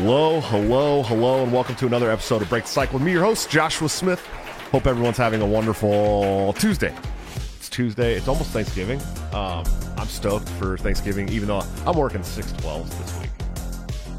[0.00, 3.24] Hello, hello, hello, and welcome to another episode of Break the Cycle with me, your
[3.24, 4.24] host, Joshua Smith.
[4.70, 6.94] Hope everyone's having a wonderful Tuesday.
[7.56, 8.14] It's Tuesday.
[8.14, 9.00] It's almost Thanksgiving.
[9.32, 9.64] Um,
[9.96, 13.30] I'm stoked for Thanksgiving, even though I'm working 612s this week.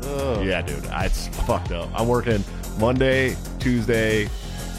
[0.04, 0.42] Oh.
[0.42, 1.90] Yeah, dude, I- it's fucked up.
[1.98, 2.44] I'm working
[2.78, 4.26] Monday, Tuesday,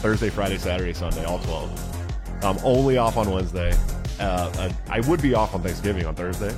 [0.01, 2.43] Thursday, Friday, Saturday, Sunday, all 12.
[2.43, 3.73] I'm only off on Wednesday.
[4.19, 6.55] Uh, uh, I would be off on Thanksgiving on Thursday,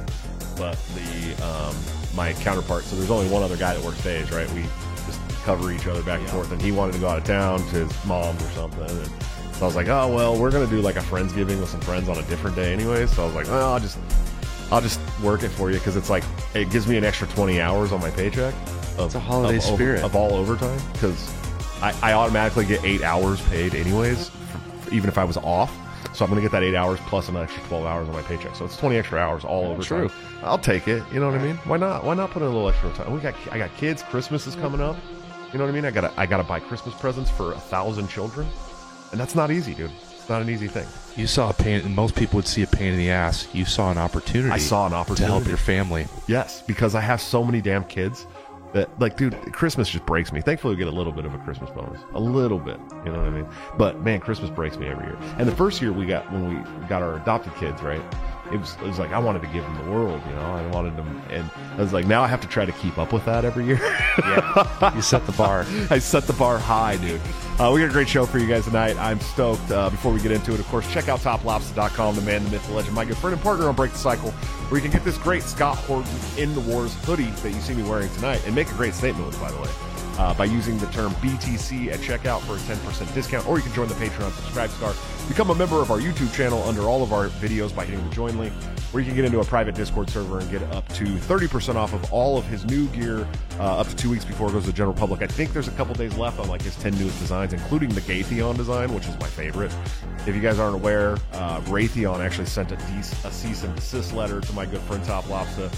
[0.58, 1.76] but the um,
[2.16, 2.84] my counterpart.
[2.84, 4.50] So there's only one other guy that works days, right?
[4.52, 4.64] We
[5.06, 7.60] just cover each other back and forth, and he wanted to go out of town
[7.70, 8.82] to his mom's or something.
[8.84, 9.08] And
[9.56, 12.10] so I was like, oh well, we're gonna do like a friendsgiving with some friends
[12.10, 13.06] on a different day anyway.
[13.08, 13.98] So I was like, well, I'll just
[14.72, 17.62] I'll just work it for you because it's like it gives me an extra 20
[17.62, 18.54] hours on my paycheck.
[18.98, 20.04] Of, It's a holiday of spirit.
[20.04, 21.34] of all overtime because
[21.82, 24.30] I, I automatically get eight hours paid anyways,
[24.92, 25.76] even if I was off.
[26.14, 28.22] So I'm going to get that eight hours plus an extra 12 hours on my
[28.22, 28.56] paycheck.
[28.56, 29.82] So it's 20 extra hours all over.
[29.82, 30.12] True.
[30.44, 31.04] I'll take it.
[31.12, 31.56] You know what I mean?
[31.58, 32.04] Why not?
[32.04, 33.12] Why not put in a little extra time?
[33.12, 34.04] We got I got kids.
[34.04, 34.96] Christmas is coming up.
[35.52, 35.86] You know what I mean?
[35.86, 38.48] I gotta I gotta buy Christmas presents for a thousand children,
[39.12, 39.92] and that's not easy, dude.
[40.12, 40.88] It's not an easy thing.
[41.16, 43.48] You saw a pain, and most people would see a pain in the ass.
[43.54, 44.52] You saw an opportunity.
[44.52, 46.08] I saw an opportunity to help your family.
[46.28, 48.26] Yes, because I have so many damn kids
[48.74, 50.42] that, like, dude, Christmas just breaks me.
[50.42, 52.80] Thankfully, we get a little bit of a Christmas bonus, a little bit.
[53.06, 53.48] You know what I mean?
[53.78, 55.18] But man, Christmas breaks me every year.
[55.38, 58.02] And the first year we got when we got our adopted kids, right?
[58.54, 60.42] It was, it was like I wanted to give them the world, you know.
[60.42, 63.12] I wanted them, and I was like, now I have to try to keep up
[63.12, 63.80] with that every year.
[64.20, 65.66] Yeah, you set the bar.
[65.90, 67.20] I set the bar high, dude.
[67.60, 68.96] Uh, we got a great show for you guys tonight.
[68.98, 69.72] I'm stoked.
[69.72, 72.68] Uh, before we get into it, of course, check out toplobster.com, the man, the myth,
[72.68, 75.04] the legend, my good friend and partner on Break the Cycle, where you can get
[75.04, 78.54] this great Scott Horton in the Wars hoodie that you see me wearing tonight and
[78.54, 79.93] make a great statement with, by the way.
[80.18, 83.74] Uh, by using the term BTC at checkout for a 10% discount, or you can
[83.74, 84.94] join the Patreon Subscribe Star.
[85.28, 88.14] Become a member of our YouTube channel under all of our videos by hitting the
[88.14, 88.54] join link,
[88.92, 91.94] where you can get into a private Discord server and get up to 30% off
[91.94, 94.68] of all of his new gear uh, up to two weeks before it goes to
[94.68, 95.24] the general public.
[95.24, 98.02] I think there's a couple days left on like his 10 newest designs, including the
[98.02, 99.74] Gaytheon design, which is my favorite.
[100.28, 104.14] If you guys aren't aware, uh, Raytheon actually sent a, de- a cease and desist
[104.14, 105.72] letter to my good friend Top Lobster,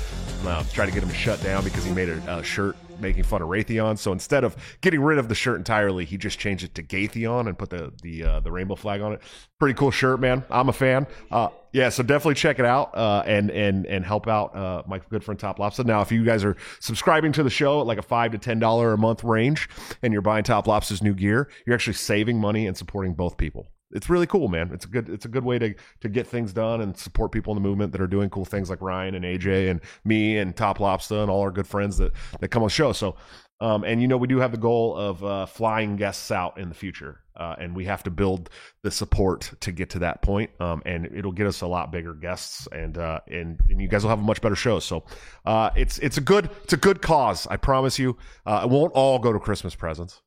[0.46, 3.42] uh, try to get him shut down because he made a, a shirt making fun
[3.42, 3.98] of Raytheon.
[3.98, 7.48] So instead of getting rid of the shirt entirely, he just changed it to Gaytheon
[7.48, 9.22] and put the the uh, the rainbow flag on it.
[9.60, 10.44] Pretty cool shirt, man.
[10.50, 11.08] I'm a fan.
[11.32, 15.00] Uh, yeah, so definitely check it out uh, and and and help out uh, my
[15.10, 15.84] good friend Top Lobster.
[15.84, 18.60] Now, if you guys are subscribing to the show at like a five to ten
[18.60, 19.68] dollar a month range,
[20.02, 23.72] and you're buying Top Lobster's new gear, you're actually saving money and supporting both people.
[23.96, 24.72] It's really cool, man.
[24.74, 27.56] It's a good it's a good way to to get things done and support people
[27.56, 30.56] in the movement that are doing cool things like Ryan and AJ and me and
[30.56, 32.92] Top Lobster and all our good friends that that come on the show.
[32.92, 33.16] So
[33.62, 36.68] um, and you know we do have the goal of uh, flying guests out in
[36.68, 38.50] the future, uh, and we have to build
[38.82, 40.52] the support to get to that point.
[40.60, 44.04] Um, and it'll get us a lot bigger guests, and uh, and and you guys
[44.04, 44.80] will have a much better show.
[44.80, 45.06] So
[45.46, 47.48] uh, it's it's a good it's a good cause.
[47.48, 48.18] I promise you.
[48.46, 50.22] Uh, it won't all go to Christmas presents.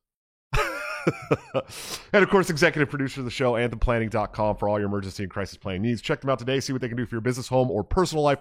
[2.13, 5.57] and of course, executive producer of the show, anthemplanning.com for all your emergency and crisis
[5.57, 6.01] planning needs.
[6.01, 8.23] Check them out today, see what they can do for your business, home, or personal
[8.23, 8.39] life.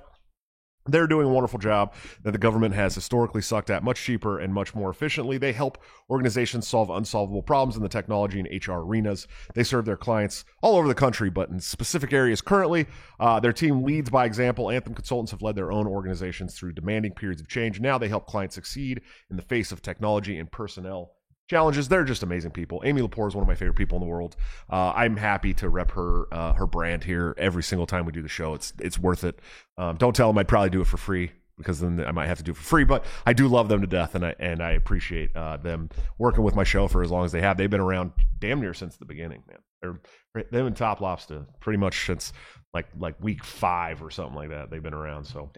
[0.88, 4.54] They're doing a wonderful job that the government has historically sucked at much cheaper and
[4.54, 5.36] much more efficiently.
[5.36, 5.76] They help
[6.08, 9.26] organizations solve unsolvable problems in the technology and HR arenas.
[9.54, 12.86] They serve their clients all over the country, but in specific areas currently.
[13.20, 14.70] Uh, their team leads by example.
[14.70, 17.80] Anthem consultants have led their own organizations through demanding periods of change.
[17.80, 21.17] Now they help clients succeed in the face of technology and personnel
[21.48, 21.88] challenges.
[21.88, 22.82] They're just amazing people.
[22.84, 24.36] Amy Lepore is one of my favorite people in the world.
[24.70, 28.22] Uh, I'm happy to rep her uh, her brand here every single time we do
[28.22, 28.54] the show.
[28.54, 29.40] It's it's worth it.
[29.76, 32.38] Um, don't tell them I'd probably do it for free because then I might have
[32.38, 32.84] to do it for free.
[32.84, 36.44] But I do love them to death, and I and I appreciate uh, them working
[36.44, 37.56] with my show for as long as they have.
[37.56, 39.58] They've been around damn near since the beginning, man.
[39.82, 40.00] They're
[40.50, 42.32] them and Top Lobster pretty much since
[42.74, 44.70] like like week five or something like that.
[44.70, 45.50] They've been around, so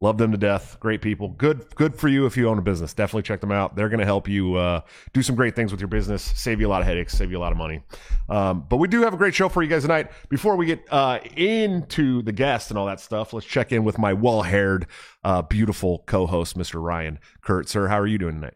[0.00, 0.76] love them to death.
[0.80, 1.28] Great people.
[1.28, 2.92] Good good for you if you own a business.
[2.92, 3.74] Definitely check them out.
[3.74, 4.82] They're going to help you uh,
[5.14, 7.38] do some great things with your business, save you a lot of headaches, save you
[7.38, 7.82] a lot of money.
[8.28, 10.10] Um, but we do have a great show for you guys tonight.
[10.28, 13.98] Before we get uh, into the guest and all that stuff, let's check in with
[13.98, 14.86] my well haired,
[15.24, 16.82] uh, beautiful co-host, Mr.
[16.82, 17.68] Ryan Kurt.
[17.68, 18.54] Sir, how are you doing tonight?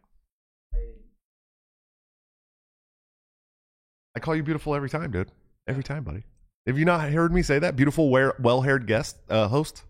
[4.15, 5.31] I call you beautiful every time, dude.
[5.67, 6.25] Every time, buddy.
[6.67, 7.75] Have you not heard me say that?
[7.77, 9.83] Beautiful, well haired guest uh, host.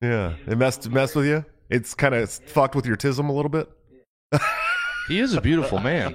[0.00, 1.44] Yeah, it messed messed with you.
[1.68, 3.68] It's kind of fucked with your tism a little bit.
[5.08, 6.14] He is a beautiful man.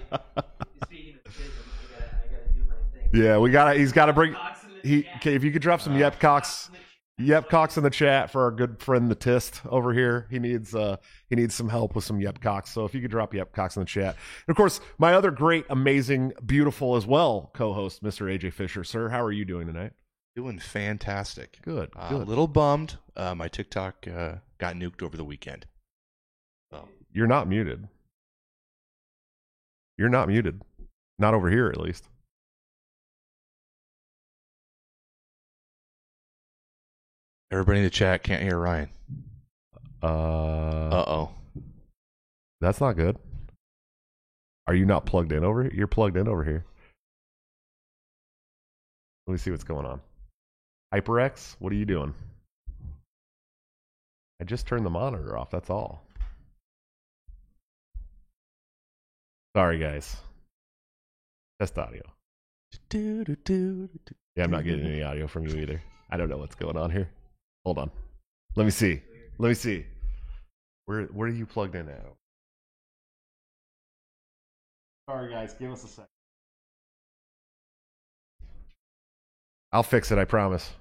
[0.86, 1.52] Speaking of tism,
[1.98, 3.24] I gotta, I gotta do my thing.
[3.24, 4.34] Yeah, we got to He's got to bring.
[4.34, 6.70] Cox in the He okay, if you could drop some yep cocks,
[7.18, 10.28] yep cocks in the chat for our good friend the Tist over here.
[10.30, 10.98] He needs uh
[11.30, 12.72] he needs some help with some yep cocks.
[12.72, 14.16] So if you could drop yep cocks in the chat,
[14.48, 18.32] and of course my other great, amazing, beautiful as well co-host, Mr.
[18.34, 18.84] AJ Fisher.
[18.84, 19.94] Sir, how are you doing tonight?
[20.36, 21.60] Doing fantastic.
[21.62, 22.10] Good, Uh.
[22.12, 22.98] A little bummed.
[23.16, 25.66] Uh, my TikTok uh, got nuked over the weekend.
[26.74, 27.88] So You're not muted.
[29.98, 30.62] You're not muted.
[31.18, 32.10] Not over here, at least.
[37.52, 38.90] Everybody in the chat can't hear Ryan.
[40.02, 41.32] Uh, oh.
[42.62, 43.18] that's not good.
[44.68, 45.72] Are you not plugged in over here?
[45.74, 46.66] You're plugged in over here.
[49.28, 50.02] Let me see what's going on.
[50.94, 52.14] HyperX, what are you doing?
[54.42, 55.50] I just turned the monitor off.
[55.50, 56.04] That's all.
[59.56, 60.18] Sorry, guys.
[61.60, 62.02] Test audio.
[64.36, 65.82] Yeah, I'm not getting any audio from you either.
[66.10, 67.10] I don't know what's going on here.
[67.66, 67.92] Hold on.
[68.56, 69.02] Let me see.
[69.40, 69.86] Let me see.
[70.86, 72.06] Where where are you plugged in at?
[75.10, 75.54] Sorry, guys.
[75.54, 76.06] Give us a sec.
[79.72, 80.18] I'll fix it.
[80.18, 80.72] I promise.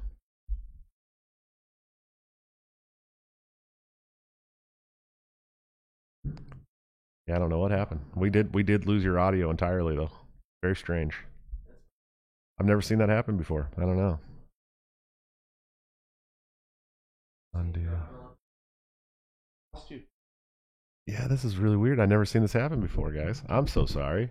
[7.26, 8.00] Yeah, I don't know what happened.
[8.14, 10.10] We did we did lose your audio entirely though.
[10.62, 11.14] Very strange.
[12.60, 13.70] I've never seen that happen before.
[13.76, 14.20] I don't know.
[17.54, 17.88] Undo.
[21.06, 22.00] Yeah, this is really weird.
[22.00, 23.42] I've never seen this happen before, guys.
[23.48, 24.30] I'm so sorry.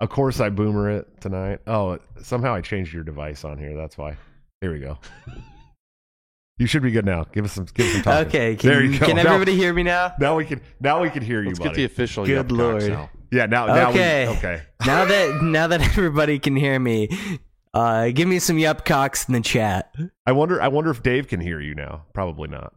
[0.00, 1.60] Of course, I boomer it tonight.
[1.66, 3.76] Oh, somehow I changed your device on here.
[3.76, 4.16] That's why.
[4.60, 4.98] Here we go.
[6.56, 7.24] You should be good now.
[7.32, 7.66] Give us some.
[7.74, 8.26] Give us some time.
[8.28, 9.06] Okay, can, there you go.
[9.06, 10.14] can Now- everybody hear me now?
[10.20, 10.60] Now we can.
[10.78, 12.84] Now we can hear you, Let's get the official Good lord.
[12.84, 13.10] now.
[13.32, 13.46] yeah.
[13.46, 13.66] Now.
[13.66, 13.90] Now.
[13.90, 14.28] Okay.
[14.28, 14.62] We, okay.
[14.86, 17.08] now that now that everybody can hear me,
[17.74, 19.94] uh, give me some yup cocks in the chat.
[20.26, 20.60] I wonder.
[20.62, 22.04] I wonder if Dave can hear you now.
[22.14, 22.72] Probably not.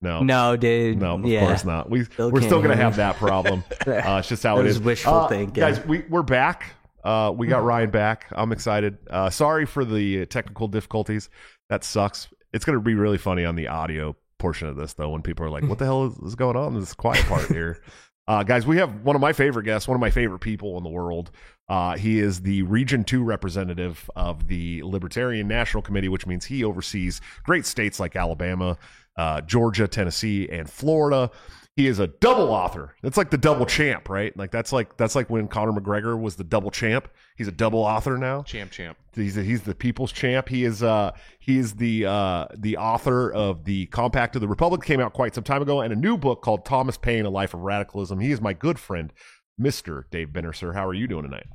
[0.00, 0.20] No.
[0.22, 0.98] No, dude.
[1.00, 1.46] No, of yeah.
[1.46, 1.88] course not.
[1.88, 3.64] We Still we're still gonna have that problem.
[3.86, 4.80] Uh, it's just how That it is.
[4.80, 5.54] wishful Uh, thinking.
[5.54, 5.84] guys.
[5.86, 6.74] We we're back.
[7.04, 8.26] Uh, we got Ryan back.
[8.32, 8.96] I'm excited.
[9.10, 11.30] Uh, sorry for the technical difficulties.
[11.68, 12.28] That sucks.
[12.52, 15.50] It's gonna be really funny on the audio portion of this though, when people are
[15.50, 17.80] like, "What the hell is, is going on?" This quiet part here.
[18.28, 20.84] Uh, guys, we have one of my favorite guests, one of my favorite people in
[20.84, 21.32] the world.
[21.68, 26.64] Uh, he is the Region 2 representative of the Libertarian National Committee, which means he
[26.64, 28.76] oversees great states like Alabama,
[29.16, 31.30] uh, Georgia, Tennessee, and Florida.
[31.74, 32.94] He is a double author.
[33.02, 34.36] That's like the double champ, right?
[34.36, 37.08] Like that's like that's like when Conor McGregor was the double champ.
[37.34, 38.42] He's a double author now.
[38.42, 38.98] Champ, champ.
[39.14, 40.50] He's he's the people's champ.
[40.50, 44.82] He is uh he is the uh the author of the Compact of the Republic
[44.82, 47.54] came out quite some time ago and a new book called Thomas Paine: A Life
[47.54, 48.20] of Radicalism.
[48.20, 49.10] He is my good friend,
[49.58, 50.52] Mister Dave Benner.
[50.52, 51.46] Sir, how are you doing tonight?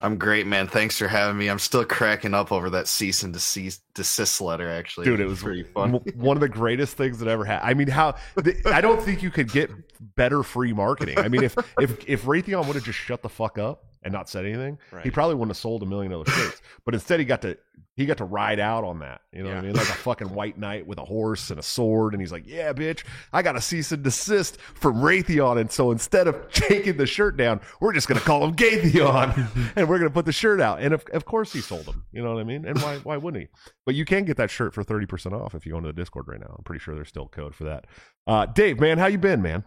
[0.00, 0.66] I'm great, man.
[0.66, 1.48] Thanks for having me.
[1.48, 4.68] I'm still cracking up over that cease and desist, desist letter.
[4.68, 5.92] Actually, Dude, it was pretty fun.
[6.16, 7.70] one of the greatest things that ever happened.
[7.70, 9.70] I mean, how th- I don't think you could get
[10.16, 11.18] better free marketing.
[11.18, 14.28] I mean, if if if Raytheon would have just shut the fuck up and not
[14.28, 16.60] said anything, he probably wouldn't have sold a million other shirts.
[16.84, 17.56] But instead, he got to
[17.94, 19.20] he got to ride out on that.
[19.32, 19.74] You know what I mean?
[19.74, 22.72] Like a fucking white knight with a horse and a sword, and he's like, "Yeah,
[22.72, 27.06] bitch, I got a cease and desist from Raytheon." And so instead of taking the
[27.06, 30.80] shirt down, we're just gonna call him Gaytheon, and we're gonna put the shirt out.
[30.80, 32.04] And of of course, he sold them.
[32.12, 32.64] You know what I mean?
[32.64, 33.48] And why why wouldn't he?
[33.84, 35.92] But you can get that shirt for thirty percent off if you go into the
[35.92, 36.54] Discord right now.
[36.58, 37.86] I'm pretty sure there's still code for that.
[38.26, 39.64] Uh, Dave, man, how you been, man?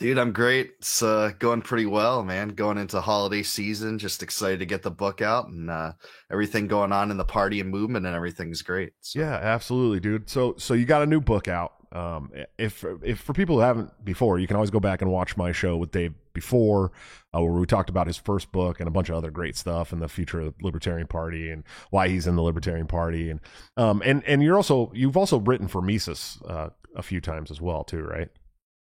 [0.00, 0.72] Dude, I'm great.
[0.78, 2.48] It's uh, going pretty well, man.
[2.48, 5.92] Going into holiday season, just excited to get the book out and uh,
[6.32, 8.94] everything going on in the party and movement and everything's great.
[9.02, 10.30] So, Yeah, absolutely, dude.
[10.30, 11.74] So so you got a new book out.
[11.92, 15.36] Um, if if for people who haven't before, you can always go back and watch
[15.36, 16.92] my show with Dave before,
[17.34, 19.92] uh, where we talked about his first book and a bunch of other great stuff
[19.92, 23.40] and the future of the Libertarian Party and why he's in the Libertarian Party and
[23.76, 27.60] um and and you're also you've also written for Mises uh, a few times as
[27.60, 28.30] well too, right?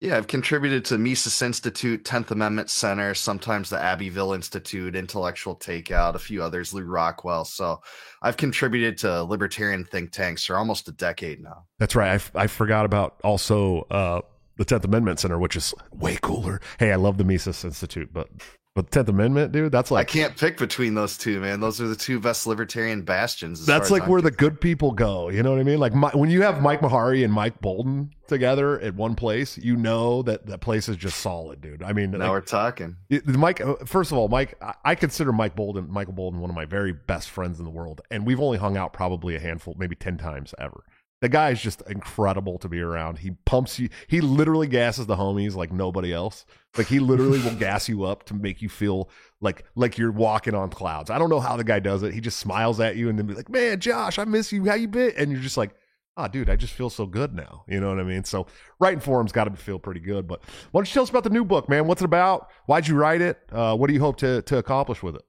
[0.00, 6.14] Yeah, I've contributed to Mises Institute, 10th Amendment Center, sometimes the Abbeville Institute, Intellectual Takeout,
[6.14, 7.44] a few others, Lew Rockwell.
[7.44, 7.80] So
[8.20, 11.64] I've contributed to libertarian think tanks for almost a decade now.
[11.78, 12.10] That's right.
[12.10, 14.20] I, f- I forgot about also uh,
[14.56, 16.60] the Tenth Amendment Center, which is way cooler.
[16.78, 18.28] Hey, I love the Mises Institute, but
[18.74, 21.60] but Tenth Amendment, dude, that's like I can't pick between those two, man.
[21.60, 23.64] Those are the two best libertarian bastions.
[23.64, 24.54] that's like I'm where the concerned.
[24.54, 25.28] good people go.
[25.28, 25.78] You know what I mean?
[25.78, 29.76] Like my, when you have Mike Maharrey and Mike Boldin together at one place, you
[29.76, 31.84] know that that place is just solid, dude.
[31.84, 32.96] I mean, Now like, we're talking.
[33.08, 33.60] it- Mike.
[33.60, 36.64] uh, First of all, Mike, I- I consider Mike Boldin, Michael Boldin, one of my
[36.64, 39.94] very best friends in the world, and we've only hung out probably a handful, maybe
[39.94, 40.82] ten times ever.
[41.24, 43.16] The guy is just incredible to be around.
[43.16, 43.88] He pumps you.
[44.08, 46.44] He literally gasses the homies like nobody else.
[46.76, 49.08] Like he literally will gas you up to make you feel
[49.40, 51.08] like like you're walking on clouds.
[51.08, 52.12] I don't know how the guy does it.
[52.12, 54.66] He just smiles at you and then be like, "Man, Josh, I miss you.
[54.66, 55.74] How you been?" And you're just like,
[56.18, 58.24] "Ah, dude, I just feel so good now." You know what I mean?
[58.24, 58.46] So
[58.78, 60.28] writing for him's got to feel pretty good.
[60.28, 61.86] But why don't you tell us about the new book, man?
[61.86, 62.50] What's it about?
[62.66, 63.38] Why'd you write it?
[63.50, 65.22] Uh, what do you hope to to accomplish with it?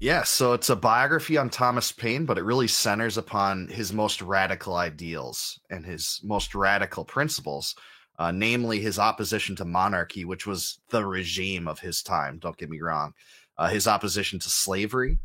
[0.00, 4.22] Yeah, so it's a biography on Thomas Paine, but it really centers upon his most
[4.22, 7.74] radical ideals and his most radical principles.
[8.18, 12.38] uh, namely his opposition to monarchy, which was the regime of his time.
[12.38, 13.14] Don't get me wrong.
[13.56, 15.18] Uh, his opposition to slavery,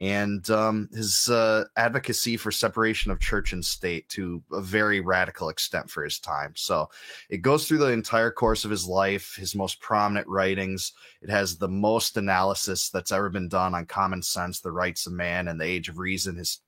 [0.00, 5.48] and um, his uh, advocacy for separation of church and state to a very radical
[5.48, 6.52] extent for his time.
[6.54, 6.90] So
[7.30, 10.92] it goes through the entire course of his life, his most prominent writings.
[11.22, 15.14] It has the most analysis that's ever been done on common sense, the rights of
[15.14, 16.36] man, and the age of reason.
[16.36, 16.60] His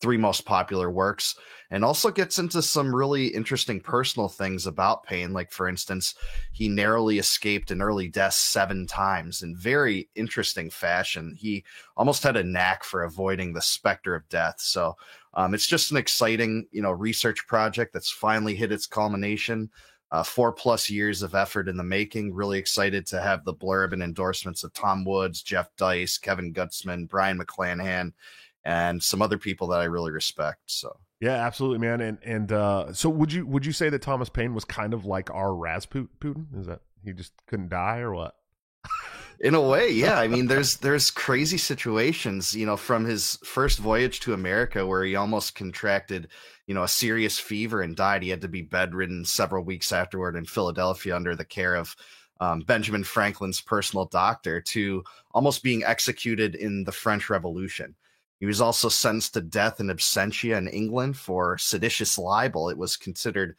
[0.00, 1.36] three most popular works
[1.70, 6.14] and also gets into some really interesting personal things about Paine like for instance
[6.52, 11.34] he narrowly escaped an early death seven times in very interesting fashion.
[11.36, 11.64] He
[11.96, 14.56] almost had a knack for avoiding the specter of death.
[14.58, 14.96] So
[15.34, 19.70] um, it's just an exciting you know research project that's finally hit its culmination.
[20.12, 22.32] Uh, four plus years of effort in the making.
[22.32, 27.08] Really excited to have the blurb and endorsements of Tom Woods, Jeff Deist, Kevin Gutzman,
[27.08, 28.12] Brion McClanahan,
[28.66, 30.62] and some other people that I really respect.
[30.66, 32.00] So yeah, absolutely, man.
[32.00, 35.06] And and uh, so would you would you say that Thomas Paine was kind of
[35.06, 36.48] like our Rasputin?
[36.58, 38.34] Is that he just couldn't die or what?
[39.40, 43.78] in a way yeah i mean there's there's crazy situations you know from his first
[43.78, 46.28] voyage to america where he almost contracted
[46.66, 50.36] you know a serious fever and died he had to be bedridden several weeks afterward
[50.36, 51.94] in philadelphia under the care of
[52.40, 57.94] um, benjamin franklin's personal doctor to almost being executed in the french revolution
[58.40, 62.68] he was also sentenced to death in absentia in England for seditious libel.
[62.68, 63.56] It was considered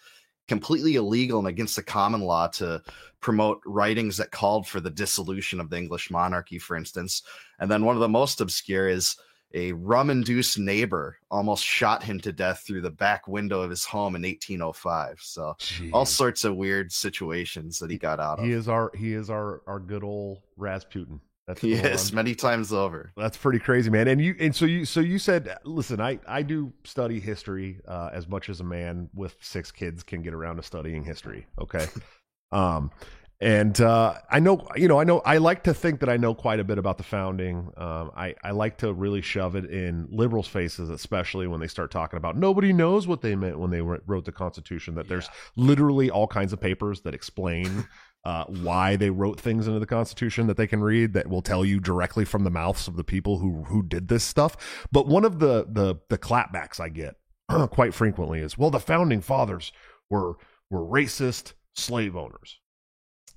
[0.48, 2.82] completely illegal and against the common law to
[3.20, 7.24] promote writings that called for the dissolution of the English monarchy, for instance.
[7.60, 9.18] And then one of the most obscure is
[9.54, 13.86] a rum induced neighbor almost shot him to death through the back window of his
[13.86, 15.20] home in 1805.
[15.22, 15.92] So Jeez.
[15.94, 18.46] all sorts of weird situations that he got out of.
[18.46, 21.22] He is our he is our our good old Rasputin.
[21.48, 23.12] That's yes, many times over.
[23.16, 24.08] That's pretty crazy, man.
[24.08, 28.10] And you and so you so you said, listen, I I do study history uh,
[28.12, 31.48] as much as a man with six kids can get around to studying history.
[31.60, 31.86] Okay,
[32.52, 32.92] um,
[33.40, 36.36] and uh, I know you know I know I like to think that I know
[36.36, 37.72] quite a bit about the founding.
[37.78, 41.92] Um, I I like to really shove it in liberals' faces, especially when they start
[41.92, 44.96] talking about nobody knows what they meant when they wrote the Constitution.
[44.96, 45.10] That yeah.
[45.10, 47.88] there's literally all kinds of papers that explain
[48.24, 51.64] uh, why they wrote things into the Constitution that they can read that will tell
[51.64, 54.88] you directly from the mouths of the people who who did this stuff.
[54.92, 57.16] But one of the the the clapbacks I get
[57.72, 59.72] quite frequently is, well, the founding fathers
[60.10, 60.34] were
[60.70, 62.60] were racist slave owners,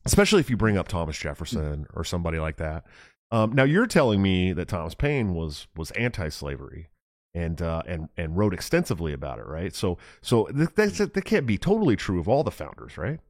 [0.05, 2.85] especially if you bring up Thomas Jefferson or somebody like that.
[3.31, 6.89] Um, now you're telling me that Thomas Paine was was anti-slavery
[7.33, 9.75] and uh, and and wrote extensively about it, right?
[9.75, 13.21] So so that that can't be totally true of all the founders, right?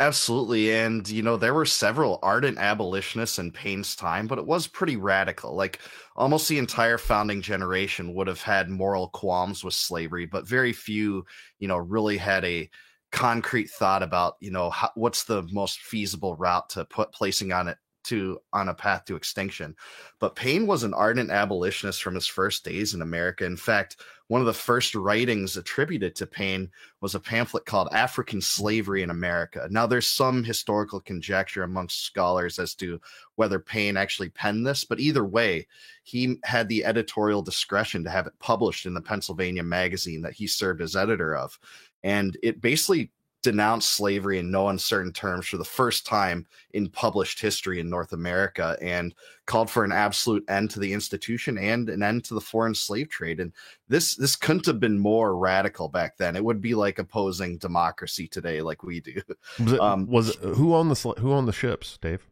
[0.00, 0.72] Absolutely.
[0.72, 4.96] And, you know, there were several ardent abolitionists in Paine's time, but it was pretty
[4.96, 5.54] radical.
[5.54, 5.78] Like
[6.16, 11.24] almost the entire founding generation would have had moral qualms with slavery, but very few,
[11.60, 12.68] you know, really had a
[13.12, 17.68] concrete thought about, you know, how, what's the most feasible route to put placing on
[17.68, 19.74] it to on a path to extinction.
[20.18, 23.44] But Paine was an ardent abolitionist from his first days in America.
[23.44, 23.96] In fact,
[24.28, 26.70] one of the first writings attributed to Paine
[27.00, 29.68] was a pamphlet called African Slavery in America.
[29.70, 33.00] Now, there's some historical conjecture amongst scholars as to
[33.34, 35.66] whether Paine actually penned this, but either way,
[36.04, 40.46] he had the editorial discretion to have it published in the Pennsylvania magazine that he
[40.46, 41.58] served as editor of.
[42.02, 43.10] And it basically
[43.44, 48.12] denounced slavery in no uncertain terms for the first time in published history in North
[48.12, 49.14] America and
[49.46, 53.10] called for an absolute end to the institution and an end to the foreign slave
[53.10, 53.38] trade.
[53.38, 53.52] And
[53.86, 56.34] this this couldn't have been more radical back then.
[56.34, 59.20] It would be like opposing democracy today, like we do.
[59.60, 62.26] Was, it, um, was it, who owned the who owned the ships, Dave?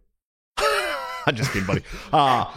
[1.26, 1.83] I'm just kidding, buddy.
[2.12, 2.52] Uh,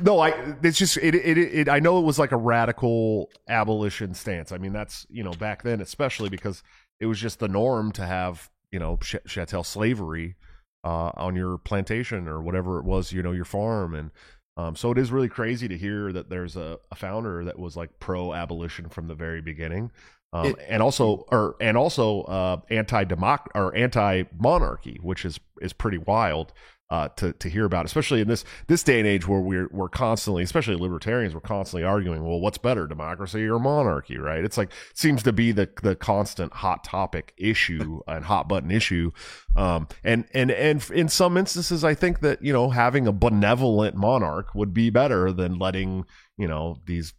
[0.00, 0.54] no, I.
[0.62, 1.68] It's just it, it, it.
[1.68, 4.52] I know it was like a radical abolition stance.
[4.52, 6.62] I mean, that's you know back then, especially because
[7.00, 10.36] it was just the norm to have you know ch- chattel slavery
[10.84, 14.10] uh, on your plantation or whatever it was, you know, your farm, and
[14.56, 17.76] um, so it is really crazy to hear that there's a, a founder that was
[17.76, 19.90] like pro abolition from the very beginning.
[20.32, 25.40] Um, it, and also, or and also uh, anti democ or anti monarchy, which is
[25.60, 26.52] is pretty wild
[26.88, 29.88] uh, to to hear about, especially in this this day and age where we're we're
[29.88, 34.44] constantly, especially libertarians, we're constantly arguing, well, what's better, democracy or monarchy, right?
[34.44, 39.10] It's like seems to be the the constant hot topic issue and hot button issue,
[39.56, 43.96] um, and and and in some instances, I think that you know having a benevolent
[43.96, 46.04] monarch would be better than letting
[46.38, 47.14] you know these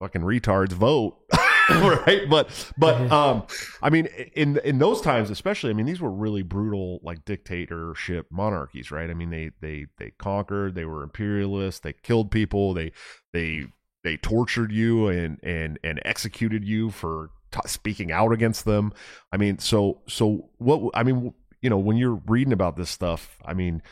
[0.00, 1.16] fucking retards vote.
[2.06, 2.48] right but
[2.78, 3.12] but mm-hmm.
[3.12, 3.46] um
[3.82, 8.26] i mean in in those times especially i mean these were really brutal like dictatorship
[8.30, 12.90] monarchies right i mean they they they conquered they were imperialists they killed people they
[13.32, 13.66] they
[14.04, 18.92] they tortured you and and and executed you for t- speaking out against them.
[19.32, 20.90] I mean, so so what?
[20.94, 23.82] I mean, you know, when you're reading about this stuff, I mean,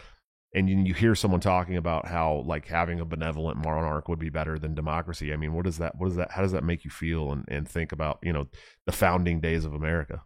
[0.54, 4.30] and you, you hear someone talking about how like having a benevolent monarch would be
[4.30, 5.32] better than democracy.
[5.32, 5.96] I mean, what does that?
[5.98, 6.30] What does that?
[6.30, 7.32] How does that make you feel?
[7.32, 8.46] And and think about you know
[8.86, 10.22] the founding days of America.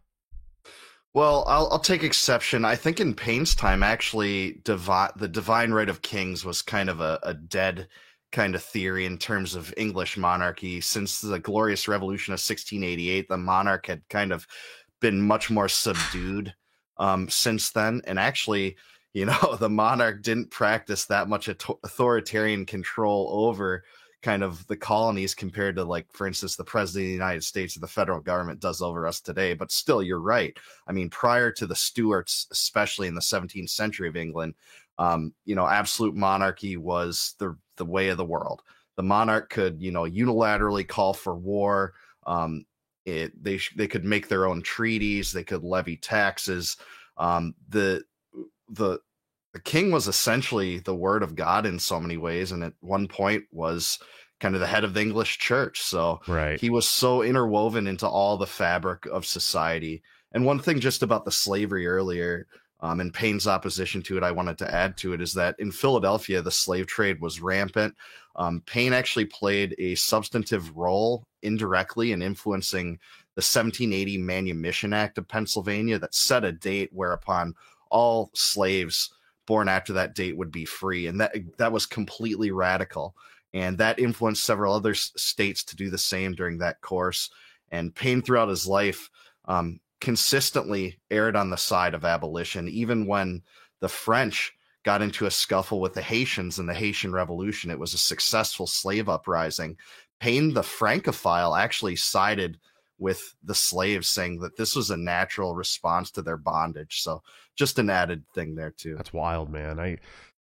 [1.12, 2.64] Well, I'll, I'll take exception.
[2.64, 7.00] I think in Paine's time, actually, divi- the divine right of kings was kind of
[7.00, 7.88] a, a dead
[8.30, 10.80] kind of theory in terms of English monarchy.
[10.80, 14.46] Since the Glorious Revolution of 1688, the monarch had kind of
[15.00, 16.54] been much more subdued
[16.98, 18.02] um, since then.
[18.04, 18.76] And actually,
[19.12, 23.84] you know, the monarch didn't practice that much authoritarian control over
[24.22, 27.74] kind of the colonies compared to like for instance the president of the united states
[27.74, 30.58] or the federal government does over us today but still you're right.
[30.86, 34.54] I mean prior to the stuarts especially in the 17th century of england
[35.00, 38.62] um, you know absolute monarchy was the the way of the world.
[38.96, 41.94] The monarch could you know unilaterally call for war
[42.26, 42.66] um,
[43.06, 46.76] it, they they could make their own treaties they could levy taxes
[47.16, 48.04] um, the
[48.70, 49.00] the
[49.52, 53.08] the king was essentially the word of God in so many ways, and at one
[53.08, 53.98] point was
[54.38, 55.82] kind of the head of the English church.
[55.82, 56.58] So right.
[56.58, 60.02] he was so interwoven into all the fabric of society.
[60.32, 62.46] And one thing just about the slavery earlier,
[62.80, 65.70] um, and Paine's opposition to it, I wanted to add to it is that in
[65.70, 67.94] Philadelphia, the slave trade was rampant.
[68.36, 72.98] Um, Paine actually played a substantive role indirectly in influencing
[73.36, 77.54] the 1780 Manumission Act of Pennsylvania that set a date whereupon
[77.90, 79.12] all slaves
[79.46, 83.14] born after that date would be free, and that that was completely radical,
[83.52, 87.30] and that influenced several other states to do the same during that course.
[87.70, 89.10] And Paine, throughout his life,
[89.46, 93.42] um, consistently erred on the side of abolition, even when
[93.80, 97.70] the French got into a scuffle with the Haitians in the Haitian Revolution.
[97.70, 99.76] It was a successful slave uprising.
[100.20, 102.58] Paine, the Francophile, actually sided
[103.00, 107.00] with the slaves saying that this was a natural response to their bondage.
[107.00, 107.22] So
[107.56, 108.94] just an added thing there too.
[108.94, 109.80] That's wild, man.
[109.80, 109.98] I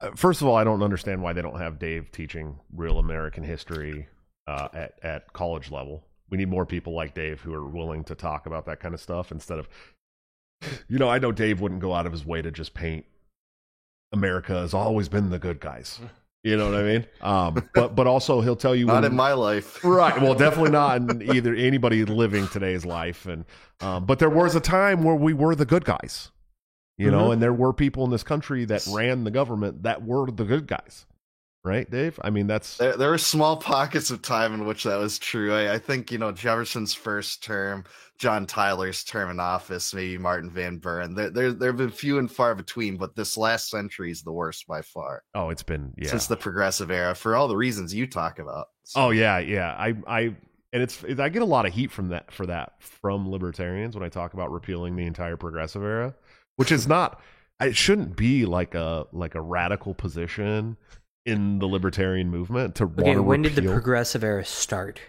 [0.02, 3.44] uh, first of all, I don't understand why they don't have Dave teaching real American
[3.44, 4.08] history
[4.48, 6.04] uh, at at college level.
[6.30, 9.02] We need more people like Dave who are willing to talk about that kind of
[9.02, 9.70] stuff instead of,
[10.88, 13.06] you know, I know Dave wouldn't go out of his way to just paint
[14.14, 16.00] America has always been the good guys.
[16.44, 17.06] You know what I mean?
[17.22, 20.20] Um, but but also he'll tell you not when, in my life, right?
[20.20, 23.26] Well, definitely not in either anybody living today's life.
[23.26, 23.46] And
[23.80, 26.32] um, but there was a time where we were the good guys,
[26.98, 27.16] you mm-hmm.
[27.16, 30.46] know, and there were people in this country that ran the government that were the
[30.46, 31.06] good guys
[31.64, 32.20] right, Dave?
[32.24, 32.98] I mean, that's there.
[32.98, 35.54] There were small pockets of time in which that was true.
[35.54, 37.84] I, I, think you know Jefferson's first term,
[38.22, 41.16] John Tyler's term in office, maybe Martin Van Buren.
[41.16, 44.32] There, there, there have been few and far between, but this last century is the
[44.32, 45.24] worst by far.
[45.34, 48.68] Oh, it's been yeah since the progressive era for all the reasons you talk about.
[48.84, 49.02] So.
[49.02, 49.72] Oh yeah, yeah.
[49.72, 50.22] I, I,
[50.72, 54.04] and it's I get a lot of heat from that for that from libertarians when
[54.04, 56.14] I talk about repealing the entire progressive era,
[56.58, 57.20] which is not.
[57.60, 60.78] It shouldn't be like a like a radical position
[61.26, 65.02] in the libertarian movement to okay, when did the progressive era start?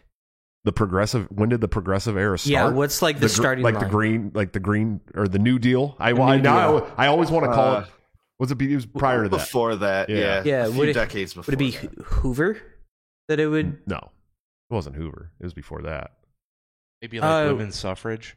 [0.65, 2.53] The progressive when did the progressive era start?
[2.53, 3.85] Yeah, what's like the, the starting like line?
[3.85, 5.97] the green like the green or the New Deal?
[5.99, 7.89] I, I now I, I, always want to call uh, it.
[8.39, 9.37] Was it, it was prior to that?
[9.37, 11.51] Before that, yeah, yeah, yeah it, decades before.
[11.51, 12.05] Would it be that.
[12.05, 12.59] Hoover
[13.29, 13.79] that it would?
[13.89, 13.99] No,
[14.71, 15.33] it wasn't Hoover.
[15.41, 16.13] It was before that.
[17.01, 18.37] Maybe like uh, women's suffrage.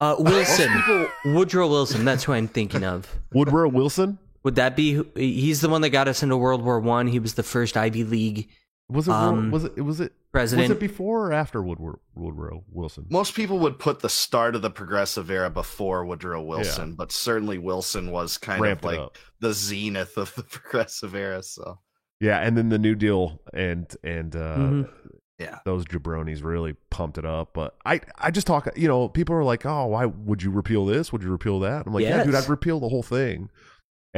[0.00, 2.06] Uh, Wilson, Woodrow Wilson.
[2.06, 3.18] That's who I'm thinking of.
[3.34, 4.18] Woodrow Wilson.
[4.44, 5.02] Would that be?
[5.14, 7.06] He's the one that got us into World War One.
[7.06, 8.48] He was the first Ivy League.
[8.88, 9.12] Was it?
[9.12, 9.78] Um, was it?
[9.84, 10.12] Was it?
[10.38, 10.68] President.
[10.68, 13.06] Was it before or after Woodrow, Woodrow Wilson?
[13.10, 16.94] Most people would put the start of the progressive era before Woodrow Wilson, yeah.
[16.96, 21.42] but certainly Wilson was kind Ramped of like the zenith of the progressive era.
[21.42, 21.80] So
[22.20, 24.82] yeah, and then the New Deal and and uh, mm-hmm.
[25.38, 27.50] yeah, those jabronis really pumped it up.
[27.52, 28.68] But I I just talk.
[28.76, 31.12] You know, people are like, oh, why would you repeal this?
[31.12, 31.86] Would you repeal that?
[31.86, 32.18] I'm like, yes.
[32.18, 33.50] yeah, dude, I'd repeal the whole thing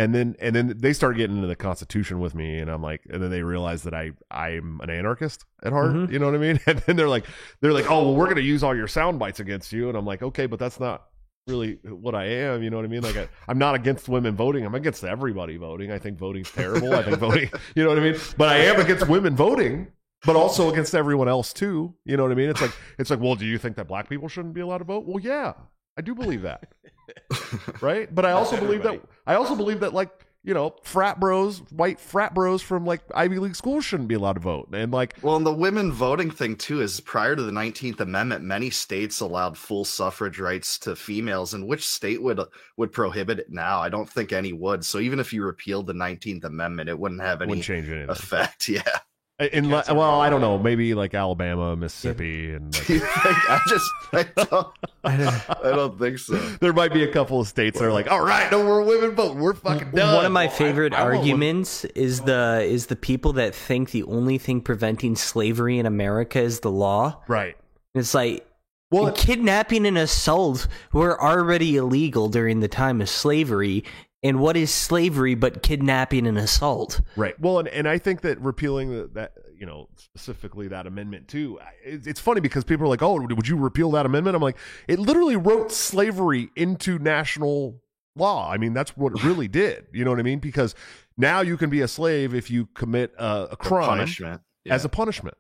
[0.00, 3.02] and then and then they start getting into the constitution with me and i'm like
[3.10, 6.10] and then they realize that i i'm an anarchist at heart mm-hmm.
[6.10, 6.58] you know what i mean?
[6.66, 7.26] And then they're like
[7.60, 9.98] they're like oh well we're going to use all your sound bites against you and
[9.98, 11.04] i'm like okay but that's not
[11.46, 13.02] really what i am you know what i mean?
[13.02, 14.64] Like I, i'm not against women voting.
[14.64, 15.92] I'm against everybody voting.
[15.92, 16.94] I think voting's terrible.
[16.94, 18.18] I think voting you know what i mean?
[18.38, 19.88] But i am against women voting
[20.24, 22.48] but also against everyone else too you know what i mean?
[22.48, 24.84] It's like it's like well do you think that black people shouldn't be allowed to
[24.84, 25.04] vote?
[25.06, 25.52] Well yeah
[25.96, 26.72] I do believe that.
[27.81, 28.12] right?
[28.14, 30.11] But I also believe that I also believe that like,
[30.42, 34.35] you know, frat bros, white frat bros from like Ivy League schools shouldn't be allowed
[34.35, 34.68] to vote.
[34.72, 38.44] And like Well, and the women voting thing too is prior to the 19th amendment,
[38.44, 42.40] many states allowed full suffrage rights to females and which state would
[42.76, 43.81] would prohibit it now?
[43.81, 44.85] I don't think any would.
[44.85, 48.11] So even if you repealed the 19th amendment, it wouldn't have any wouldn't change anything.
[48.11, 48.68] effect.
[48.68, 48.83] Yeah.
[49.40, 50.59] Uh, in, Cats well, are- I don't know.
[50.59, 54.66] Maybe like Alabama, Mississippi, and like, Do you think- I just I don't,
[55.05, 56.37] I don't think so.
[56.61, 59.12] there might be a couple of states that are like, all right, no more women
[59.12, 59.37] vote.
[59.37, 60.14] We're fucking done.
[60.14, 63.92] One of my Well, I- favorite I arguments is the is the people that think
[63.92, 67.22] the only thing preventing slavery in America is the law.
[67.26, 67.57] Right.
[67.94, 68.46] It's like
[68.90, 73.85] Well, kidnapping and assault were already illegal during the time of slavery.
[74.22, 77.00] And what is slavery but kidnapping and assault?
[77.16, 77.38] Right.
[77.40, 81.59] Well, and, and I think that repealing the, that, you know, specifically that amendment too,
[81.83, 84.37] it's, it's funny because people are like, oh, would you repeal that amendment?
[84.37, 87.80] I'm like, it literally wrote slavery into national
[88.14, 88.50] law.
[88.50, 89.87] I mean, that's what it really did.
[89.92, 90.38] You know what I mean?
[90.38, 90.74] Because
[91.16, 94.42] now you can be a slave if you commit a, a crime Punishment.
[94.64, 94.74] Yeah.
[94.74, 95.37] as a punishment.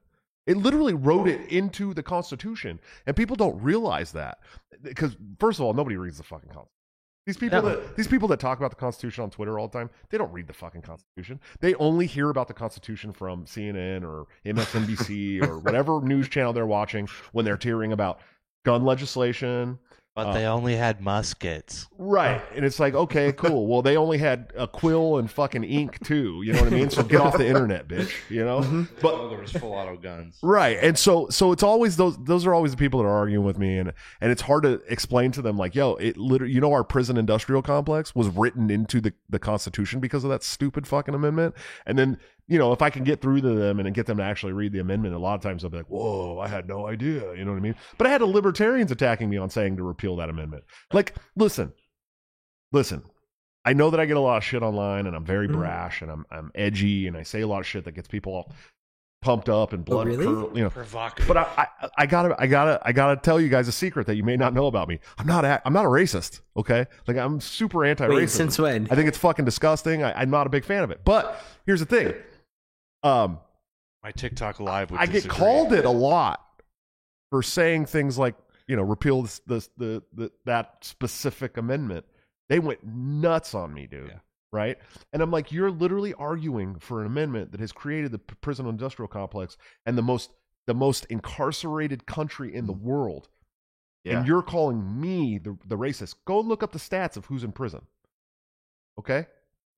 [0.46, 4.38] It literally wrote it into the Constitution, and people don't realize that
[4.82, 6.79] because first of all, nobody reads the fucking Constitution.
[7.26, 7.68] These people No.
[7.68, 10.32] that these people that talk about the Constitution on Twitter all the time, they don't
[10.32, 11.38] read the fucking Constitution.
[11.60, 16.66] They only hear about the Constitution from CNN or MSNBC or whatever news channel they're
[16.66, 18.20] watching when they're tearing about
[18.64, 19.78] gun legislation.
[20.16, 21.86] But Uh, they only had muskets.
[21.96, 22.42] Right.
[22.54, 23.68] And it's like, okay, cool.
[23.68, 26.42] Well, they only had a quill and fucking ink too.
[26.44, 26.90] You know what I mean?
[26.90, 28.12] So get off the internet, bitch.
[28.28, 28.86] You know?
[29.00, 30.38] But Oh, there was full auto guns.
[30.42, 30.78] Right.
[30.82, 33.58] And so so it's always those those are always the people that are arguing with
[33.58, 36.72] me and and it's hard to explain to them like, yo, it literally you know
[36.72, 41.14] our prison industrial complex was written into the the constitution because of that stupid fucking
[41.14, 41.54] amendment.
[41.86, 42.18] And then,
[42.50, 44.72] you know, if I can get through to them and get them to actually read
[44.72, 47.44] the amendment, a lot of times they'll be like, "Whoa, I had no idea." You
[47.46, 47.76] know what I mean?
[47.96, 50.64] But I had a libertarians attacking me on saying to repeal that amendment.
[50.92, 51.72] Like, listen.
[52.72, 53.02] Listen.
[53.64, 55.52] I know that I get a lot of shit online and I'm very Mm.
[55.52, 58.32] brash and I'm I'm edgy and I say a lot of shit that gets people
[58.32, 58.52] all
[59.22, 60.24] pumped up and blood really?
[60.24, 61.28] curdle- you know Provocative.
[61.28, 61.46] but I,
[61.82, 64.38] I, I gotta, I gotta, I gotta tell you guys a secret that you may
[64.38, 64.98] not know about me.
[65.18, 66.40] I'm not, a, I'm not a racist.
[66.56, 68.14] Okay, like I'm super anti-racist.
[68.14, 68.88] Wait, since when?
[68.90, 70.02] I think it's fucking disgusting.
[70.02, 71.02] I, I'm not a big fan of it.
[71.04, 72.14] But here's the thing.
[73.02, 73.38] Um,
[74.02, 76.44] My TikTok live would I get called it a lot
[77.30, 78.34] for saying things like,
[78.66, 82.04] you know, repeal this, this the, the that specific amendment.
[82.48, 84.08] They went nuts on me, dude.
[84.08, 84.18] Yeah.
[84.52, 84.78] Right?
[85.12, 89.08] And I'm like, you're literally arguing for an amendment that has created the prison industrial
[89.08, 90.30] complex and the most
[90.66, 93.28] the most incarcerated country in the world.
[94.04, 94.18] Yeah.
[94.18, 96.14] And you're calling me the, the racist.
[96.24, 97.82] Go look up the stats of who's in prison.
[98.98, 99.26] Okay?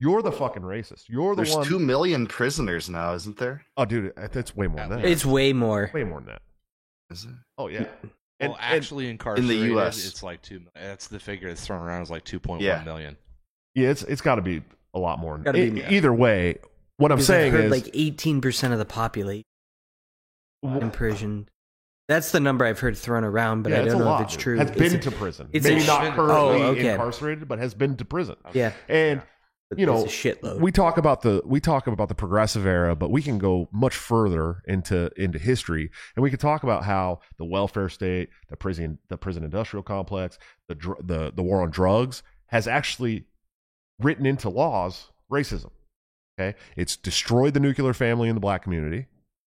[0.03, 1.05] You're the fucking racist.
[1.09, 1.65] You're the There's one.
[1.65, 3.65] two million prisoners now, isn't there?
[3.77, 5.05] oh, dude, uh, it's way more than that.
[5.05, 5.91] It's way more.
[5.95, 6.43] way more than that.
[7.11, 7.31] Is it?
[7.57, 7.87] Oh yeah.
[8.41, 10.05] Well, actually, incarcerated, in the US.
[10.05, 10.63] it's like two.
[10.75, 12.83] That's the figure that's thrown around is like two point one Yeah.
[12.83, 13.17] million.
[13.77, 14.63] yeah, it's it's got to be
[14.95, 15.39] a lot more.
[15.39, 15.91] Gotta be E- more.
[15.93, 16.57] either way,
[16.97, 19.45] what I'm Because I've saying heard is like 18% of the population
[20.65, 21.49] in prison.
[22.09, 24.21] That's the number I've heard thrown around, but yeah, I don't know lot.
[24.23, 24.59] if it's true.
[24.59, 25.49] Has Is been it- to prison.
[25.53, 26.91] it's Maybe not currently Oh, okay.
[26.91, 28.35] incarcerated, but has been to prison.
[28.53, 29.29] Yeah, And but
[29.79, 30.61] you know, a shitload.
[30.61, 33.95] we talk about the we talk about the progressive era, but we can go much
[33.97, 38.99] further into into history, and we can talk about how the welfare state, the prison,
[39.09, 43.25] the prison industrial complex, the dr- the the war on drugs has actually
[44.01, 45.71] written into laws racism.
[46.39, 49.07] Okay, it's destroyed the nuclear family in the black community.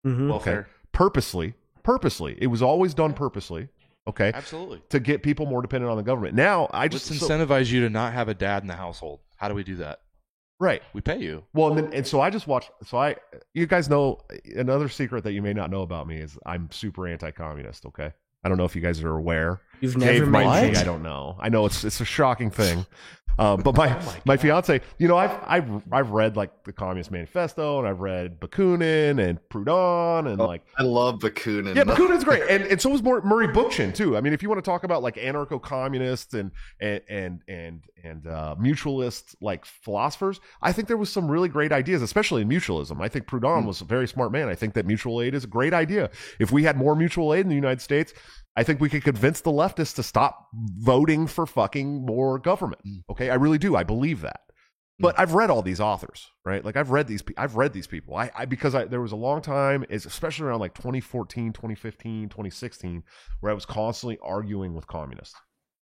[0.05, 0.29] Mhm.
[0.29, 1.53] Welfare, purposely,
[1.83, 2.35] purposely.
[2.39, 3.69] It was always done purposely.
[4.07, 4.81] Okay, absolutely.
[4.89, 6.33] to get people more dependent on the government.
[6.33, 9.19] Now I Let's just so- incentivize you to not have a dad in the household.
[9.35, 9.99] How do we do that?
[10.61, 10.81] Right.
[10.93, 11.43] We pay you.
[11.53, 12.71] Well, and then and so I just watched.
[12.85, 13.17] So I,
[13.53, 14.19] you guys know
[14.55, 17.85] another secret that you may not know about me is I'm super anti-communist.
[17.87, 18.11] Okay,
[18.43, 19.61] I don't know if you guys are aware.
[19.81, 20.71] You've Dave never might met be.
[20.71, 20.77] me.
[20.77, 21.35] I don't know.
[21.39, 22.85] I know it's it's a shocking thing.
[23.41, 27.09] Um, but my Oh my, fiance, you know, I've I've I've read like the Communist
[27.09, 31.75] Manifesto and I've read Bakunin and Proudhon and Oh, like I love Bakunin.
[31.75, 34.15] yeah, Bakunin's great, and and so was Murray Bookchin too.
[34.15, 38.27] I mean, if you want to talk about like anarcho-communists and and and and and
[38.27, 43.01] uh, mutualist like philosophers, I think there was some really great ideas, especially in mutualism.
[43.01, 44.49] I think Proudhon was a very smart man.
[44.49, 46.09] I think that mutual aid is a great idea.
[46.39, 48.13] If we had more mutual aid in the United States,
[48.55, 52.81] I think we could convince the leftists to stop voting for fucking more government.
[52.85, 53.03] Mm.
[53.09, 53.75] Okay, I really do.
[53.75, 54.41] I believe that.
[54.49, 55.03] Mm.
[55.03, 56.63] But I've read all these authors, right?
[56.63, 57.23] Like I've read these.
[57.37, 58.15] I've read these people.
[58.15, 63.03] I, I because I, there was a long time, especially around like 2014, 2015, 2016,
[63.39, 65.35] where I was constantly arguing with communists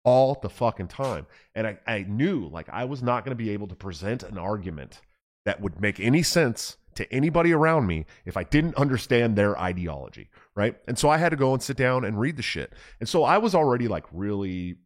[0.04, 3.52] all the fucking time, and I, I knew like I was not going to be
[3.52, 5.02] able to present an argument
[5.45, 10.30] that would make any sense to anybody around me if I didn't understand their ideology,
[10.56, 10.76] right?
[10.88, 12.74] And so I had to go and sit down and read the shit.
[13.00, 14.78] And so I was already like really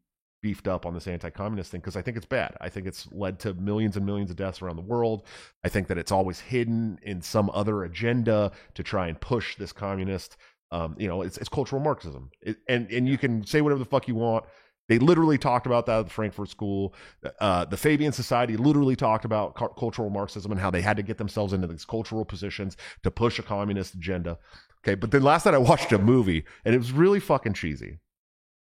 [0.41, 2.55] beefed up on this anti-communist thing because I think it's bad.
[2.61, 5.23] I think it's led to millions and millions of deaths around the world.
[5.63, 9.71] I think that it's always hidden in some other agenda to try and push this
[9.71, 10.37] communist.
[10.71, 13.85] Um, you know, it's, it's cultural Marxism, it, and and you can say whatever the
[13.85, 14.45] fuck you want.
[14.87, 16.93] They literally talked about that at the Frankfurt School.
[17.39, 21.03] Uh, the Fabian Society literally talked about cu- cultural Marxism and how they had to
[21.03, 24.37] get themselves into these cultural positions to push a communist agenda.
[24.83, 27.99] Okay, but then last night I watched a movie and it was really fucking cheesy.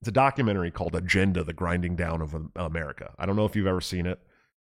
[0.02, 3.14] It's a documentary called Agenda: The Grinding Down of America.
[3.18, 4.20] I don't know if you've ever seen it.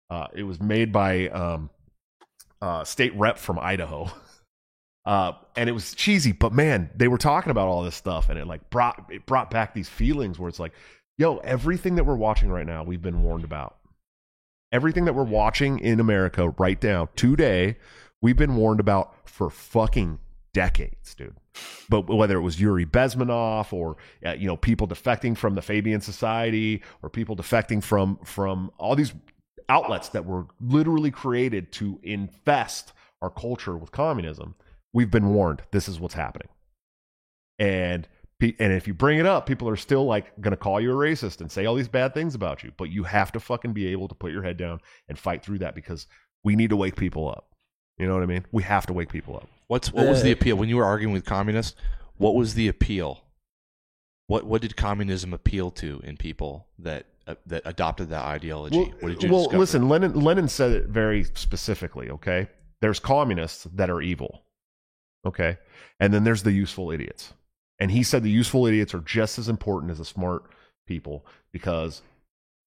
[0.09, 1.69] Uh, it was made by um,
[2.61, 4.09] uh, state rep from Idaho.
[5.05, 8.39] Uh, and it was cheesy, but man, they were talking about all this stuff, and
[8.39, 10.71] it like brought it brought back these feelings where it's like,
[11.17, 13.77] yo, everything that we're watching right now, we've been warned about.
[14.71, 17.77] Everything that we're watching in America right now, today,
[18.21, 20.19] we've been warned about for fucking
[20.53, 21.35] decades, dude.
[21.89, 26.01] But whether it was Yuri Bezmenov or uh, you know people defecting from the Fabian
[26.01, 29.13] Society or people defecting from from all these
[29.69, 34.55] outlets that were literally created to infest our culture with communism,
[34.93, 36.49] we've been warned this is what's happening.
[37.59, 38.07] And
[38.43, 40.95] and if you bring it up, people are still like going to call you a
[40.95, 42.71] racist and say all these bad things about you.
[42.77, 45.59] But you have to fucking be able to put your head down and fight through
[45.59, 46.07] that because
[46.43, 47.49] we need to wake people up.
[47.97, 48.45] You know what I mean?
[48.51, 49.47] We have to wake people up.
[49.67, 51.75] What's what was the Uh, appeal when you were arguing with communists?
[52.17, 53.23] What was the appeal?
[54.27, 58.77] What what did communism appeal to in people that uh, that adopted that ideology?
[58.77, 62.09] Well, what did you well listen, Lenin Lenin said it very specifically.
[62.09, 62.49] Okay,
[62.81, 64.43] there's communists that are evil.
[65.25, 65.57] Okay,
[65.99, 67.33] and then there's the useful idiots,
[67.79, 70.43] and he said the useful idiots are just as important as the smart
[70.87, 72.01] people because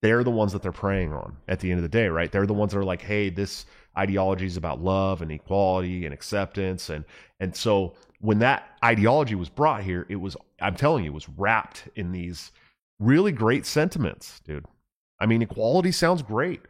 [0.03, 2.31] they're the ones that they're preying on at the end of the day, right?
[2.31, 3.67] They're the ones that are like, hey, this
[3.97, 7.05] ideology is about love and equality and acceptance, and
[7.41, 11.29] and so when that ideology was brought here, it was I'm telling you, it was
[11.31, 12.53] wrapped in these
[12.99, 14.67] really great sentiments, dude.
[15.21, 16.61] I mean, equality sounds great.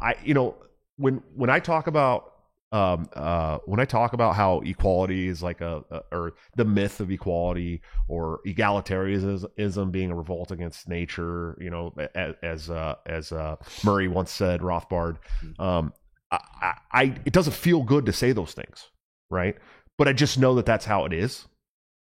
[0.00, 0.54] I, you know,
[0.96, 2.34] when when I talk about
[2.70, 7.00] um uh when I talk about how equality is like a, a or the myth
[7.00, 13.32] of equality or egalitarianism being a revolt against nature, you know, as as uh, as
[13.32, 15.16] uh, Murray once said, Rothbard.
[15.58, 15.92] Um,
[16.30, 18.88] I, I, I it doesn't feel good to say those things,
[19.30, 19.56] right?
[19.96, 21.46] But I just know that that's how it is.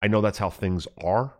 [0.02, 1.34] I know that's how things are.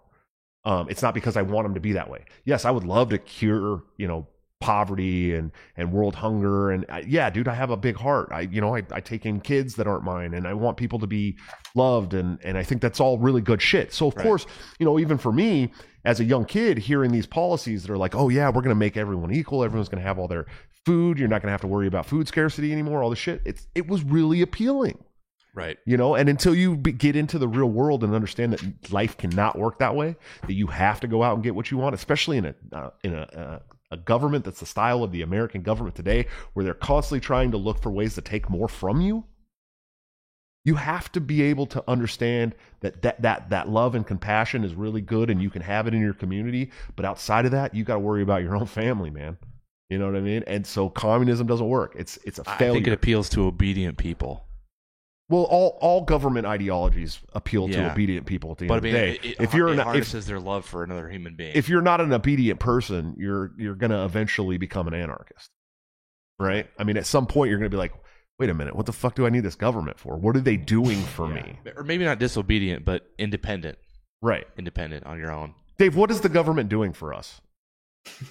[0.65, 2.25] Um, it's not because I want them to be that way.
[2.45, 4.27] Yes, I would love to cure, you know,
[4.65, 8.31] poverty and and world hunger and I, yeah, dude, I have a big heart.
[8.33, 10.99] I you know, I, I take in kids that aren't mine and I want people
[11.01, 11.37] to be
[11.75, 13.93] loved and and I think that's all really good shit.
[13.93, 14.23] So of Right.
[14.23, 14.47] course,
[14.79, 15.71] you know, even for me
[16.07, 18.75] as a young kid hearing these policies that are like, "Oh yeah, we're going to
[18.75, 19.63] make everyone equal.
[19.65, 20.47] Everyone's going to have all their
[20.87, 21.19] food.
[21.19, 23.43] You're not going to have to worry about food scarcity anymore." All this shit.
[23.45, 24.99] It's it was really appealing
[25.55, 25.79] right.
[25.87, 29.17] you know and until you be, get into the real world and understand that life
[29.17, 31.95] cannot work that way that you have to go out and get what you want
[31.95, 33.59] especially in a uh, in a uh,
[33.95, 37.57] a government that's the style of the American government today where they're constantly trying to
[37.57, 39.25] look for ways to take more from you
[40.65, 44.75] you have to be able to understand that that that that love and compassion is
[44.75, 46.71] really good and you can have it in your community.
[46.97, 49.37] But outside of that you got to worry about your own family man.
[49.91, 50.43] You know what i mean?
[50.47, 51.95] And so communism doesn't work.
[51.97, 54.47] It's it's a failure I think it appeals to obedient people.
[55.29, 57.93] Well, all all government ideologies appeal to Yeah.
[57.93, 59.11] obedient people at the end But I of the day.
[59.13, 61.53] it, it, if you're it an, if, harnesses their love for another human being.
[61.55, 65.51] if you're not an obedient person, you're you're gonna eventually become an anarchist,
[66.39, 66.69] right?
[66.79, 67.93] I mean, at some point, you're gonna be like,
[68.39, 70.17] wait a minute, what the fuck do I need this government for?
[70.17, 71.35] What are they doing for Yeah.
[71.35, 71.59] me?
[71.77, 73.79] or maybe not disobedient, but independent,
[74.21, 75.55] Right, independent on your own.
[75.79, 75.97] Dave?
[75.97, 77.41] What is the government doing for us?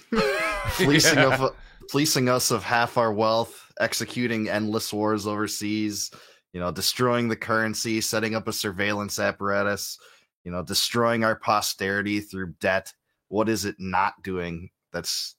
[0.70, 1.34] fleecing Yeah.
[1.44, 1.56] of
[1.90, 6.10] fleecing us of half our wealth, executing endless wars overseas,
[6.54, 9.98] you know, destroying the currency, setting up a surveillance apparatus,
[10.44, 12.94] you know, destroying our posterity through debt.
[13.28, 15.34] What is it not doing that's,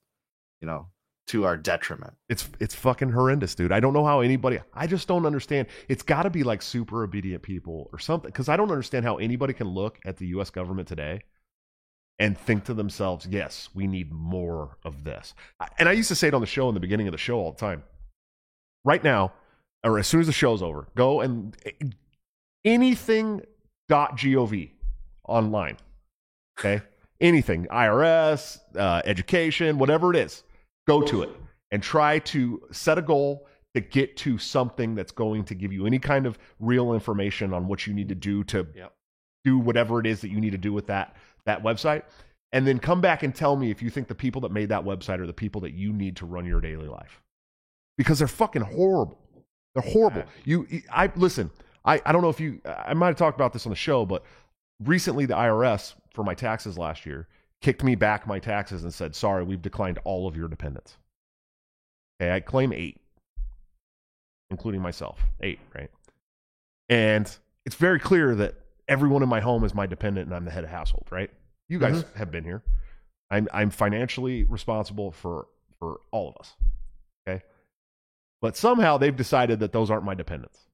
[0.59, 0.89] you know,
[1.27, 2.13] to our detriment?
[2.27, 3.71] It's it's fucking horrendous, dude.
[3.71, 4.59] I don't know how anybody.
[4.73, 5.67] I just don't understand.
[5.87, 8.29] It's got to be like super obedient people or something.
[8.29, 10.49] Because I don't understand how anybody can look at the U.S.
[10.49, 11.21] government today
[12.19, 15.33] and think to themselves, "Yes, we need more of this."
[15.79, 17.37] And I used to say it on the show in the beginning of the show
[17.37, 17.83] all the time.
[18.83, 19.31] Right now,
[19.83, 21.55] or as soon as the show's over, go and
[22.63, 24.69] anything.gov
[25.27, 25.77] online.
[26.57, 26.81] Okay,
[27.19, 30.43] anything, IRS, uh, education, whatever it is
[30.87, 31.29] go to it
[31.71, 35.85] and try to set a goal to get to something that's going to give you
[35.85, 38.93] any kind of real information on what you need to do to Yep.
[39.43, 42.03] do whatever it is that you need to do with that that website
[42.51, 44.83] and then come back and tell me if you think the people that made that
[44.83, 47.21] website are the people that you need to run your daily life
[47.97, 49.19] because they're fucking horrible
[49.75, 51.51] they're horrible you i listen
[51.85, 54.05] i i don't know if you i might have talked about this on the show
[54.05, 54.23] but
[54.83, 57.27] recently the irs for my taxes last year
[57.65, 60.97] kicked me back my taxes and said, sorry, we've declined all of your dependents.
[62.21, 63.01] Okay, I claim eight,
[64.51, 65.19] including myself.
[65.41, 65.89] Eight, right?
[66.89, 67.35] And
[67.65, 68.53] it's very clear that
[68.87, 71.31] everyone in my home is my dependent and I'm the head of household, right?
[71.67, 72.19] You guys mm-hmm.
[72.19, 72.61] have been here.
[73.31, 75.47] I'm I'm financially responsible for
[75.79, 76.53] for all of us.
[78.41, 80.67] But somehow they've decided that those aren't my dependents.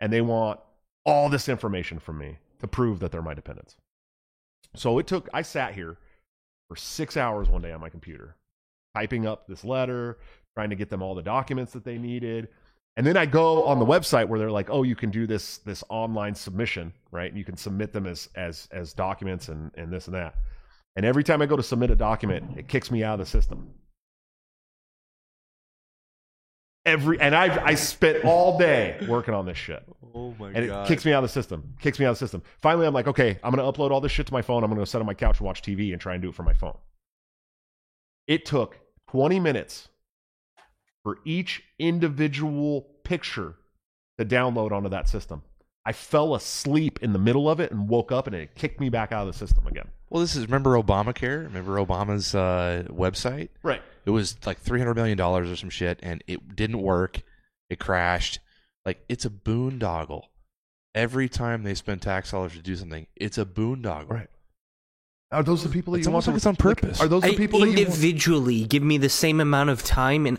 [0.00, 0.60] And they want
[1.04, 3.76] all this information from me to prove that they're my dependents.
[4.74, 5.98] So it took I sat here
[6.68, 8.36] for 6 hours one day on my computer
[8.94, 10.18] typing up this letter,
[10.54, 12.48] trying to get them all the documents that they needed.
[12.96, 15.58] And then I go on the website where they're like, "Oh, you can do this
[15.58, 17.30] this online submission, right?
[17.30, 20.34] And you can submit them as as as documents and and this and that."
[20.96, 23.30] And every time I go to submit a document, it kicks me out of the
[23.30, 23.72] system.
[26.86, 30.86] Every and I I spent all day working on this shit, Oh my and it
[30.86, 31.74] kicks me out of the system.
[31.80, 32.42] Kicks me out of the system.
[32.62, 34.64] Finally, I'm like, okay, I'm gonna upload all this shit to my phone.
[34.64, 36.34] I'm gonna go sit on my couch and watch TV and try and do it
[36.34, 36.76] from my phone.
[38.26, 38.78] It took
[39.10, 39.88] 20 minutes
[41.02, 43.54] for each individual picture
[44.18, 45.42] to download onto that system.
[45.84, 48.90] I fell asleep in the middle of it and woke up and it kicked me
[48.90, 49.88] back out of the system again.
[50.10, 51.44] Well, this is remember Obamacare?
[51.44, 53.48] Remember Obama's uh, website?
[53.62, 53.82] Right.
[54.06, 57.22] It was like three hundred million dollars or some shit, and it didn't work.
[57.68, 58.40] It crashed.
[58.86, 60.22] Like it's a boondoggle.
[60.94, 64.10] Every time they spend tax dollars to do something, it's a boondoggle.
[64.10, 64.28] Right.
[65.32, 67.00] Are those the people that It's you want almost like to it's on purpose.
[67.00, 67.86] Are those the I- people that you want?
[67.86, 70.38] individually give me the same amount of time and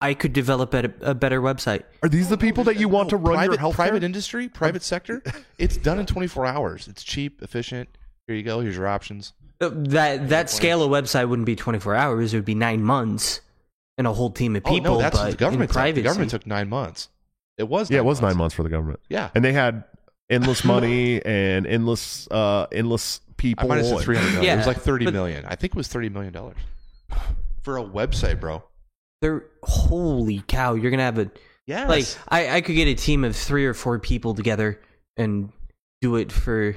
[0.00, 1.82] I could develop a, a better website.
[2.02, 4.82] Are these the people that you want to run private, your health private industry, private
[4.82, 5.22] sector?
[5.58, 6.86] It's done in twenty four hours.
[6.88, 7.88] It's cheap, efficient.
[8.26, 8.60] Here you go.
[8.60, 9.32] Here's your options.
[9.60, 12.34] Uh, That that scale of website wouldn't be 24 hours.
[12.34, 13.40] It would be nine months
[13.98, 14.92] and a whole team of people.
[14.92, 15.70] oh no, that's but what the government.
[15.70, 15.94] in Took.
[15.94, 17.08] The government took nine months.
[17.56, 17.90] It was.
[17.90, 18.38] Yeah, it was nine months.
[18.38, 19.84] months for the government, Yeah, and they had
[20.28, 23.64] endless money and endless, uh, endless people.
[23.64, 24.52] I might have said and- three hundred million.
[24.54, 25.44] it was like thirty but- million.
[25.46, 26.56] I think it was thirty million dollars
[27.62, 28.62] for a website, bro.
[29.22, 30.74] They're holy cow.
[30.74, 31.30] You're gonna have a
[31.66, 34.78] Yeah, like I, I could get a team of three or four people together
[35.16, 35.50] and
[36.02, 36.76] do it for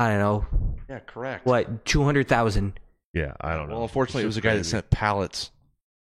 [0.00, 0.46] I don't know
[0.88, 1.44] yeah, correct.
[1.44, 2.80] what two hundred thousand.
[3.12, 3.74] Yeah, I don't know.
[3.74, 5.50] Well, unfortunately, it was a guy that sent pallets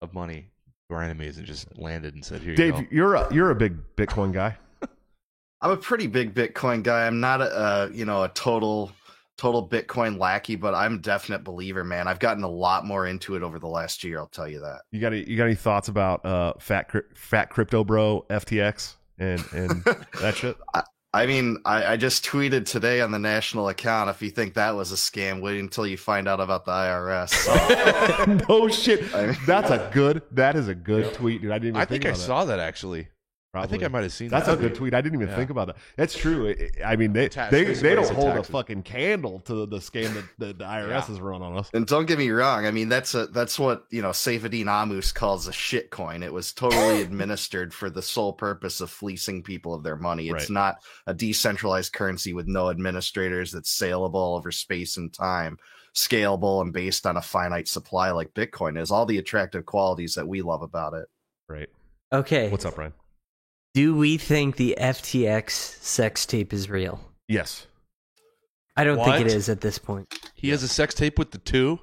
[0.02, 0.52] of money
[0.90, 3.52] to our enemies and just landed and said, "Here you Dave, go." you're a, you're
[3.52, 4.56] a big Bitcoin guy.
[5.62, 7.06] I'm a pretty big Bitcoin guy.
[7.06, 8.90] I'm not a, uh, you know a total
[9.38, 12.08] total Bitcoin lackey, but I'm a definite believer, man.
[12.08, 14.18] I've gotten a lot more into it over the last year.
[14.18, 14.84] I'll tell you that.
[14.92, 19.44] You got any, you got any thoughts about uh, fat fat crypto bro FTX and
[19.52, 19.84] and
[20.22, 20.56] that shit?
[20.74, 20.84] I
[21.28, 24.10] mean, I, I just tweeted today on the national account.
[24.10, 27.30] If you think that was a scam, wait until you find out about the IRS.
[27.30, 29.14] So, no shit.
[29.14, 30.24] I mean- That's a good.
[30.32, 31.52] That is a good tweet, dude.
[31.52, 31.76] I didn't.
[31.76, 32.26] Even I think I about that.
[32.26, 33.08] saw that actually.
[33.56, 34.46] I think I might have seen that.
[34.46, 34.58] That's that.
[34.58, 34.96] a good tweet.
[34.96, 35.36] I didn't even Yeah.
[35.36, 35.76] think about that.
[35.96, 36.48] That's true.
[36.48, 39.42] It- it- I mean, they Tax- they, they don't it's a hold a fucking candle
[39.42, 41.02] to the scam that the, the IRS Yeah.
[41.02, 41.70] has run on us.
[41.74, 42.66] and don't get me wrong.
[42.66, 44.10] I mean, that's a that's what you know.
[44.10, 46.24] Saifedean Ammous calls a shit coin.
[46.24, 50.30] It was totally administered for the sole purpose of fleecing people of their money.
[50.30, 50.50] It's Right.
[50.50, 55.60] not a decentralized currency with no administrators that's saleable over space and time,
[55.94, 58.90] scalable and based on a finite supply like Bitcoin is.
[58.90, 61.06] All the attractive qualities that we love about it.
[61.48, 61.70] Right.
[62.12, 62.94] Okay, What's up, Ryan?
[63.74, 67.00] Do we think the FTX sex tape is real?
[67.28, 67.68] Yes.
[68.76, 70.14] I don't think it is at this point.
[70.36, 71.80] He has a sex tape with the two.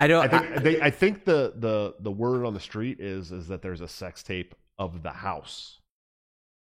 [0.00, 0.24] I don't.
[0.24, 3.62] I think they, I think the the the word on the street is is that
[3.62, 5.80] there's a sex tape of the house.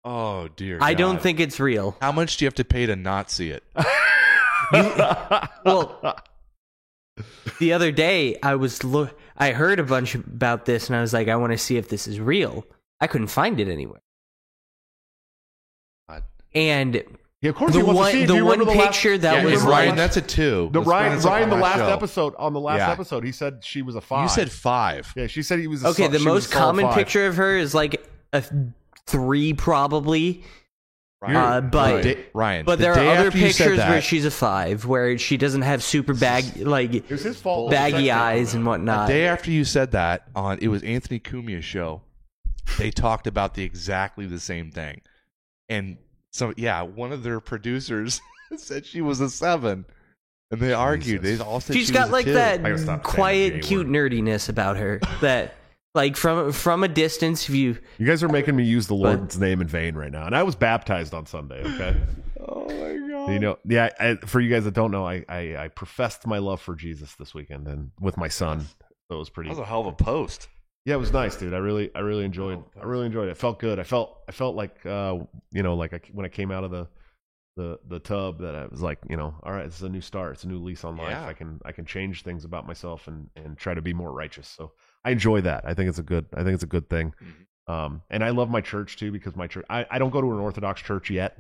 [0.03, 0.77] Oh dear.
[0.81, 1.95] I, I don't think it's real.
[2.01, 3.63] How much do you have to pay to not see it?
[5.65, 6.15] Well,
[7.59, 11.13] the other day I was lo- I heard a bunch about this and I was
[11.13, 12.65] like, I want to see if this is real.
[13.01, 14.01] I couldn't find it anywhere.
[16.53, 16.59] God.
[16.59, 17.03] And
[17.41, 18.21] yeah, of course the he wants to one see.
[18.21, 20.17] Do the you one remember the last- picture that yeah, was and Ryan, like, that's
[20.17, 20.69] a two.
[20.71, 21.87] the Ryan bring this up Ryan the last show.
[21.87, 22.91] episode on the last Yeah.
[22.91, 24.23] episode he said she was a five.
[24.23, 25.11] You said five.
[25.15, 25.27] yeah.
[25.27, 26.03] She said he was a okay.
[26.03, 26.93] sol- The most a common five.
[26.95, 28.43] picture of her is like a
[29.07, 30.43] three probably,
[31.21, 32.65] Ryan, Uh, but- the day- Ryan.
[32.65, 35.61] but the there are other after you pictures where she's a five, where she doesn't
[35.63, 37.69] have super bag like his fault.
[37.69, 38.57] with the sex baggy eyes that.
[38.57, 39.07] and The whatnot.
[39.07, 42.01] day after you said that on it was Anthony Cumia's show.
[42.77, 45.01] They talked about the exactly the same thing,
[45.69, 45.97] and
[46.31, 48.21] so yeah, one of their producers
[48.57, 49.85] said she was a seven,
[50.51, 51.21] and they argued.
[51.21, 52.33] They all said She's she got was like two.
[52.33, 54.11] that I gotta stop saying the quiet, cute word.
[54.11, 55.55] nerdiness about her that,
[55.95, 57.71] like from from a distance, view.
[57.71, 60.35] you You guys are making me use the Lord's name in vain right now, and
[60.35, 61.61] I was baptized on Sunday.
[61.63, 61.95] Okay.
[62.43, 63.31] Oh my god!
[63.31, 63.89] You know, yeah.
[63.99, 67.13] I, for you guys that don't know, I, I I professed my love for Jesus
[67.13, 68.61] this weekend and with my son.
[69.09, 69.49] So it was pretty.
[69.51, 70.47] that was a hell of a post.
[70.85, 71.53] Yeah, it was nice, dude.
[71.53, 72.63] I really I really enjoyed.
[72.77, 73.31] Oh, I really enjoyed it.
[73.31, 73.37] it.
[73.37, 73.79] Felt good.
[73.79, 75.19] I felt I felt like uh
[75.51, 76.87] you know like I, when I came out of the
[77.57, 80.01] the the tub that I was like you know all right this is a new
[80.01, 80.33] start.
[80.33, 81.09] It's a new lease on life.
[81.11, 81.27] Yeah.
[81.27, 84.47] I can I can change things about myself and and try to be more righteous.
[84.47, 84.71] So
[85.05, 85.65] I enjoy that.
[85.65, 87.13] I think it's a good I think it's a good thing.
[87.21, 87.45] Mhm.
[87.71, 90.31] Um, and I love my church too because my church I, I don't go to
[90.31, 91.37] an Orthodox church yet.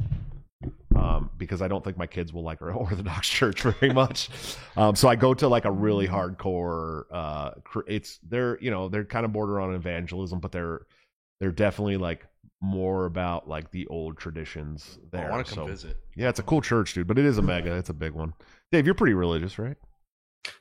[0.95, 4.29] Uh, um, because I don't think my kids will like our Orthodox Church very much.
[4.77, 7.03] Um, so I go to like a really hardcore.
[7.11, 7.51] Uh,
[7.87, 10.81] it's they're you know they're kind of border on evangelism, but they're
[11.39, 12.25] they're definitely like
[12.61, 15.27] more about like the old traditions Oh, there.
[15.27, 15.97] I want to come So, visit.
[16.15, 17.75] Yeah, it's a cool church, dude, but it is a mega.
[17.75, 18.33] It's a big one.
[18.71, 19.77] Dave, you're pretty religious, right?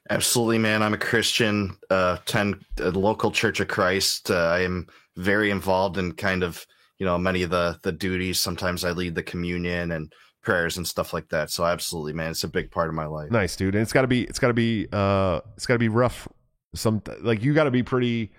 [0.08, 0.82] Absolutely, man.
[0.82, 1.76] I'm a Christian.
[1.90, 4.30] Uh, attend a local Church of Christ.
[4.30, 4.86] Uh, I am
[5.16, 6.66] very involved in kind of
[7.00, 8.38] you know many of the the duties.
[8.38, 11.50] Sometimes I lead the communion and prayers and stuff like that.
[11.50, 13.30] So absolutely, man, it's a big part of my life.
[13.30, 13.74] Nice, dude.
[13.74, 16.28] And it's got to be it's got to be uh it's got to be rough
[16.74, 18.30] some like you got to be pretty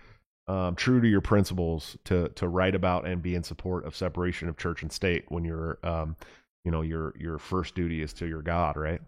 [0.48, 4.48] um true to your principles to to write about and be in support of separation
[4.48, 6.16] of church and state when you're um
[6.64, 9.02] you know your your first duty is to your God, right?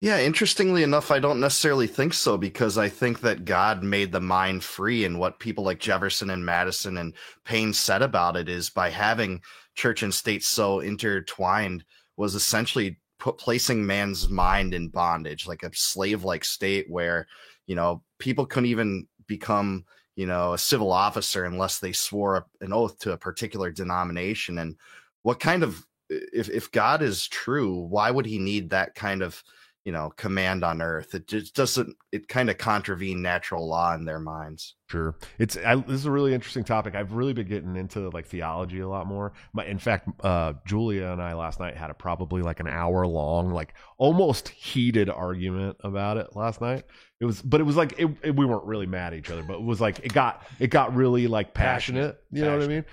[0.00, 4.20] Yeah, interestingly enough, I don't necessarily think so because I think that God made the
[4.20, 8.70] mind free, and what people like Jefferson and Madison and Paine said about it is
[8.70, 9.42] by having
[9.74, 11.84] church and state so intertwined
[12.16, 17.26] was essentially put placing man's mind in bondage, like a slave-like state where
[17.66, 19.84] you know people couldn't even become
[20.14, 24.58] you know a civil officer unless they swore an oath to a particular denomination.
[24.58, 24.76] And
[25.22, 29.42] what kind of if if God is true, why would he need that kind of
[29.88, 34.04] you know command on earth it just doesn't it kind of contravene natural law in
[34.04, 35.14] their minds Sure.
[35.38, 36.94] It's I, this is a really interesting topic.
[36.94, 39.34] I've really been getting into like theology a lot more.
[39.52, 43.06] My, in fact, uh, Julia and I last night had a probably like an hour
[43.06, 46.84] long, like almost heated argument about it last night.
[47.20, 49.42] It was, but it was like it, it- we weren't really mad at each other,
[49.42, 52.16] but it was like it got it got really like passionate.
[52.22, 52.24] Passionate.
[52.30, 52.84] You know what I mean?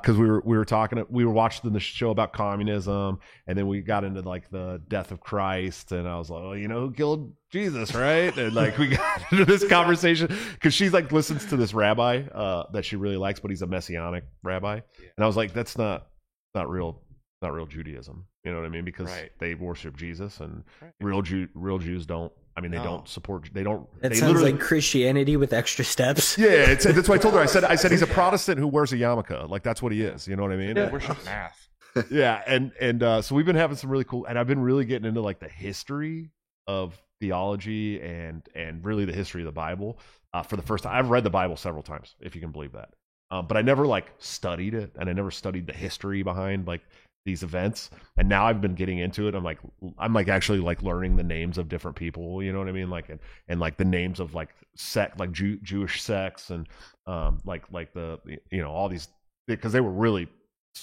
[0.00, 3.66] Because we were we were talking, we were watching the show about communism, and then
[3.68, 6.80] we got into like the death of Christ, and I was like, oh, you know
[6.80, 8.34] who killed Jesus, right?
[8.38, 12.64] And like we got into this conversation because she's like listens to this rabbi uh,
[12.72, 14.76] that she really likes, but he's a messianic rabbi,
[15.16, 16.06] and I was like, that's not
[16.54, 17.02] not real,
[17.42, 18.24] not real Judaism.
[18.44, 18.84] You know what I mean?
[18.86, 19.30] Because Right.
[19.40, 20.92] they worship Jesus, and Right.
[21.02, 22.32] real Jew, real Jews don't.
[22.56, 22.84] I mean, they No.
[22.84, 23.50] don't support.
[23.52, 23.88] They don't.
[24.00, 26.38] That they sounds like Christianity with extra steps.
[26.38, 27.40] yeah, it's, that's what I told her.
[27.40, 29.48] I said, I said he's a Protestant who wears a yarmulke.
[29.48, 30.28] Like that's what he is.
[30.28, 30.74] You know what I mean?
[30.74, 31.68] They worship math.
[32.10, 34.84] yeah and and uh so we've been having some really cool and i've been really
[34.84, 36.28] getting into like the history
[36.66, 40.00] of theology and and really the history of the bible
[40.32, 42.72] uh for the first time i've read the bible several times if you can believe
[42.72, 42.88] that
[43.30, 46.80] um, but i never like studied it and i never studied the history behind like
[47.24, 49.58] these events and now i've been getting into it i'm like
[49.98, 52.90] i'm like actually like learning the names of different people you know what i mean
[52.90, 53.18] like and,
[53.48, 56.68] and like the names of like sect like Jew, jewish sects and
[57.06, 58.18] um like like the
[58.50, 59.08] you know all these
[59.46, 60.28] because they were really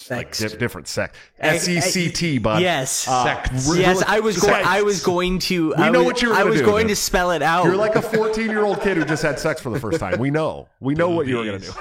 [0.09, 0.39] like Sects.
[0.53, 2.61] di- different sect S E C T, bud.
[2.61, 3.05] Yes.
[3.09, 3.67] Uh, Sects.
[3.67, 4.63] really- yes, I was going.
[4.65, 5.67] I was going to.
[5.69, 6.95] We I know was, what you were I gonna was do, going dude.
[6.95, 7.65] to spell it out.
[7.65, 10.17] You're like a 14 year old kid who just had sex for the first time.
[10.17, 10.69] We know.
[10.79, 11.73] We know what you were gonna do.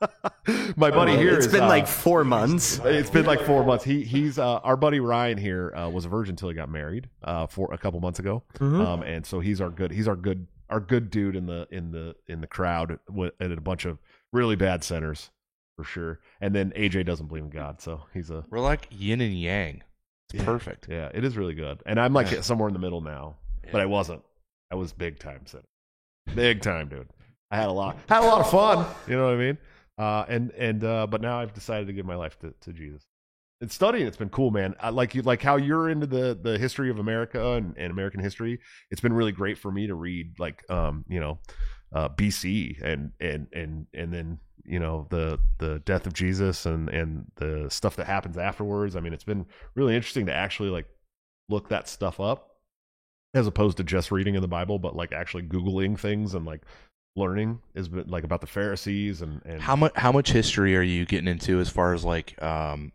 [0.76, 2.78] My buddy here It's is, been uh, like four months.
[2.84, 3.84] It's been like four months.
[3.84, 7.08] He he's uh, our buddy Ryan here uh, was a virgin until he got married
[7.24, 8.84] uh, for a couple months ago, Mhm.
[8.86, 11.90] um, and so he's our good he's our good our good dude in the in
[11.92, 13.98] the in the crowd with and a bunch of
[14.32, 15.30] really bad sinners
[15.76, 16.20] for sure.
[16.40, 19.82] And then AJ doesn't believe in God, so he's a We're like yin and yang.
[20.30, 20.44] It's Yeah.
[20.44, 20.88] perfect.
[20.90, 21.10] yeah.
[21.14, 22.40] It is really good, and I'm like Yeah.
[22.42, 23.36] somewhere in the middle now,
[23.72, 24.22] but I wasn't.
[24.70, 25.64] I was big time sinner,
[26.34, 27.08] big time dude.
[27.50, 28.84] I had a lot had a lot of fun.
[29.08, 29.58] You know what I mean?
[29.98, 33.06] Uh, and and uh, but now I've decided to give my life to, to Jesus.
[33.62, 34.74] And studying, it's been cool, man.
[34.80, 38.20] I like you, like how you're into the the history of America and, and American
[38.20, 38.60] history.
[38.90, 41.38] It's been really great for me to read, like, um, you know,
[41.94, 46.90] uh, BC and and and and then you know the the death of Jesus and
[46.90, 48.96] and the stuff that happens afterwards.
[48.96, 50.86] I mean, it's been really interesting to actually like
[51.48, 52.50] look that stuff up
[53.34, 56.62] as opposed to just reading in the Bible, but like actually googling things and like
[57.16, 61.06] learning is like about the Pharisees and and How much how much history are you
[61.06, 62.92] getting into as far as like um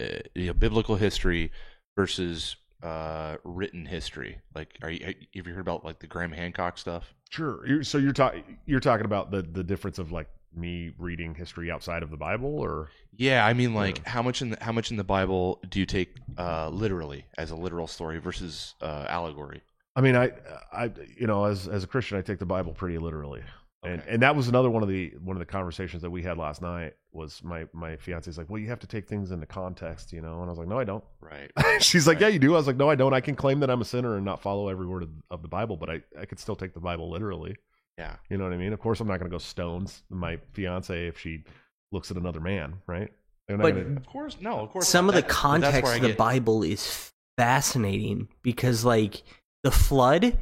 [0.00, 1.52] uh, you know, biblical history
[1.96, 4.40] versus uh written history?
[4.54, 5.04] Like are you
[5.34, 7.14] have you heard about like the Graham Hancock stuff?
[7.28, 7.64] Sure.
[7.66, 11.70] You're, so you're talking you're talking about the the difference of like me reading history
[11.70, 14.10] outside of the Bible, or Yeah, I mean like Yeah.
[14.10, 17.50] how much in the, how much in the Bible do you take uh literally as
[17.50, 19.62] a literal story versus uh allegory?
[20.00, 20.32] I mean, I
[20.72, 23.42] I you know as as a Christian, I take the Bible pretty literally,
[23.82, 24.10] and Okay.
[24.12, 26.62] and that was another one of the one of the conversations that we had last
[26.62, 26.94] night.
[27.12, 30.40] Was my my fiance's like, well, you have to take things into context, you know,
[30.40, 31.04] and I was like, no, I don't.
[31.20, 31.50] Right.
[31.82, 32.54] She's like, yeah, you do.
[32.54, 33.12] I was like, no, I don't.
[33.12, 35.48] I can claim that I'm a sinner and not follow every word of, of the
[35.48, 37.56] Bible, but I I could still take the Bible literally.
[37.98, 38.16] Yeah.
[38.30, 38.72] You know what I mean?
[38.72, 41.44] Of course, I'm not going to go stones my fiance if she
[41.92, 43.10] looks at another man, right?
[43.46, 44.88] They're not But- gonna- Of course, no, of course.
[44.88, 49.22] Some of the That- but that's context of the get- Bible is fascinating because, like,
[49.62, 50.38] the flood.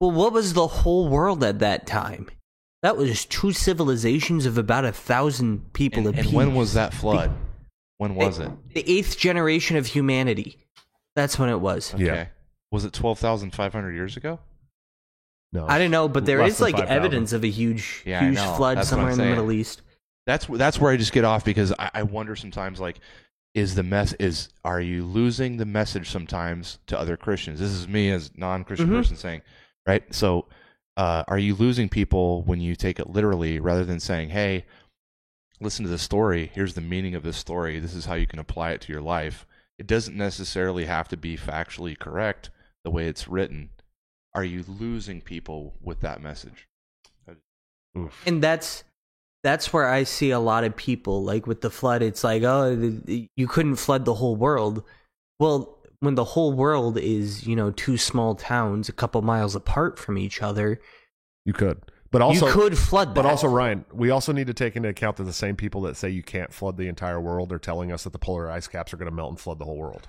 [0.00, 2.30] Well, what was the whole world at that time?
[2.82, 7.30] That was two civilizations of about a thousand people And, and when was that flood?
[7.98, 8.50] When was it?
[8.74, 10.56] The eighth generation of humanity.
[11.14, 11.92] That's when it was.
[11.92, 12.04] Okay.
[12.06, 12.26] Yeah.
[12.72, 14.38] Was it twelve thousand five hundred years ago?
[15.52, 16.96] No, I don't know, but there Less is than like 5,000.
[16.96, 19.24] evidence of a huge, Yeah, huge flood That's somewhere in the.
[19.24, 19.82] Middle East.
[20.24, 23.00] That's that's where I just get off because I, I wonder sometimes like
[23.54, 27.58] is the mess is are you losing the message sometimes to other Christians?
[27.58, 28.92] This is me as non-Christian Mhm.
[28.92, 29.42] person saying,
[29.86, 30.02] right?
[30.14, 30.46] So
[30.96, 34.66] uh, are you losing people when you take it literally rather than saying, hey,
[35.60, 36.50] listen to this story.
[36.54, 37.78] Here's the meaning of this story.
[37.78, 39.46] This is how you can apply it to your life.
[39.78, 42.50] It doesn't necessarily have to be factually correct
[42.84, 43.70] the way it's written.
[44.34, 46.66] Are you losing people with that message?
[47.98, 48.22] Oof.
[48.26, 48.84] and that's
[49.42, 52.02] that's where I see a lot of people like with the flood.
[52.02, 54.82] It's like, oh, the- the- you couldn't flood the whole world.
[55.38, 59.98] Well, when the whole world is you know two small towns a couple miles apart
[59.98, 60.80] from each other,
[61.44, 61.80] you could,
[62.10, 63.14] but also you could flood.
[63.14, 65.96] But also, Ryan, we also need to take into account that the same people that
[65.96, 68.92] say you can't flood the entire world are telling us that the polar ice caps
[68.92, 70.08] are going to melt and flood the whole world.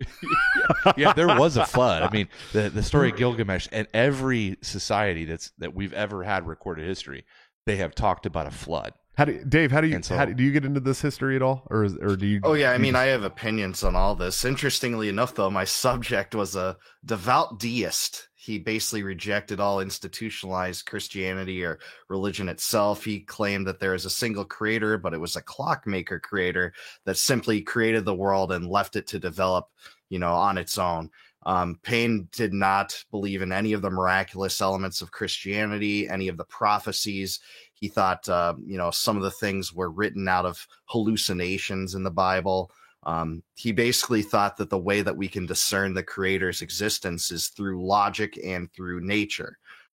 [0.96, 2.02] yeah, there was a flood.
[2.02, 6.46] I mean, the the story of Gilgamesh and every society that's that we've ever had
[6.46, 7.24] recorded history,
[7.68, 8.94] they have talked about a flood.
[9.18, 9.70] How do Dave?
[9.70, 11.84] How do you so- how do, do you get into this history at all, or
[11.84, 12.40] is, or do you?
[12.44, 14.44] Oh yeah, I mean, just- I have opinions on all this.
[14.44, 18.28] Interestingly enough, though, my subject was a devout deist.
[18.36, 23.04] He basically rejected all institutionalized Christianity or religion itself.
[23.04, 26.72] He claimed that there is a single creator, but it was a clockmaker creator
[27.04, 29.68] that simply created the world and left it to develop,
[30.08, 31.10] you know, on its own.
[31.48, 36.36] Um, Paine did not believe in any of the miraculous elements of Christianity, any of
[36.36, 37.40] the prophecies.
[37.72, 42.02] He thought, uh, you know, some of the things were written out of hallucinations in
[42.02, 42.70] the Bible.
[43.04, 47.48] Um, he basically thought that the way that we can discern the creator's existence is
[47.48, 49.56] through logic and through nature.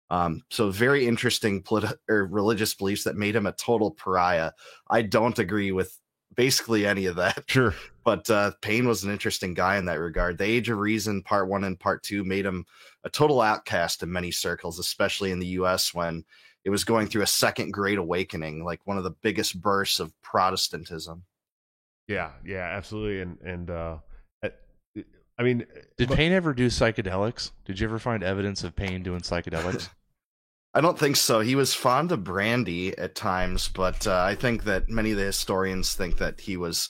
[0.08, 1.64] Um, so very interesting
[2.08, 4.52] or religious beliefs that made him a total pariah.
[4.88, 5.98] I don't agree with
[6.36, 7.74] basically any of that, sure.
[8.04, 10.38] But uh, Paine was an interesting guy in that regard.
[10.38, 12.64] The Age of Reason, Part One and Part Two, made him
[13.04, 15.92] a total outcast in many circles, especially in the U.S.
[15.92, 16.24] when
[16.64, 20.12] it was going through a second Great Awakening, like one of the biggest bursts of
[20.22, 21.24] Protestantism.
[22.08, 23.20] Yeah, yeah, absolutely.
[23.20, 23.96] And and uh,
[24.42, 24.50] I-
[25.38, 25.64] I mean,
[25.96, 27.50] Did but- Paine ever do psychedelics?
[27.64, 29.88] Did you ever find evidence of Paine doing psychedelics?
[30.74, 31.40] I don't think so.
[31.40, 35.24] He was fond of brandy at times, but uh, I think that many of the
[35.24, 36.88] historians think that he was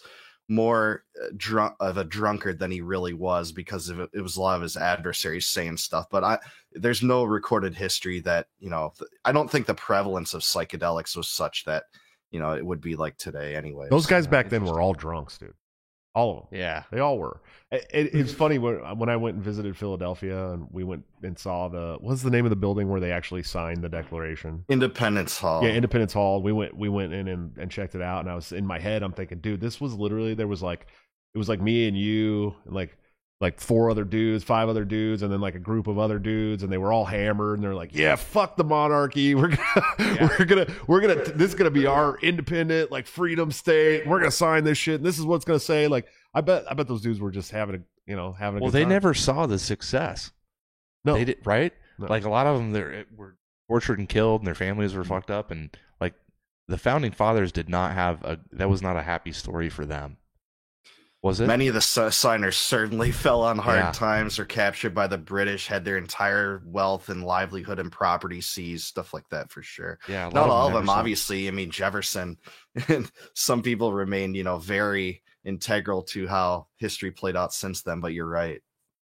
[0.50, 4.36] more uh, drunk of a drunkard than he really was because of it, it was
[4.36, 6.06] a lot of his adversaries saying stuff.
[6.10, 6.38] But I,
[6.72, 8.92] there's no recorded history that you know.
[8.98, 11.84] th- I don't think the prevalence of psychedelics was such that
[12.32, 13.54] you know it would be like today.
[13.54, 15.54] Anyway, those guys back then were all drunks, dude.
[16.14, 16.60] All of them.
[16.60, 16.82] yeah.
[16.90, 17.40] They all were.
[17.70, 21.38] It, it, it's funny when when I went and visited Philadelphia and we went and
[21.38, 24.64] saw the what's the name of the building where they actually signed the Declaration.
[24.68, 25.62] Independence Hall.
[25.62, 26.42] Yeah, Independence Hall.
[26.42, 28.80] We went we went in and, and checked it out, and I was in my
[28.80, 29.04] head.
[29.04, 30.88] I'm thinking, dude, this was literally there was like
[31.32, 32.96] it was like me and you and like
[33.40, 36.62] like four other dudes, five other dudes, and then like a group of other dudes,
[36.62, 39.34] and they were all hammered, and they're like, "Yeah, fuck the monarchy.
[39.40, 41.14] We're gonna, we're gonna, we're gonna.
[41.16, 44.06] This is gonna be our independent, like freedom state.
[44.06, 44.96] We're gonna sign this shit.
[44.96, 45.88] And this is what's gonna say.
[45.88, 47.78] Like, I bet, I bet those dudes were just having a,
[48.10, 48.62] you know, having a.
[48.62, 48.90] Well, they time.
[48.90, 50.32] never saw the success.
[51.04, 51.72] no, They did right.
[51.98, 52.06] No.
[52.08, 53.36] Like a lot of them, they were
[53.68, 54.98] tortured and killed, and their families Mm-hmm.
[54.98, 56.12] were fucked up, and like
[56.68, 58.38] the founding fathers did not have a.
[58.52, 60.18] That was not a happy story for them.
[61.22, 61.46] Was it?
[61.46, 63.92] Many of the signers certainly fell on hard Yeah.
[63.92, 68.86] times, or captured by the British, had their entire wealth and livelihood and property seized,
[68.86, 69.98] stuff like that for sure.
[70.08, 71.46] yeah, a lot Not all of them, saw- obviously.
[71.46, 72.38] I mean, Jefferson
[72.88, 78.00] and some people remain, you know, very integral to how history played out since then.
[78.00, 78.62] But you're right.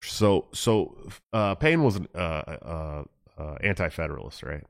[0.02, 0.96] So, so
[1.32, 3.04] uh, Paine was an uh, uh,
[3.36, 4.64] uh, anti-federalist, right?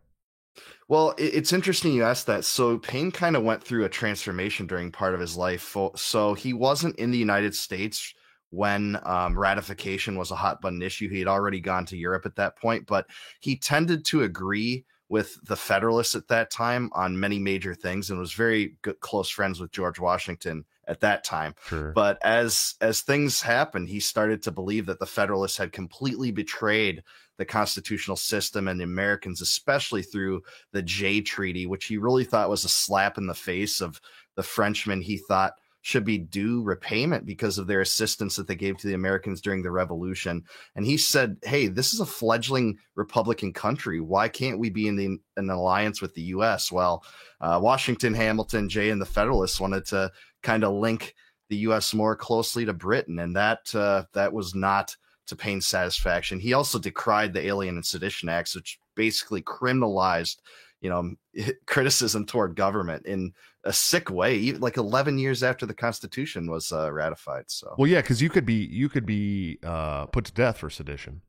[0.88, 2.44] Well, it's interesting you asked that.
[2.44, 5.76] So Paine kind of went through a transformation during part of his life.
[5.96, 8.14] So he wasn't in the United States
[8.50, 11.08] when um, ratification was a hot button issue.
[11.08, 13.06] He had already gone to Europe at that point, but
[13.40, 18.18] he tended to agree with the Federalists at that time on many major things and
[18.18, 21.54] was very good, close friends with George Washington at that time.
[21.66, 21.92] Sure.
[21.92, 27.02] But as as things happened, he started to believe that the Federalists had completely betrayed
[27.38, 32.50] the constitutional system and the Americans, especially through the Jay Treaty, which he really thought
[32.50, 34.00] was a slap in the face of
[34.36, 35.00] the Frenchmen.
[35.00, 38.94] He thought should be due repayment because of their assistance that they gave to the
[38.94, 40.44] Americans during the Revolution.
[40.74, 44.00] And he said, "Hey, this is a fledgling Republican country.
[44.00, 47.04] Why can't we be in the an alliance with the U.S.?" Well,
[47.40, 50.10] uh, Washington, Hamilton, Jay, and the Federalists wanted to
[50.42, 51.14] kind of link
[51.48, 51.94] the U.S.
[51.94, 54.96] more closely to Britain, and that uh, that was not
[55.28, 56.40] to Paine's satisfaction.
[56.40, 60.36] He also decried the Alien and Sedition Acts, which basically criminalized
[60.80, 61.14] you know
[61.66, 63.32] criticism toward government in
[63.64, 67.44] a sick way, even like 11 years after the Constitution was uh, ratified.
[67.48, 70.70] So, Well, yeah, because you could be you could be uh, put to death for
[70.70, 71.22] sedition.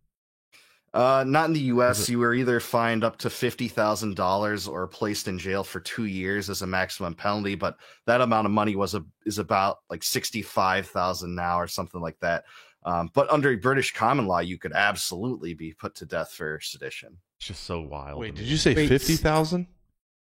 [0.93, 2.09] uh, not in the U.S.
[2.09, 6.05] You were either fined up to fifty thousand dollars or placed in jail for two
[6.05, 7.55] years as a maximum penalty.
[7.55, 11.67] But that amount of money was a is about like sixty five thousand now or
[11.67, 12.45] something like that.
[12.83, 17.17] Um, but under British common law, you could absolutely be put to death for sedition.
[17.37, 18.19] It's just so wild.
[18.19, 19.67] Wait, did you say Wait, fifty thousand?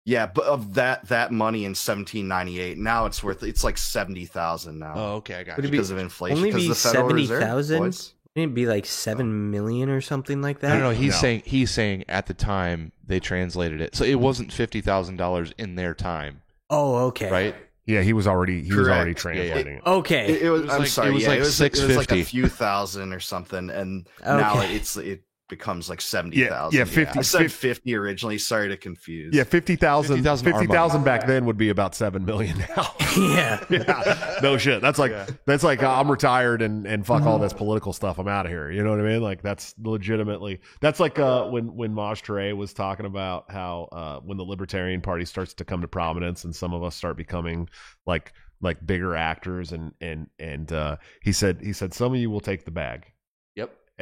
[0.05, 4.79] Yeah, but of that that money in 1798, now it's worth it's like seventy thousand
[4.81, 5.69] now Oh, okay, I got Would you.
[5.69, 6.39] it be- because of inflation.
[6.39, 7.79] only because be the Federal Reserve, 70,000?
[7.79, 8.15] boys.
[8.35, 10.75] Wouldn't be like seven million or something like that?
[10.79, 11.19] No, no, he's No.
[11.19, 15.53] saying he's saying at the time they translated it, so it wasn't fifty thousand dollars
[15.59, 17.31] in their time, Oh, okay.
[17.31, 17.55] right?
[17.85, 19.37] Yeah, he was already he was already Correct.
[19.39, 19.53] Yeah, yeah.
[19.53, 19.87] translating it.
[19.87, 20.33] Okay.
[20.33, 21.09] It, it was, was I'm like- sorry.
[21.09, 24.09] it was yeah, like it was, it was like a few thousand or something, and
[24.25, 25.23] now it's it
[25.53, 26.79] becomes like seventy thousand.
[26.79, 28.39] yeah, 50 I said 50 originally.
[28.39, 29.35] Sorry to confuse.
[29.35, 32.95] Yeah, 50,000 50,000 50,000 back then would be about 7 million now.
[33.19, 33.65] yeah.
[33.71, 34.39] yeah.
[34.43, 34.81] No shit.
[34.81, 35.27] That's like Yeah.
[35.47, 38.19] that's like uh, I'm retired and and fuck all this political stuff.
[38.19, 38.71] I'm out of here.
[38.71, 39.21] You know what I mean?
[39.23, 44.21] Like that's legitimately that's like uh when when Maj Touré was talking about how uh
[44.21, 47.69] when the Libertarian Party starts to come to prominence and some of us start becoming
[48.07, 52.31] like like bigger actors and and and uh he said he said some of you
[52.31, 53.09] will take the bag Yep.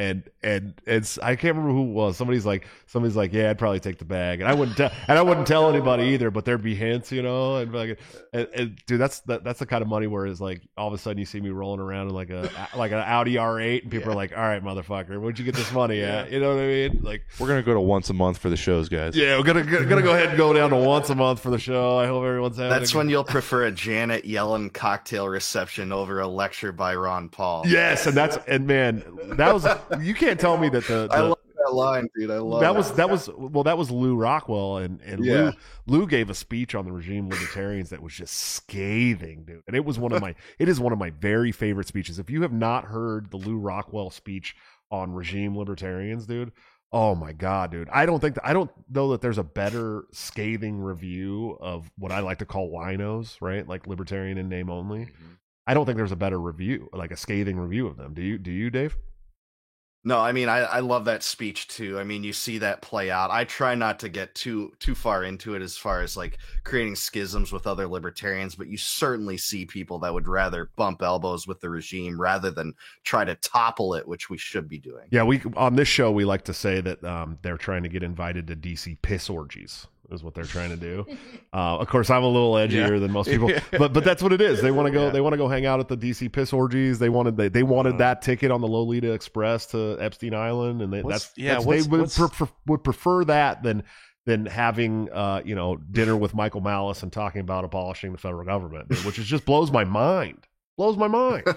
[0.01, 2.17] And and it's I can't remember who it was.
[2.17, 5.19] Somebody's like somebody's like, yeah, I'd probably take the bag, and I wouldn't tell and
[5.19, 6.31] I wouldn't tell anybody either.
[6.31, 7.99] But there'd be hints, you know, and like,
[8.33, 10.95] and, and dude, that's that, that's the kind of money where it's like all of
[10.95, 13.91] a sudden you see me rolling around in like a like an Audi R8, and
[13.91, 14.13] people Yeah.
[14.13, 16.31] are like, all right, motherfucker, where'd you get this money at?
[16.33, 17.01] You know what I mean?
[17.03, 19.15] Like, We're gonna go to once a month for the shows, guys.
[19.15, 21.59] yeah, we're gonna gonna go ahead and go down to once a month for the
[21.59, 21.99] show.
[21.99, 22.71] I hope everyone's having.
[22.71, 26.95] That's a good- when you'll prefer a Janet Yellen cocktail reception over a lecture by
[26.95, 27.65] Ron Paul.
[27.67, 29.03] Yes, and that's and man,
[29.37, 29.67] that was
[30.01, 32.31] you can't tell me that the, the I love that line, dude.
[32.31, 35.53] I love that was that was well that was Lew Rockwell and and Yeah.
[35.87, 39.63] Lew Lew gave a speech on the regime libertarians that was just scathing, dude.
[39.67, 42.19] And it was one of my it is one of my very favorite speeches.
[42.19, 44.57] If you have not heard the Lew Rockwell speech
[44.91, 46.53] on regime libertarians, dude,
[46.93, 47.89] oh my god, dude.
[47.91, 52.13] I don't think that, I don't know that there's a better scathing review of what
[52.13, 53.67] I like to call winos, right?
[53.67, 55.07] Like libertarian in name only.
[55.07, 55.33] Mm-hmm.
[55.67, 58.15] I don't think there's a better review, like a scathing review of them.
[58.15, 58.97] Do you do you, Dave?
[60.03, 61.99] No, I mean I, I love that speech too.
[61.99, 63.31] I mean you see that play out.
[63.31, 66.97] I try not to get too too far into it as far as like creating
[66.97, 71.61] schisms with other libertarians, but you certainly see people that would rather bump elbows with
[71.61, 72.73] the regime rather than
[73.05, 75.07] try to topple it, which we should be doing.
[75.11, 78.03] Yeah, we on this show we like to say that um, they're trying to get
[78.03, 81.07] invited to DC piss orgies is what they're trying to do.
[81.53, 82.99] Uh, of course, I'm a little edgier Yeah.
[83.01, 84.63] than most people, but but that's what it is.
[84.63, 85.07] They want to go.
[85.07, 85.11] Yeah.
[85.11, 87.01] They want to go hang out at the DC piss orgies.
[87.01, 90.93] They wanted they, they wanted that ticket on the Lolita Express to Epstein Island, and
[90.93, 93.83] they, that's yeah, that's, what's- they would, what's- pre- pre- would prefer that than
[94.27, 98.45] than having uh, you know dinner with Michael Malice and talking about abolishing the federal
[98.45, 100.47] government, which is just blows my mind.
[100.77, 101.43] Blows my mind.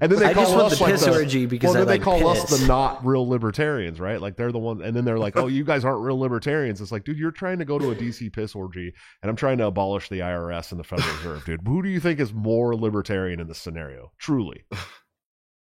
[0.00, 1.88] And then they I call us the like piss the- orgy because well, I then
[1.88, 4.20] like they call us the not real libertarians, right?
[4.20, 6.92] Like they're the ones, and then they're like, "Oh, you guys aren't real libertarians." It's
[6.92, 8.92] like, dude, you're trying to go to a DC piss orgy,
[9.22, 11.60] and I'm trying to abolish the IRS and the Federal Reserve, dude.
[11.66, 14.12] Who do you think is more libertarian in this scenario?
[14.18, 14.64] Truly,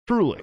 [0.07, 0.41] truly.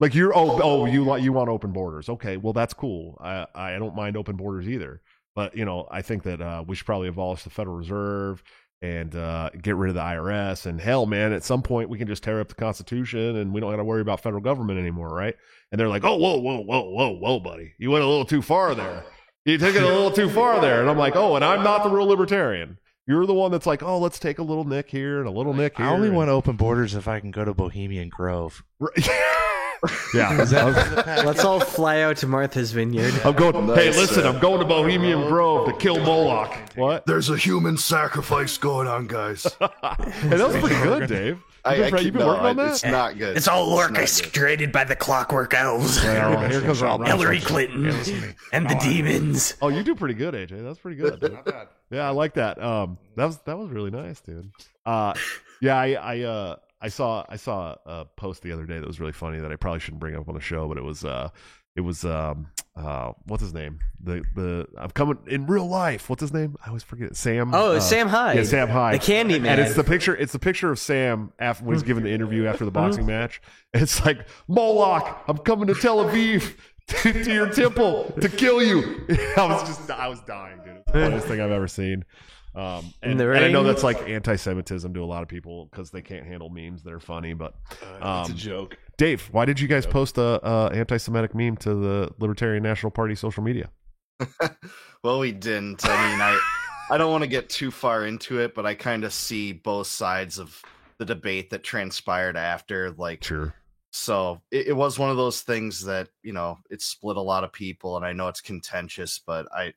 [0.00, 2.08] Like you're oh oh you want you want open borders?
[2.08, 3.16] Okay, well that's cool.
[3.22, 5.00] I I don't mind open borders either,
[5.36, 8.42] but you know I think that uh, we should probably abolish the Federal Reserve
[8.82, 10.66] and uh, get rid of the IRS.
[10.66, 13.60] And hell, man, at some point we can just tear up the Constitution and we
[13.60, 15.36] don't got to worry about federal government anymore, right?
[15.70, 18.42] And they're like, oh, whoa, whoa, whoa, whoa, whoa, buddy, you went a little too
[18.42, 19.04] far there.
[19.44, 20.80] You took it a little too far there.
[20.80, 22.78] And I'm like, oh, and I'm not the real libertarian.
[23.06, 25.54] You're the one that's like, oh, let's take a little nick here and a little
[25.54, 25.86] nick here.
[25.86, 28.62] I only and- want open borders if I can go to Bohemian Grove.
[30.14, 30.44] yeah.
[30.44, 33.14] That Let's all fly out to Martha's Vineyard.
[33.24, 33.66] I'm going.
[33.74, 36.56] Hey, listen, uh, I'm going to Bohemian Grove to kill Moloch.
[36.76, 37.04] What?
[37.06, 39.46] There's a human sacrifice going on, guys.
[40.22, 41.42] Hey, that was pretty good, Dave.
[41.64, 42.70] I, You've I keep, no, working on that.
[42.72, 43.36] It's not good.
[43.36, 43.98] It's all not good.
[43.98, 47.86] orchestrated by the clockwork elves, Well, here comes our Hillary Clinton,
[48.52, 49.54] and the demons.
[49.62, 50.62] Oh, you do pretty good, AJ.
[50.62, 51.20] That's pretty good.
[51.20, 51.38] dude.
[51.90, 52.62] Yeah, I like that.
[52.62, 54.50] Um, that was that was really nice, dude.
[54.86, 55.14] Uh,
[55.60, 59.00] yeah, I I uh I saw I saw a post the other day that was
[59.00, 61.28] really funny that I probably shouldn't bring up on the show, but it was uh
[61.76, 66.10] it was um uh what's his name the the I'm coming in real life.
[66.10, 66.56] What's his name?
[66.64, 67.14] I always forget.
[67.16, 67.54] Sam.
[67.54, 68.36] Oh, uh, Sam Hyde.
[68.36, 69.00] Yeah, Sam Hyde.
[69.00, 69.58] The Candy Man.
[69.58, 70.16] And it's the picture.
[70.16, 73.40] It's the picture of Sam after when he's giving the interview after the boxing match.
[73.72, 76.56] It's like Moloch, I'm coming to Tel Aviv
[76.88, 79.06] to, to your temple to kill you.
[79.36, 80.78] I was just, I was dying, dude.
[80.78, 82.04] It's the funniest thing I've ever seen.
[82.54, 86.02] Um, and, and I know that's like anti-Semitism to a lot of people because they
[86.02, 87.32] can't handle memes that are funny.
[87.32, 88.76] But it's a Um, joke.
[88.98, 93.14] Dave, why did you guys post a, a anti-Semitic meme to the Libertarian National Party
[93.14, 93.70] social media?
[95.02, 95.84] well, we didn't.
[95.84, 96.38] I mean, I
[96.90, 99.86] I don't want to get too far into it, but I kind of see both
[99.86, 100.60] sides of
[100.98, 102.90] the debate that transpired after.
[102.92, 103.54] Like, Sure.
[103.90, 107.44] so it, it was one of those things that you know it split a lot
[107.44, 109.72] of people, and I know it's contentious, but I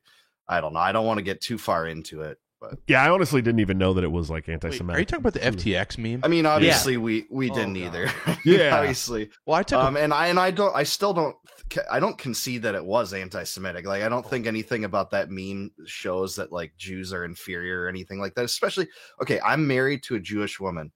[0.46, 0.80] I don't know.
[0.80, 2.38] I don't want to get too far into it.
[2.60, 4.96] But Yeah, I honestly didn't even know that it was like anti-Semitic.
[4.96, 6.20] are you talking about the FTX meme?
[6.24, 7.80] I mean, obviously, we we Oh, didn't God.
[7.84, 8.10] either.
[8.44, 8.78] Yeah.
[8.78, 9.30] obviously.
[9.44, 9.78] well, I took.
[9.82, 11.36] Um, a, and I and I don't I still don't
[11.90, 13.84] I don't concede that it was anti-Semitic.
[13.86, 17.88] Like I don't think anything about that meme shows that like Jews are inferior or
[17.88, 18.44] anything like that.
[18.44, 18.88] Especially
[19.20, 20.92] okay, I'm married to a Jewish woman.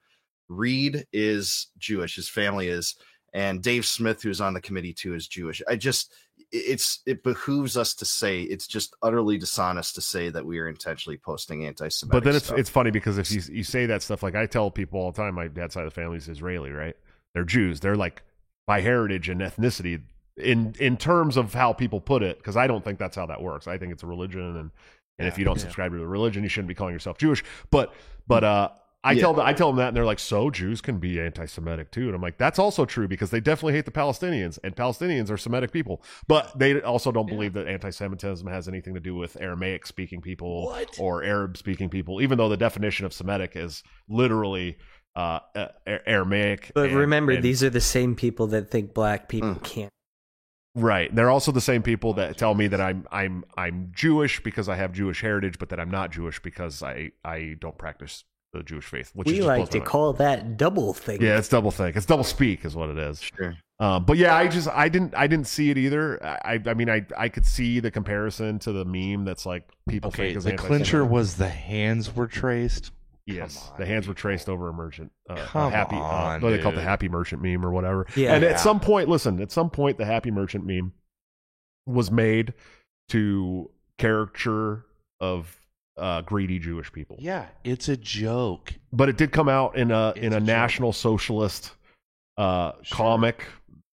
[0.48, 2.96] Reed is Jewish, his family is,
[3.32, 5.62] and Dave Smith, who's on the committee too, is Jewish.
[5.68, 6.12] I just
[6.52, 10.68] it's it behooves us to say it's just utterly dishonest to say that we are
[10.68, 12.12] intentionally posting anti-Semitic.
[12.12, 12.58] But then it's stuff.
[12.58, 15.16] it's funny because if you you say that stuff, like I tell people all the
[15.16, 16.96] time, my dad's side of the family is Israeli, right?
[17.34, 17.80] They're Jews.
[17.80, 18.22] They're like
[18.66, 20.02] by heritage and ethnicity
[20.36, 23.42] in in terms of how people put it, because I don't think that's how that
[23.42, 23.68] works.
[23.68, 24.70] I think it's a religion, and
[25.18, 25.62] and if you don't yeah.
[25.62, 27.44] subscribe to the religion, you shouldn't be calling yourself Jewish.
[27.70, 27.94] But
[28.26, 28.68] but uh.
[29.02, 29.20] I Yeah.
[29.22, 32.06] tell them, I tell them that, and they're like, "So Jews can be anti-Semitic too."
[32.06, 35.38] And I'm like, "That's also true because they definitely hate the Palestinians, and Palestinians are
[35.38, 40.20] Semitic people, but they also don't believe that anti-Semitism has anything to do with Aramaic-speaking
[40.20, 40.96] people What?
[40.98, 44.76] or Arab-speaking people, even though the definition of Semitic is literally
[45.16, 45.66] uh, uh,
[46.06, 46.70] Aramaic.
[46.74, 49.64] But and- remember, and- these are the same people that think black people Mm.
[49.64, 49.90] can't.
[50.76, 51.12] right?
[51.12, 54.76] They're also the same people that tell me that I'm I'm I'm Jewish because I
[54.76, 58.22] have Jewish heritage, but that I'm not Jewish because I I don't practice
[58.52, 59.10] the Jewish faith.
[59.14, 61.22] Which We just like to my call that double thing.
[61.22, 61.96] Yeah, it's double think.
[61.96, 63.20] It's double speak, is what it is.
[63.20, 63.56] sure.
[63.78, 66.22] Um, but yeah, I just I didn't I didn't see it either.
[66.22, 70.08] I I mean I I could see the comparison to the meme that's like people
[70.08, 72.92] okay, think is the clincher was the hands were traced.
[73.26, 75.12] Yes, Come the on, hands were traced over a merchant.
[75.28, 77.64] Uh, a Come happy, uh, on, what do they call it, the happy merchant meme
[77.64, 78.06] or whatever.
[78.16, 78.34] Yeah.
[78.34, 78.50] and Yeah.
[78.50, 80.92] at some point, listen, at some point, the happy merchant meme
[81.86, 82.54] was made
[83.10, 84.84] to caricature
[85.20, 85.59] of
[86.00, 87.16] uh, greedy Jewish people.
[87.20, 88.72] Yeah, it's a joke.
[88.92, 90.46] But it did come out in a It's in a a joke.
[90.46, 91.72] national socialist
[92.38, 92.96] uh, Sure.
[92.96, 93.44] comic.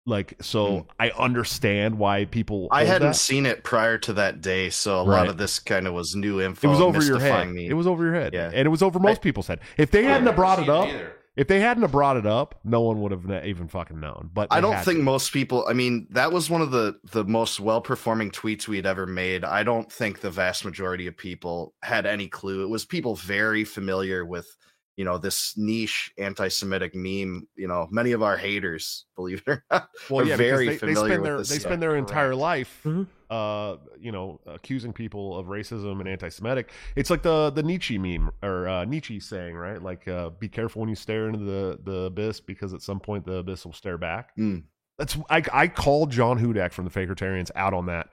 [0.08, 0.88] Like, so Hmm.
[1.00, 2.68] I understand why people.
[2.72, 3.16] I hadn't that.
[3.16, 5.20] seen it prior to that day, so a Right.
[5.20, 6.68] lot of this kind of was new info.
[6.68, 7.50] It was over your head.
[7.50, 7.68] Me.
[7.68, 8.48] It was over your head, Yeah.
[8.52, 9.60] and it was over most people's head.
[9.78, 11.14] If they hadn't have brought it up, either.
[11.36, 14.30] If they hadn't have brought it up, no one would have even fucking known.
[14.34, 15.04] But I don't think to.
[15.04, 15.66] most people.
[15.68, 19.46] I mean, that was one of the the most well performing tweets we'd ever made.
[19.46, 22.64] I don't think the vast majority of people had any clue.
[22.64, 24.58] It was people very familiar with
[25.02, 27.48] you know this niche anti-Semitic meme.
[27.56, 30.82] You know, many of our haters, believe it or not, well, are yeah, very because
[30.82, 32.38] they, they familiar spend with their this they spend their entire Correct.
[32.40, 33.08] life, Mhm.
[33.32, 36.70] uh, you know, accusing people of racism and anti-Semitic.
[36.96, 39.82] It's like the the Nietzsche meme or uh, Nietzsche saying, right?
[39.82, 43.26] Like, uh, be careful when you stare into the the abyss because at some point
[43.26, 44.38] the abyss will stare back.
[44.38, 44.66] Mm.
[45.00, 48.10] That's I I called John Hudak from the Fakertarians out on that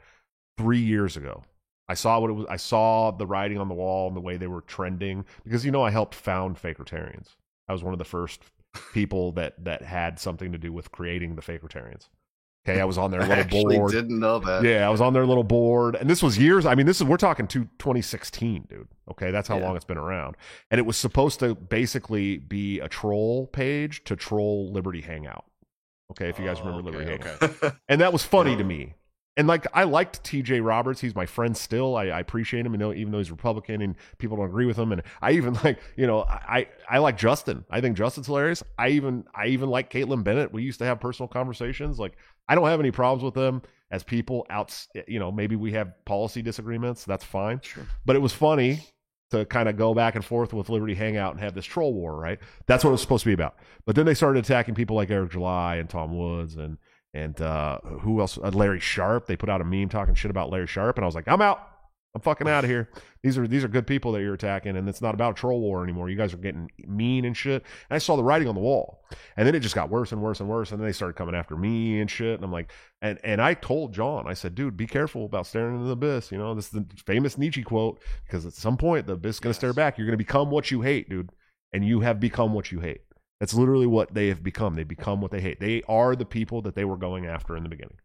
[0.57, 1.43] three years ago.
[1.89, 2.47] I saw what it was.
[2.49, 5.71] I saw the writing on the wall and the way they were trending because you
[5.71, 7.29] know I helped found Fakertarians.
[7.69, 8.43] I was one of the first
[8.93, 12.09] people that that had something to do with creating the Fakertarians.
[12.69, 13.93] Okay, I was on their little actually board.
[13.93, 14.63] didn't know that.
[14.63, 16.67] Yeah, I was on their little board, and this was years.
[16.67, 18.89] I mean, this is we're talking to 2016, dude.
[19.11, 19.65] Okay, that's how Yeah.
[19.67, 20.37] long it's been around,
[20.71, 25.47] and it was supposed to basically be a troll page to troll Liberty Hangout.
[26.11, 27.71] Okay, if you guys Oh, remember okay, Liberty Hangout, okay.
[27.89, 28.95] and that was funny to me.
[29.39, 30.61] And like I liked T.J.
[30.61, 31.97] Roberts, he's my friend still.
[31.97, 34.77] I, I appreciate him, you know, even though he's Republican and people don't agree with
[34.77, 34.91] him.
[34.91, 37.65] And I even like, you know, I I like Justin.
[37.71, 38.65] I think Justin's hilarious.
[38.77, 40.53] I even I even like Kaitlin Bennett.
[40.53, 42.01] We used to have personal conversations.
[42.01, 42.17] Like
[42.49, 43.63] I don't have any problems with them
[43.93, 44.45] as people.
[44.51, 44.77] Out,
[45.07, 47.05] you know, maybe we have policy disagreements.
[47.05, 47.61] That's fine.
[47.63, 47.87] Sure.
[48.05, 48.81] But it was funny
[49.31, 52.17] to kind of go back and forth with Liberty Hangout and have this troll war,
[52.17, 52.41] right?
[52.67, 53.57] That's what it was supposed to be about.
[53.85, 56.79] But then they started attacking people like Eric July and Tom Woods and
[57.15, 58.39] and uh, who else?
[58.39, 59.27] Uh, Larry Sharpe.
[59.27, 61.43] They put out a meme talking shit about Larry Sharpe, and I was like, I'm
[61.43, 61.67] out.
[62.15, 62.89] I'm fucking out of here.
[63.23, 65.61] These are these are good people that you're attacking, and it's not about a troll
[65.61, 66.09] war anymore.
[66.09, 67.63] You guys are getting mean and shit.
[67.91, 69.05] And I saw the writing on the wall,
[69.37, 70.73] and then it just got worse and worse and worse.
[70.73, 72.35] And then they started coming after me and shit.
[72.35, 75.75] And I'm like, and and I told John, I said, dude, be careful about staring
[75.75, 76.33] into the abyss.
[76.33, 79.41] You know, this is the famous Nietzsche quote because at some point the abyss is
[79.41, 79.99] going to stare back.
[79.99, 81.31] You're going to become what you hate, dude,
[81.75, 83.03] and you have become what you hate.
[83.41, 84.75] That's literally what they have become.
[84.75, 85.61] They become what they hate.
[85.61, 87.99] They are the people that they were going after in the beginning.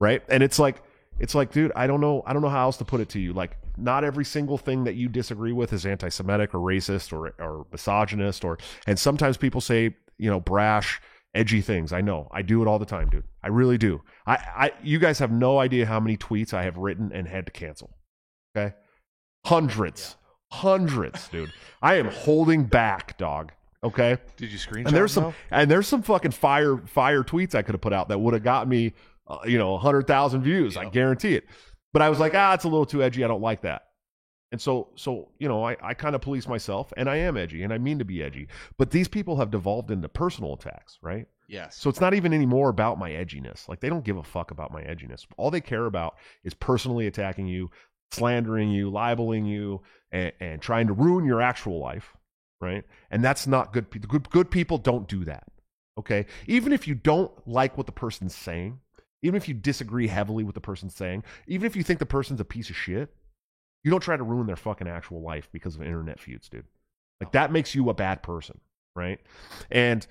[0.00, 0.22] Right?
[0.28, 0.82] And it's like
[1.18, 3.20] it's like, dude, I don't know I don't know how else to put it to
[3.20, 3.32] you.
[3.32, 7.66] Like not every single thing that you disagree with is anti-Semitic or racist or or
[7.70, 11.00] misogynist or and sometimes people say, you know, brash,
[11.34, 11.92] edgy things.
[11.92, 12.28] I know.
[12.32, 13.24] I do it all the time, dude.
[13.42, 14.02] I really do.
[14.26, 17.46] I, I you guys have no idea how many tweets I have written and had
[17.46, 17.96] to cancel.
[18.56, 18.74] Okay?
[19.44, 20.16] Hundreds.
[20.50, 21.52] Hundreds, dude.
[21.82, 23.52] I am holding back, dog.
[23.84, 24.16] Okay?
[24.36, 24.86] Did you screenshot?
[24.86, 28.08] and there's some and there's some fucking fire fire tweets I could have put out
[28.08, 28.94] that would have got me
[29.28, 31.44] uh, you know 100,000 views I guarantee it
[31.92, 33.22] But I was like, ah, it's a little too edgy.
[33.24, 33.82] I don't like that.
[34.52, 37.62] And so, so you know, I, I kind of police myself, and I am edgy,
[37.62, 38.48] and I mean to be edgy.
[38.78, 41.26] But these people have devolved into personal attacks, right?
[41.48, 41.76] Yes.
[41.76, 43.68] So it's not even anymore about my edginess.
[43.68, 45.26] Like they don't give a fuck about my edginess.
[45.36, 47.70] All they care about is personally attacking you,
[48.12, 52.14] slandering you, libeling you, and, and trying to ruin your actual life,
[52.64, 52.84] right?
[53.10, 53.90] And that's not good.
[54.08, 55.44] Good good people don't do that.
[55.98, 58.80] Okay, even if you don't like what the person's saying,
[59.22, 62.40] even if you disagree heavily with the person's saying, even if you think the person's
[62.40, 63.14] a piece of shit,
[63.84, 66.64] you don't try to ruin their fucking actual life because of internet feuds, dude.
[67.20, 68.58] Like that makes you a bad person,
[68.96, 69.20] right?
[69.70, 70.04] And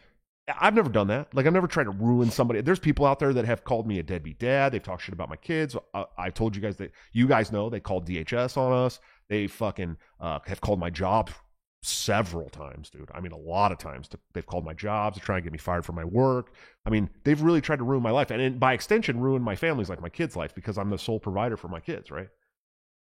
[0.60, 1.34] I've never done that.
[1.34, 2.62] Like I've never tried to ruin somebody.
[2.62, 4.72] There's people out there that have called me a deadbeat dad.
[4.72, 5.76] They've talked shit about my kids.
[5.94, 9.00] I, I told you guys that you guys know they called DHS on us.
[9.30, 11.30] They fucking uh, have called my job
[11.84, 13.10] several times, dude.
[13.14, 14.08] I mean, a lot of times.
[14.10, 16.54] To, they've called my jobs to try and get me fired from my work.
[16.86, 19.56] I mean, they've really tried to ruin my life, and in, by extension, ruin my
[19.56, 22.30] family's life, my kids' life, because I'm the sole provider for my kids, right?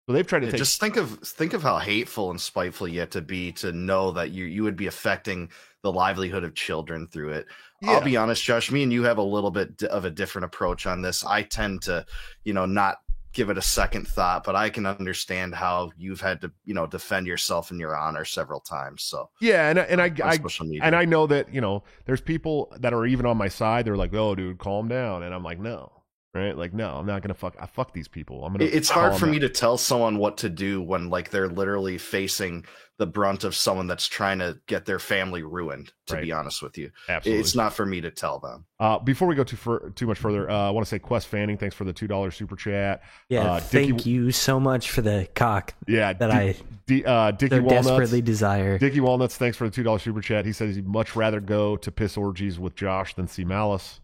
[0.07, 0.59] So they've tried to Yeah, take.
[0.59, 4.11] just think of think of how hateful and spiteful you have to be to know
[4.13, 5.51] that you you would be affecting
[5.83, 7.47] the livelihood of children through it.
[7.81, 7.93] Yeah.
[7.93, 8.71] I'll be honest, Josh.
[8.71, 11.25] Me and you have a little bit of a different approach on this.
[11.25, 12.05] I tend to,
[12.45, 12.99] you know, not
[13.33, 16.87] give it a second thought, but I can understand how you've had to, you know,
[16.87, 19.03] defend yourself and your honor several times.
[19.05, 21.85] So yeah, and I- and I, I social media, and I know that you know
[22.07, 23.85] there's people that are even on my side.
[23.85, 25.93] They're like, "Oh, dude, calm down," and I'm like, "No."
[26.33, 26.57] Right?
[26.57, 27.57] Like, no, I'm not gonna fuck.
[27.59, 28.45] I fuck these people.
[28.45, 28.65] I'm gonna.
[28.67, 29.31] It's hard for down.
[29.33, 32.65] me to tell someone what to do when like they're literally facing
[32.99, 35.91] the brunt of someone that's trying to get their family ruined.
[36.07, 36.23] To Right.
[36.25, 37.41] be honest with you, Absolutely.
[37.41, 38.65] it's not for me to tell them.
[38.79, 41.27] Uh, before we go too fur- too much further, uh, I want to say Quest
[41.27, 43.03] Fanning, thanks for the two dollars super chat.
[43.29, 46.57] Yeah, Uh, Dickie- thank you so much for the cock Yeah, that D- I
[46.87, 47.87] D- uh, Dickie so Walnuts.
[47.89, 48.79] desperately desire.
[48.79, 50.47] Dickie Walnuts, thanks for the two dollars super chat.
[50.47, 54.01] He says he'd much rather go to piss orgies with Josh than see Malice.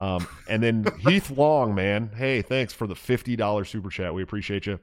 [0.00, 4.14] Um, and then Heath Long, man, hey, thanks for the fifty dollars super chat.
[4.14, 4.80] We appreciate you.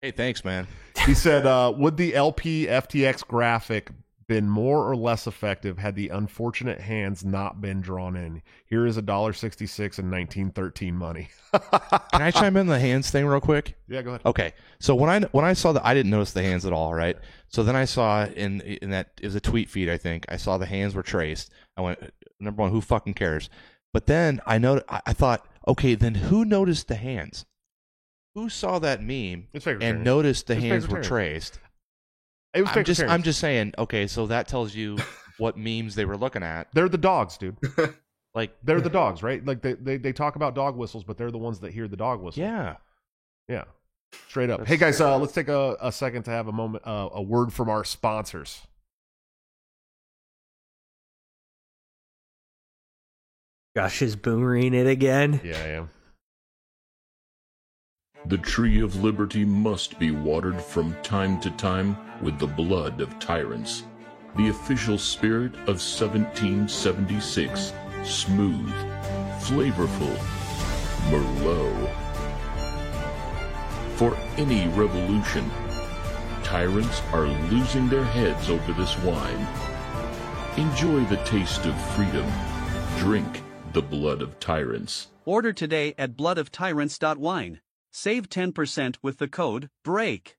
[0.00, 0.66] Hey, thanks, man.
[1.06, 3.90] He said, uh, "Would the LP FTX graphic
[4.28, 8.40] been more or less effective had the unfortunate hands not been drawn in?
[8.64, 12.78] Here is a dollar sixty six in nineteen thirteen money." Can I chime in the
[12.78, 13.76] hands thing real quick?
[13.88, 14.22] Yeah, go ahead.
[14.24, 16.94] Okay, so when I when I saw that, I didn't notice the hands at all,
[16.94, 17.16] right?
[17.48, 20.26] So then I saw in in that it was a tweet feed, I think.
[20.28, 21.50] I saw the hands were traced.
[21.76, 21.98] I went
[22.38, 23.50] number one, who fucking cares?
[23.92, 27.44] But then I know I, I thought, okay, then who noticed the hands?
[28.34, 31.58] Who saw that meme It's Faker and noticed the It's hands were traced?
[32.54, 33.08] It was I'm just Fakertarian.
[33.10, 34.96] I'm just saying, okay, so that tells you
[35.38, 36.68] what memes they were looking at.
[36.72, 37.56] They're the dogs, dude.
[38.32, 39.44] Like, They're the dogs, right?
[39.44, 41.96] Like they, they they talk about dog whistles, but they're the ones that hear the
[41.96, 42.40] dog whistle.
[42.40, 42.76] yeah,
[43.48, 43.64] yeah,
[44.28, 44.60] straight up.
[44.60, 47.20] That's- Hey guys, uh, let's take a, a second to have a moment, uh, a
[47.20, 48.60] word from our sponsors.
[53.76, 55.40] Josh is boomering it again.
[55.44, 55.90] Yeah, I am.
[58.26, 63.18] The tree of liberty must be watered from time to time with the blood of
[63.20, 63.84] tyrants.
[64.36, 67.72] The official spirit of 1776.
[68.02, 68.72] Smooth,
[69.40, 70.16] flavorful,
[71.08, 71.94] Merlot.
[73.94, 75.48] For any revolution,
[76.42, 79.46] tyrants are losing their heads over this wine.
[80.56, 82.26] Enjoy the taste of freedom.
[82.98, 83.42] Drink
[83.72, 85.08] the blood of tyrants.
[85.24, 87.60] Order today at bloodoftyrants.wine.
[87.92, 90.36] Save 10% with the code BREAK.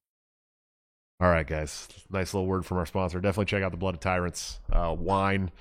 [1.19, 1.87] All right, guys.
[2.09, 3.19] Nice little word from our sponsor.
[3.19, 5.51] Definitely check out the Blood of Tyrants uh, wine.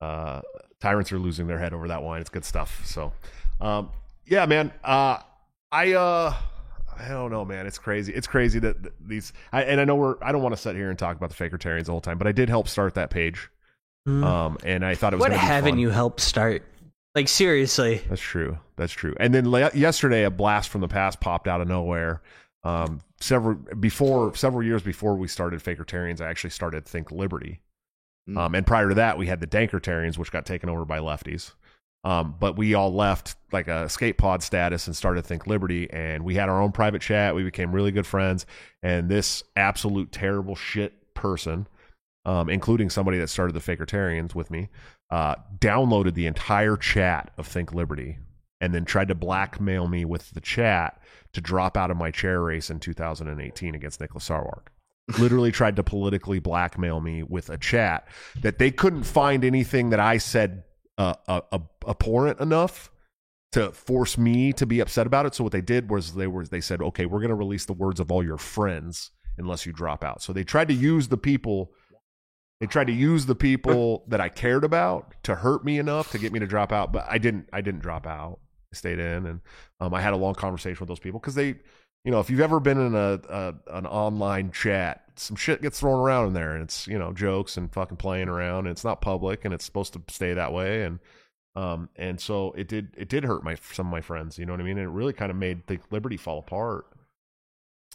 [0.00, 0.40] Uh,
[0.80, 2.20] tyrants are losing their head over that wine.
[2.20, 2.86] It's good stuff.
[2.86, 3.12] So,
[3.60, 3.90] um,
[4.24, 4.72] yeah, man.
[4.84, 5.18] Uh,
[5.72, 6.34] I uh,
[6.96, 7.66] I don't know, man.
[7.66, 8.12] It's crazy.
[8.12, 9.32] It's crazy that th- these.
[9.52, 10.14] I, and I know we're.
[10.22, 12.18] I don't want to sit here and talk about the Fakertarians all the whole time,
[12.18, 13.50] but I did help start that page.
[14.06, 14.24] Hmm.
[14.24, 15.22] Um, and I thought it was.
[15.22, 15.78] what gonna be haven't fun.
[15.80, 16.62] you helped start?
[17.14, 18.58] Like seriously, That's true.
[18.76, 19.14] That's true.
[19.18, 22.22] And then la- yesterday, a blast from the past popped out of nowhere.
[22.62, 27.62] Um, several before several years before we started Fakertarians, I actually started Think Liberty.
[28.28, 28.36] Mm.
[28.38, 31.52] Um, and prior to that, we had the Dankertarians, which got taken over by lefties.
[32.02, 36.24] Um, but we all left like a escape pod status and started Think Liberty, and
[36.24, 37.34] we had our own private chat.
[37.34, 38.46] We became really good friends.
[38.82, 41.66] And this absolute terrible shit person,
[42.24, 44.68] um, including somebody that started the Fakertarians with me,
[45.10, 48.18] uh, downloaded the entire chat of Think Liberty
[48.60, 51.00] and then tried to blackmail me with the chat
[51.32, 54.68] to drop out of my chair race in 2018 against Nicholas Sarwark.
[55.18, 58.06] Literally tried to politically blackmail me with a chat
[58.42, 60.64] that they couldn't find anything that I said
[60.98, 61.58] uh, uh, uh,
[61.88, 62.90] abhorrent enough
[63.52, 65.34] to force me to be upset about it.
[65.34, 67.72] So what they did was they were they said, okay, we're going to release the
[67.72, 70.22] words of all your friends unless you drop out.
[70.22, 71.72] So they tried to use the people.
[72.60, 76.18] They tried to use the people that I cared about to hurt me enough to
[76.18, 77.48] get me to drop out, but I didn't.
[77.52, 78.38] I didn't drop out.
[78.72, 79.40] I stayed in, and
[79.80, 81.56] um, I had a long conversation with those people because they
[82.04, 85.80] you know, if you've ever been in a, a an online chat, some shit gets
[85.80, 88.66] thrown around in there, and it's you know jokes and fucking playing around.
[88.66, 90.84] And it's not public, and it's supposed to stay that way.
[90.84, 90.98] And
[91.56, 94.38] um and so it did it did hurt my some of my friends.
[94.38, 94.78] You know what I mean?
[94.78, 96.86] And it really kind of made the Liberty fall apart.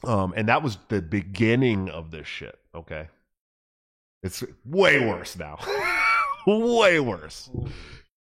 [0.03, 2.59] Um, and that was the beginning of this shit.
[2.75, 3.07] Okay,
[4.25, 5.59] it's way worse now.
[6.47, 7.49] way worse.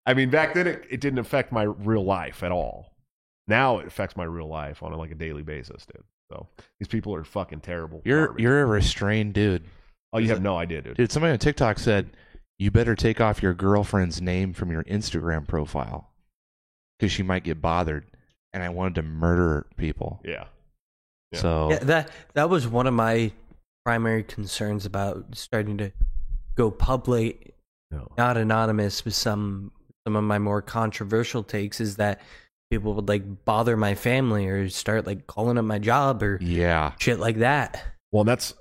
[0.06, 2.94] I mean, back then it, it didn't affect my real life at all.
[3.48, 6.04] Now it affects my real life on a, like a daily basis, dude.
[6.30, 6.48] So
[6.80, 8.02] these people are fucking terrible.
[8.04, 8.44] You're garbage.
[8.44, 9.64] you're a restrained dude.
[10.12, 10.98] oh, you have no idea, dude.
[10.98, 12.10] Dude, somebody on TikTok said
[12.60, 16.10] you better take off your girlfriend's name from your Instagram profile
[17.00, 18.06] because she might get bothered.
[18.54, 20.20] And I wanted to murder people.
[20.26, 20.46] Yeah,
[21.32, 21.40] Yeah.
[21.40, 23.32] So Yeah, that that was one of my
[23.88, 25.90] primary concerns about starting to
[26.56, 27.56] go public,
[27.90, 28.12] no.
[28.18, 29.72] not anonymous, with some
[30.06, 32.20] some of my more controversial takes is that
[32.70, 36.92] people would like bother my family or start like calling up my job or yeah,
[37.00, 37.82] shit like that.
[38.12, 38.54] Well, that's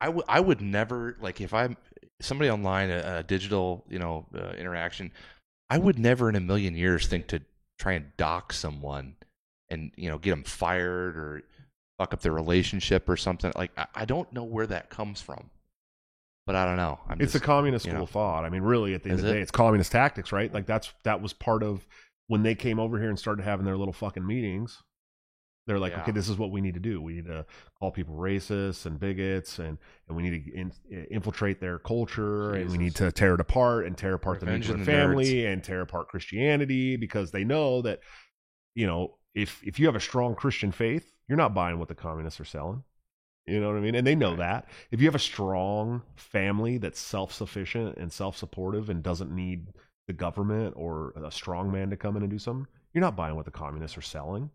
[0.00, 1.76] I would I would never like if I'm
[2.20, 5.12] somebody online a, a digital you know uh, interaction.
[5.68, 7.40] I would never in a million years think to
[7.78, 9.14] try and dock someone
[9.68, 11.42] and you know get them fired or
[12.00, 13.52] fuck up their relationship or something.
[13.54, 15.50] Like I, I don't know where that comes from,
[16.46, 16.98] but I don't know.
[17.06, 18.04] I'm it's just, a communist you school know.
[18.04, 18.44] of thought.
[18.46, 19.36] I mean, really, at the end Is of the it?
[19.36, 20.52] day, it's communist tactics, right?
[20.52, 21.86] Like that's that was part of
[22.28, 24.82] when they came over here and started having their little fucking meetings.
[25.66, 26.02] They're like, Yeah.
[26.02, 27.02] okay, this is what we need to do.
[27.02, 27.44] We need to
[27.78, 29.76] call people racists and bigots, and
[30.08, 30.72] and we need to in,
[31.10, 34.78] infiltrate their culture, and we need to tear it apart and tear apart the nuclear
[34.78, 38.00] the family and tear apart Christianity because they know that,
[38.74, 41.94] you know, if if you have a strong Christian faith, you're not buying what the
[41.94, 42.82] communists are selling.
[43.46, 43.94] You know what I mean?
[43.94, 44.66] And they know that.
[44.90, 49.68] If you have a strong family that's self sufficient and self supportive and doesn't need
[50.08, 53.36] the government or a strong man to come in and do something, you're not buying
[53.36, 54.50] what the communists are selling.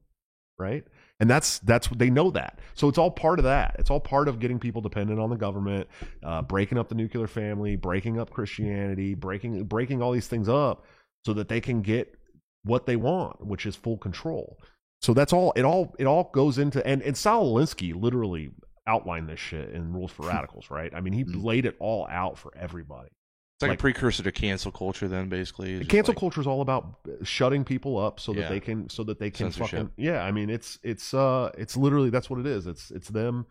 [0.60, 0.86] Right.
[1.22, 2.60] And that's that's what they know that.
[2.74, 3.78] So it's all part of that.
[3.80, 5.88] It's all part of getting people dependent on the government,
[6.24, 10.84] uh, breaking up the nuclear family, breaking up Christianity, breaking breaking all these things up
[11.26, 12.16] so that they can get
[12.64, 14.58] what they want, which is full control.
[15.06, 15.54] So that's all.
[15.56, 18.50] It all it all goes into and and Saul Alinsky literally
[18.88, 20.92] outlined this shit in Rules for Radicals, right?
[20.96, 21.44] I mean, he Mhm.
[21.44, 23.10] laid it all out for everybody.
[23.58, 25.76] It's like, like- a precursor to cancel culture, then basically.
[25.76, 28.50] It's cancel like- culture is all about shutting people up so that Yeah.
[28.50, 30.24] they can so that they can fucking yeah.
[30.24, 32.66] I mean, it's it's uh it's literally that's what it is.
[32.66, 33.46] It's it's them.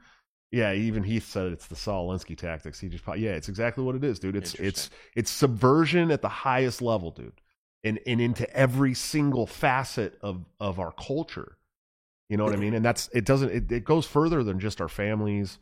[0.51, 2.81] Yeah, even Heath said it's the Saul Alinsky tactics.
[2.81, 4.35] He just yeah, it's exactly what it is, dude.
[4.35, 7.41] It's it's it's subversion at the highest level, dude,
[7.85, 11.57] and and into every single facet of of our culture.
[12.29, 12.75] You know what I mean?
[12.75, 13.25] And that's it.
[13.25, 13.71] Doesn't it?
[13.71, 15.59] It goes further than just our families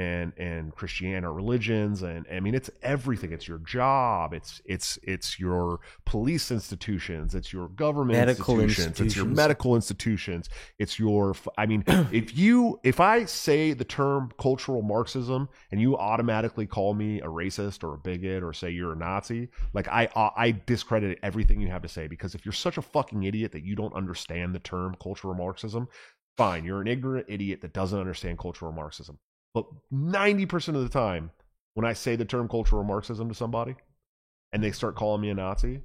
[0.00, 3.32] and and Christian or religions and I mean it's everything.
[3.32, 4.32] It's your job.
[4.32, 7.34] It's it's it's your police institutions.
[7.34, 9.00] It's your government Medical institutions.
[9.00, 10.48] It's your medical institutions.
[10.78, 11.34] It's your.
[11.58, 16.94] I mean, if you if I say the term cultural Marxism and you automatically call
[16.94, 20.60] me a racist or a bigot or say you're a Nazi, like I I I
[20.66, 23.76] discredit everything you have to say because if you're such a fucking idiot that you
[23.76, 25.88] don't understand the term cultural Marxism,
[26.38, 29.18] fine, you're an ignorant idiot that doesn't understand cultural Marxism.
[29.54, 31.30] But 90% of the time,
[31.74, 33.76] when I say the term cultural Marxism to somebody
[34.52, 35.82] and they start calling me a Nazi,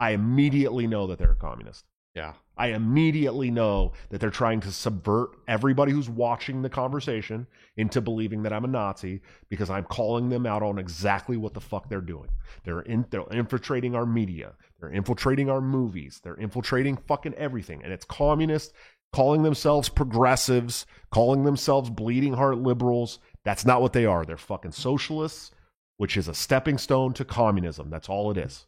[0.00, 1.84] I immediately know that they're a communist.
[2.14, 2.34] Yeah.
[2.56, 8.44] I immediately know that they're trying to subvert everybody who's watching the conversation into believing
[8.44, 12.00] that I'm a Nazi because I'm calling them out on exactly what the fuck they're
[12.00, 12.28] doing.
[12.62, 14.52] They're in, they're infiltrating our media.
[14.78, 16.20] They're infiltrating our movies.
[16.22, 17.82] They're infiltrating fucking everything.
[17.82, 18.74] And it's communist
[19.14, 23.20] calling themselves progressives, calling themselves bleeding heart liberals.
[23.44, 24.24] That's not what they are.
[24.24, 25.52] They're fucking socialists,
[25.98, 27.90] which is a stepping stone to communism.
[27.90, 28.66] That's all it is.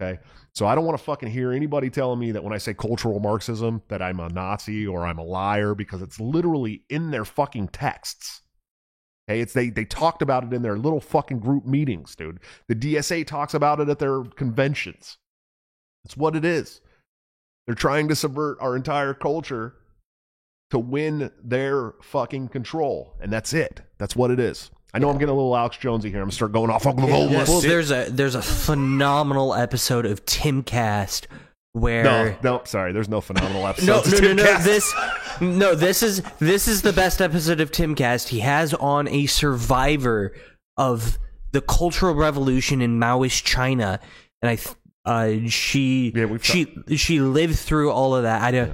[0.00, 0.20] Okay.
[0.54, 3.18] So I don't want to fucking hear anybody telling me that when I say cultural
[3.18, 7.68] Marxism that I'm a Nazi or I'm a liar because it's literally in their fucking
[7.68, 8.42] texts.
[9.28, 12.38] Okay, it's they they talked about it in their little fucking group meetings, dude.
[12.68, 15.18] The DSA talks about it at their conventions.
[16.04, 16.80] It's what it is.
[17.66, 19.74] They're trying to subvert our entire culture
[20.70, 23.80] to win their fucking control, and that's it.
[23.98, 24.70] That's what it is.
[24.94, 26.18] I know I'm getting a little Alex Jonesy here.
[26.18, 27.44] I'm gonna start going off Oklahoma.
[27.46, 31.26] Well, there's a there's a phenomenal episode of Timcast
[31.72, 32.92] where no, no, sorry.
[32.92, 34.06] There's no phenomenal episode.
[34.12, 34.58] no, no, no, no.
[34.58, 34.94] This,
[35.40, 38.28] no, this is this is the best episode of Timcast.
[38.28, 40.34] He has on a survivor
[40.76, 41.18] of
[41.52, 44.00] the Cultural Revolution in Maoist China,
[44.42, 44.58] and I,
[45.10, 48.42] uh, she, Yeah, we've she, she lived through all of that.
[48.42, 48.72] I don't.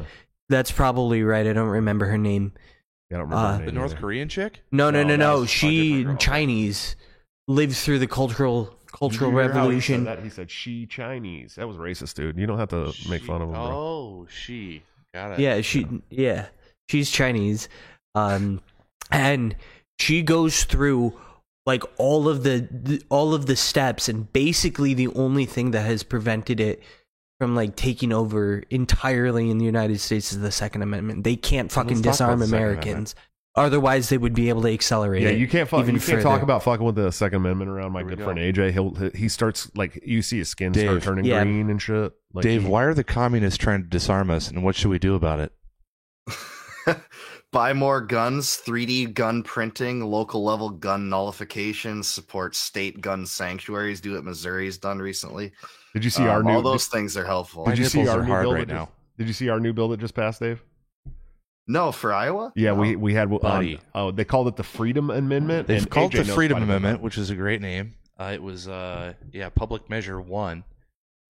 [0.49, 1.47] That's probably right.
[1.47, 2.53] I don't remember her name.
[3.11, 4.01] I don't remember Uh, her The North either.
[4.01, 4.61] Korean chick?
[4.72, 5.34] No, no, No, no, no.
[5.40, 6.16] was a She different girl.
[6.18, 6.97] Chinese
[7.49, 10.05] lived through the cultural cultural you hear how he revolution.
[10.05, 10.22] said that?
[10.24, 11.55] He said she Chinese.
[11.57, 12.38] That was racist, dude.
[12.38, 13.61] You don't have to make fun of him, bro.
[13.62, 14.82] Oh, she.
[15.12, 15.38] Got it.
[15.40, 15.86] Yeah, she.
[16.11, 16.47] Yeah.
[16.90, 17.68] She's Chinese,
[18.14, 18.61] um,
[19.11, 19.57] and
[19.99, 21.18] she goes through
[21.66, 25.86] like all of the, the all of the steps, and basically the only thing that
[25.86, 26.82] has prevented it
[27.39, 31.24] from like taking over entirely in the United States is the Second Amendment.
[31.24, 33.14] They can't fucking Let's talk about disarm Americans.
[33.57, 35.22] Otherwise, they would be able to accelerate.
[35.22, 36.22] Yeah, it you can't fuck, even you can't further.
[36.22, 38.24] talk about fucking with the Second Amendment around my good go.
[38.24, 38.72] friend AJ.
[38.72, 41.45] He'll he starts like you see his skin start turning Yeah.
[41.45, 42.12] green and shit.
[42.32, 44.99] Like, Dave, he- why are the communists trying to disarm us, and what should we
[44.99, 45.53] do about it?
[47.55, 54.00] Buy more guns, 3D gun printing, local level gun nullification, support state gun sanctuaries.
[54.00, 55.52] Do what Missouri's done recently.
[55.94, 56.50] Did you see Um, our new?
[56.50, 57.64] all those things are helpful.
[57.66, 58.86] did you see our new hard bill right that now.
[58.86, 60.64] just- Did you see our new bill that just passed, Dave?
[61.68, 62.52] No, for Iowa.
[62.57, 62.80] Yeah, No.
[62.80, 65.68] we we had um, oh they called it the Freedom Amendment.
[65.68, 67.94] They've called AJ it the Freedom quite a bit Amendment, which is a great name.
[68.18, 70.64] Uh, it was, uh, yeah, Public Measure One,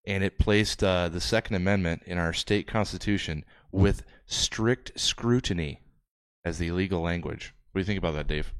[0.07, 5.81] and it placed uh, the Second Amendment in our state constitution with strict scrutiny
[6.45, 7.55] as the legal language.
[7.73, 8.53] What do you think about that, Dave?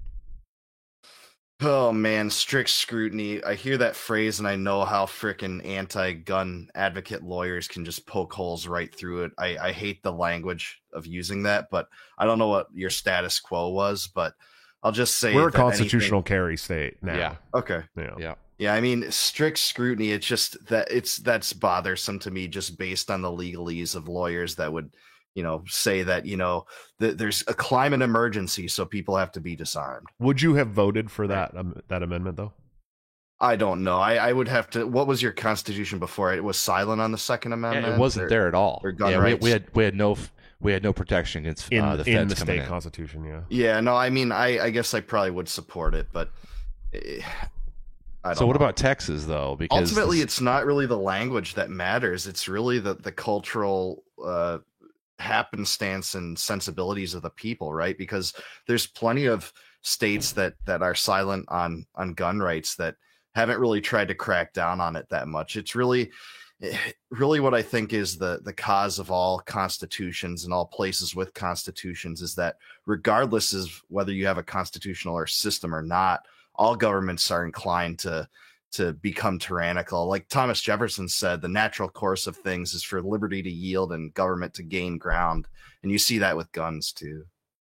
[1.61, 3.43] Oh man, strict scrutiny.
[3.43, 8.33] I hear that phrase and I know how frickin' anti-gun advocate lawyers can just poke
[8.33, 9.33] holes right through it.
[9.39, 11.87] I, I hate the language of using that, but
[12.19, 14.35] I don't know what your status quo was, but
[14.83, 15.35] I'll just say.
[15.35, 17.17] We're a that constitutional carry state now.
[17.17, 17.37] Yeah.
[17.55, 17.83] okay.
[17.97, 18.15] Yeah.
[18.19, 18.35] Yeah.
[18.59, 20.13] Yeah, I mean strict scrutiny.
[20.13, 24.55] It's just that it's that's bothersome to me, just based on the legalese of lawyers
[24.57, 24.95] that would,
[25.35, 26.67] you know, say that you know
[27.01, 30.07] th- there's a climate emergency, so people have to be disarmed.
[30.21, 32.53] Would you have voted for that um, that amendment though?
[33.41, 33.99] I don't know.
[33.99, 34.87] I, I would have to.
[34.87, 36.39] What was your constitution before it?
[36.39, 37.95] It was silent on the Second Yeah, Amendment.
[37.95, 38.81] it wasn't or- there at all.
[38.97, 40.17] gun yeah, we, we had we had no
[40.61, 42.67] we had no protection against In uh, the in the state in.
[42.67, 43.41] constitution, yeah.
[43.51, 43.97] Yeah, no.
[43.97, 46.31] I mean, I, I guess I probably would support it, but
[46.95, 47.21] eh,
[48.23, 48.65] I don't So what know.
[48.65, 49.57] about Texas though?
[49.59, 54.05] Because ultimately this- it's not really the language that matters it's really the the cultural
[54.25, 54.59] uh
[55.19, 57.97] happenstance and sensibilities of the people right?
[57.97, 58.33] Because
[58.67, 59.53] there's plenty of
[59.83, 62.97] states that that are silent on on gun rights that
[63.35, 65.57] haven't really tried to crack down on it that much.
[65.57, 66.11] It's really
[66.63, 66.77] eh,
[67.11, 71.35] really what i think is the the cause of all constitutions and all places with
[71.35, 72.57] constitutions is that
[72.87, 76.21] regardless of whether you have a constitutional or system or not
[76.55, 78.27] all governments are inclined to
[78.75, 80.07] to become tyrannical.
[80.07, 84.15] Like Thomas Jefferson said, the natural course of things is for liberty to yield and
[84.15, 85.49] government to gain ground.
[85.83, 87.25] And you see that with guns too.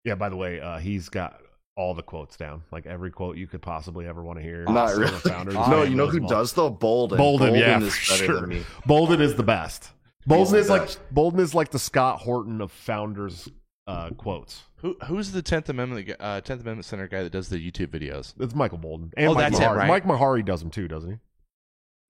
[0.03, 1.39] Yeah, by the way, uh, he's got
[1.75, 4.65] all the quotes down, like every quote you could possibly ever want to hear.
[4.65, 5.11] Not really.
[5.19, 5.55] founders.
[5.55, 6.27] no, you know who all.
[6.27, 6.71] does though?
[6.71, 7.17] Boldin.
[7.17, 8.41] Boldin, yeah, is better sure.
[8.41, 8.63] than me.
[8.87, 9.91] Boldin is the best.
[10.27, 10.89] Boldin is like.
[11.13, 13.49] Boldin is like the Scott Horton of founders
[13.87, 14.63] uh, quotes.
[14.83, 17.87] Who who's the Tenth Amendment gu- uh, Tenth Amendment Center guy that does the YouTube
[17.87, 18.33] videos?
[18.39, 19.11] It's Michael Boldin.
[19.17, 19.75] And Oh, Mike that's it, Maharrey.
[19.77, 19.87] right?
[19.87, 21.17] Mike Maharrey does them too, doesn't he?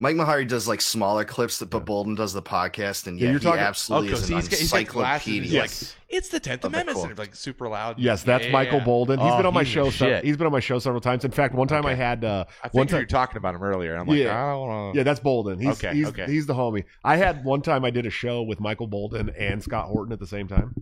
[0.00, 1.84] Mike Maharrey does like smaller clips, that, but Yeah.
[1.84, 4.36] Boldin does the podcast, and Yeah, yeah, you're he talking- absolutely Oh, is 'cause an
[4.36, 5.62] he's got- he's got glasses and encyclopedia.
[5.62, 6.98] he's like, It's the Tenth Amendment.
[6.98, 7.98] Center, like super loud.
[8.00, 8.84] Yes, that's Yeah, Michael yeah.
[8.84, 9.22] Boldin.
[9.22, 9.90] He's Oh, been on my show.
[9.90, 11.24] se- he's been on my show several times.
[11.24, 13.02] In fact, one time I had uh, I one think you time.
[13.02, 13.94] were talking about him earlier.
[13.94, 14.36] I'm like, Yeah.
[14.36, 14.98] I don't want to.
[14.98, 15.60] Yeah, that's Boldin.
[15.60, 16.26] He's Okay, he's, okay.
[16.26, 16.84] he's the homie.
[17.04, 20.18] I had one time I did a show with Michael Boldin and Scott Horton at
[20.18, 20.74] the same time.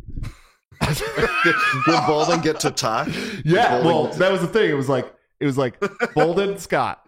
[0.81, 1.55] Did
[1.87, 3.09] Boldin get to talk?
[3.45, 4.71] Yeah, Boldin well, that was the thing.
[4.71, 7.03] It was like it was like Boldin Scott,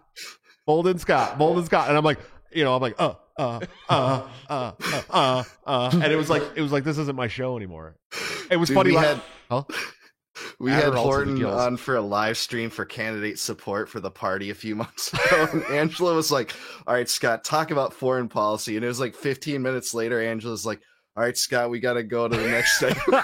[0.67, 2.19] Boldin Scott, Boldin Scott, and I'm like,
[2.51, 3.59] you know, I'm like, uh, uh,
[3.89, 7.27] uh, uh, uh, uh, uh, and it was like it was like this isn't my
[7.27, 7.95] show anymore.
[8.49, 8.89] It was Dude, funny.
[8.91, 9.63] we like- had- huh?
[10.59, 14.49] We had Adderall Horton on for a live stream for candidate support for the party
[14.49, 15.47] a few months ago.
[15.53, 16.53] And Angela was like,
[16.85, 18.75] All right, Scott, talk about foreign policy.
[18.75, 20.81] And it was like 15 minutes later, Angela's like,
[21.17, 23.23] All right, Scott, we got to go to the next segment.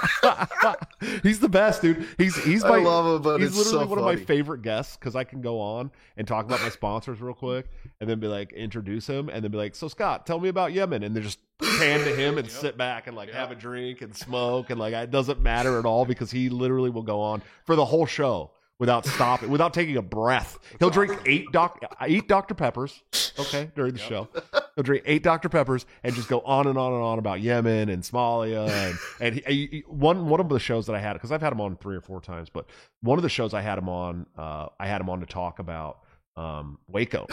[1.24, 2.08] he's the best, dude.
[2.18, 4.62] He's he's my I love him, but he's it's literally so one of my favorite
[4.62, 7.70] guests because I can go on and talk about my sponsors real quick,
[8.00, 10.72] and then be like introduce him, and then be like, "So Scott, tell me about
[10.72, 14.02] Yemen," and then just hand to him and sit back and like have a drink
[14.02, 17.42] and smoke, and like it doesn't matter at all because he literally will go on
[17.66, 20.60] for the whole show without stopping, without taking a breath.
[20.80, 23.04] He'll drink eight doc eight Dr Peppers,
[23.38, 24.30] okay, during the show.
[24.76, 27.90] He'll drink eight Dr Peppers and just go on and on and on about Yemen
[27.90, 31.32] and Somalia and and he, he- one one of the shows that I had because
[31.32, 32.66] I've had him on three or four times, but
[33.02, 35.60] one of the shows I had him on, uh, I had him on to talk
[35.60, 36.00] about
[36.38, 37.28] um, Waco,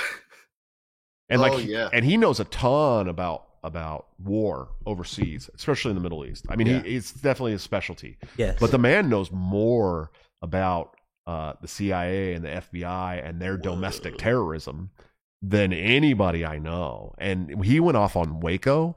[1.28, 1.88] and like Oh, yeah.
[1.92, 6.46] and he knows a ton about about war overseas, especially in the Middle East.
[6.48, 6.82] I mean, Yeah.
[6.82, 8.16] he, it's definitely his specialty.
[8.36, 8.56] Yes.
[8.60, 10.10] But the man knows more
[10.42, 10.94] about
[11.26, 14.90] uh, the CIA and the FBI and their domestic terrorism
[15.42, 17.14] than anybody I know.
[17.18, 18.96] And he went off on Waco,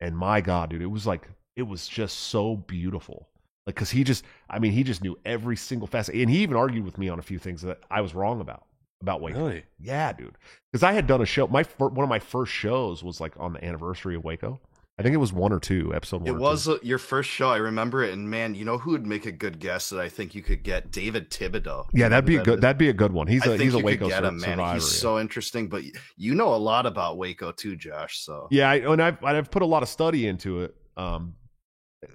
[0.00, 3.28] and my God, dude, it was like it was just so beautiful.
[3.66, 6.56] Like, cause he just, I mean, he just knew every single facet, and he even
[6.56, 8.66] argued with me on a few things that I was wrong about
[9.00, 9.38] about Waco.
[9.38, 9.64] Really?
[9.78, 10.36] Yeah, dude.
[10.72, 11.46] Because I had done a show.
[11.46, 14.60] My one of my first shows was like on the anniversary of Waco,
[14.96, 16.28] I think it was one or two episode one.
[16.36, 16.74] It was two.
[16.74, 17.48] uh, your first show.
[17.50, 20.08] I remember it, and man, you know who would make a good guest that I
[20.08, 20.92] think you could get?
[20.92, 21.88] David Thibodeau.
[21.92, 22.56] Yeah, that'd be a good.
[22.56, 23.26] is- that'd be a good one.
[23.26, 24.50] He's I a think he's a Waco could get sur- him, man.
[24.50, 24.74] survivor.
[24.74, 25.00] He's yeah.
[25.00, 25.82] so interesting, but
[26.16, 28.20] you know a lot about Waco too, Josh.
[28.20, 31.34] So Yeah, I, and I've I've put a lot of study into it um,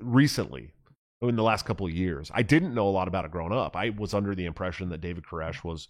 [0.02, 0.72] recently
[1.22, 2.32] in the last couple of years.
[2.34, 3.76] I didn't know a lot about it growing up.
[3.76, 5.90] I was under the impression that David Koresh was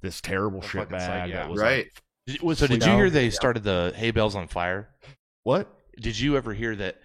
[0.00, 1.00] this terrible A fucking shitbag.
[1.06, 1.46] psych, yeah.
[1.48, 1.54] right.
[1.58, 4.88] like- Did- So did you hear they started the hay bales on fire?
[5.42, 5.68] what?
[6.00, 6.96] Did you ever hear that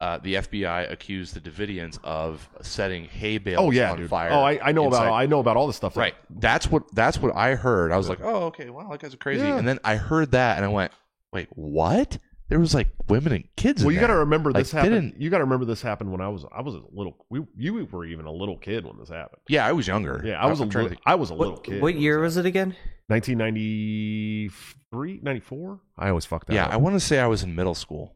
[0.00, 4.10] uh, the FBI accused the Davidians of setting hay bales Oh yeah, on dude.
[4.10, 4.30] fire?
[4.32, 5.94] Oh, I, I know inside- about I know about all the stuff.
[5.94, 6.14] that- Right.
[6.30, 7.92] That's what that's what I heard.
[7.92, 8.70] I was like, oh, okay.
[8.70, 9.46] Wow, that guy's are crazy.
[9.46, 9.56] Yeah.
[9.58, 10.92] And then I heard that, and I went,
[11.32, 12.18] wait, what?
[12.50, 13.82] There was like women and kids.
[13.82, 15.14] Well, in you got to remember Like, this happened.
[15.16, 17.24] You got to remember this happened when I was I was a little.
[17.30, 19.40] We you were even a little kid when this happened.
[19.48, 20.20] Yeah, I was younger.
[20.22, 20.98] Yeah, I was a I'm trying little.
[21.06, 21.80] I was a What, little kid.
[21.80, 22.76] what year this was it again?
[23.08, 25.80] 1993, 94?
[25.98, 26.72] I always fuck that Yeah, up.
[26.72, 28.13] I want to say I was in middle school.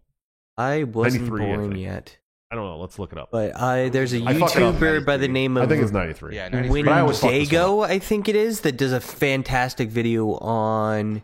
[0.58, 1.80] I wasn't 93, I born think.
[1.82, 2.18] yet.
[2.50, 2.78] I don't know.
[2.78, 3.28] Let's look it up.
[3.30, 4.74] But I there's a I fucked up.
[4.74, 6.34] YouTuber by the name of I think it's 93.
[6.34, 6.82] Yeah, 93.
[6.82, 10.32] But I always fuck this Wendigo, I think it is, that does a fantastic video
[10.38, 11.22] on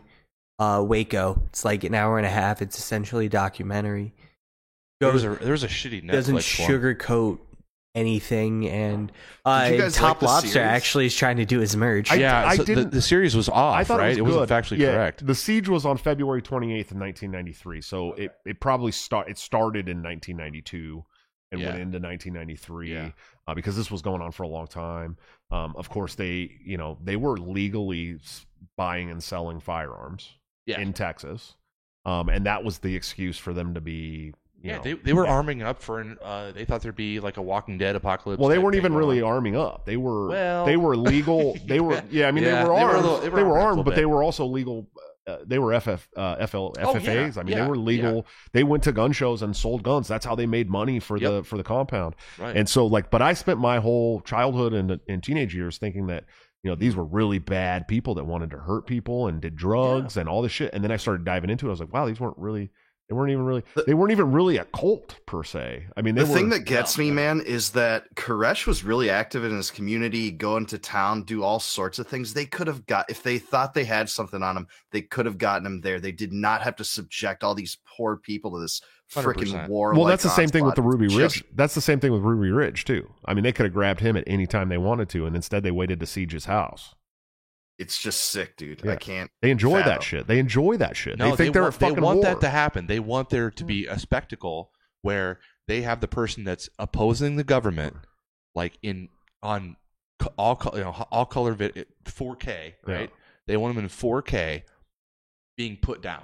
[0.59, 1.41] uh, Waco.
[1.47, 2.61] It's like an hour and a half.
[2.61, 4.13] It's essentially a documentary.
[5.01, 6.41] There was a there was a shitty Netflix doesn't one.
[6.43, 7.39] sugarcoat
[7.95, 9.11] anything, and
[9.45, 10.67] uh, Did you guys Top like Lobster series?
[10.67, 12.11] actually is trying to do his merch.
[12.11, 14.15] I- yeah, I so the, didn't- the series was off, I thought right?
[14.17, 15.25] it, was wasn't factually yeah, correct.
[15.25, 19.89] The siege was on February 28th of 1993, so it, it probably start it started
[19.89, 21.03] in 1992
[21.51, 21.67] and Yeah.
[21.69, 23.09] went into 1993 Yeah.
[23.47, 25.17] uh, because this was going on for a long time.
[25.51, 28.17] Um, of course, they you know they were legally
[28.77, 30.33] buying and selling firearms
[30.65, 30.79] Yeah.
[30.81, 31.55] in Texas,
[32.03, 34.33] um, and that was the excuse for them to be.
[34.61, 36.17] You yeah, know, they, they were arming up for an.
[36.23, 38.39] Uh, they thought there'd be like a Walking Dead apocalypse.
[38.39, 39.29] Well, they weren't even really on.
[39.29, 39.85] arming up.
[39.85, 41.55] They were Well, they were legal.
[41.65, 42.27] They were yeah.
[42.27, 43.01] I mean, Yeah, they were they were armed.
[43.03, 43.95] little- they they were, were armed a armed, little but bit.
[43.97, 44.87] they were also legal.
[45.27, 47.37] Uh, they were FF uh, FL Oh, yeah, FFAs.
[47.37, 48.27] I mean, yeah, they were legal.
[48.53, 50.07] They went to gun shows and sold guns.
[50.07, 52.15] That's how they made money for the for the compound.
[52.37, 52.55] Right.
[52.55, 56.25] And so, like, but I spent my whole childhood and, and teenage years thinking that
[56.63, 60.15] you know these were really bad people that wanted to hurt people and did drugs
[60.17, 60.73] and all this shit.
[60.73, 61.69] And then I started diving into it.
[61.69, 62.69] I was like, wow, these weren't really.
[63.07, 63.63] They weren't even really.
[63.85, 65.85] They weren't even really a cult per se.
[65.95, 66.35] I mean, they the were.
[66.35, 70.57] thing that gets me, man, is that Koresh was really active in his community, go
[70.57, 72.33] into town, do all sorts of things.
[72.33, 75.37] They could have got if they thought they had something on him, they could have
[75.37, 75.99] gotten him there.
[75.99, 79.93] They did not have to subject all these poor people to this freaking war.
[79.93, 80.81] Well, that's the same thing with the.
[80.81, 81.33] Ruby It's Ridge.
[81.33, 83.07] just- That's the same thing with Ruby Ridge too.
[83.25, 85.61] I mean, they could have grabbed him at any time they wanted to, and instead
[85.61, 86.95] they waited to siege his house.
[87.77, 88.81] It's just sick, dude.
[88.83, 88.93] Yeah.
[88.93, 89.29] I can't.
[89.41, 89.89] They enjoy fathom.
[89.89, 90.27] that shit.
[90.27, 91.17] They enjoy that shit.
[91.19, 92.23] No, they think they are want, at fucking they want war.
[92.25, 92.87] that to happen.
[92.87, 94.71] They want there to be a spectacle
[95.01, 97.95] where they have the person that's opposing the government,
[98.53, 99.09] like in
[99.43, 99.75] on
[100.37, 102.93] all co- you know all color vid- 4K, Yeah.
[102.93, 103.11] right?
[103.47, 104.63] They want them in 4K,
[105.57, 106.23] being put down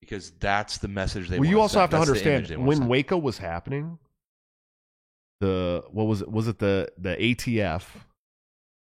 [0.00, 1.38] because that's the message they.
[1.40, 1.80] well, you wanna also send.
[1.80, 2.90] have to That's the understand they wanna when send.
[2.90, 3.98] Waco was happening.
[5.40, 6.30] The what was it?
[6.30, 7.82] Was it the the ATF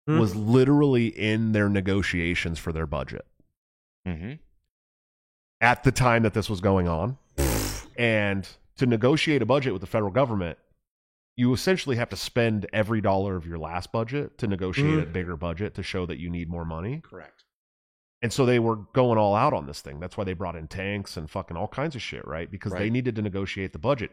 [0.09, 0.19] Hmm.
[0.19, 3.27] was literally in their negotiations for their budget
[4.07, 4.39] Mhm.
[5.61, 7.19] at the time that this was going on,
[7.97, 8.49] and
[8.79, 10.59] to negotiate a budget with the federal government,
[11.37, 15.03] you essentially have to spend every dollar of your last budget to negotiate Mm.
[15.03, 17.01] a bigger budget to show that you need more money.
[17.03, 17.45] correct.
[18.23, 20.01] And so they were going all out on this thing.
[20.01, 22.51] That's why they brought in tanks and fucking all kinds of shit, right?
[22.51, 24.11] Because they needed to negotiate the budget.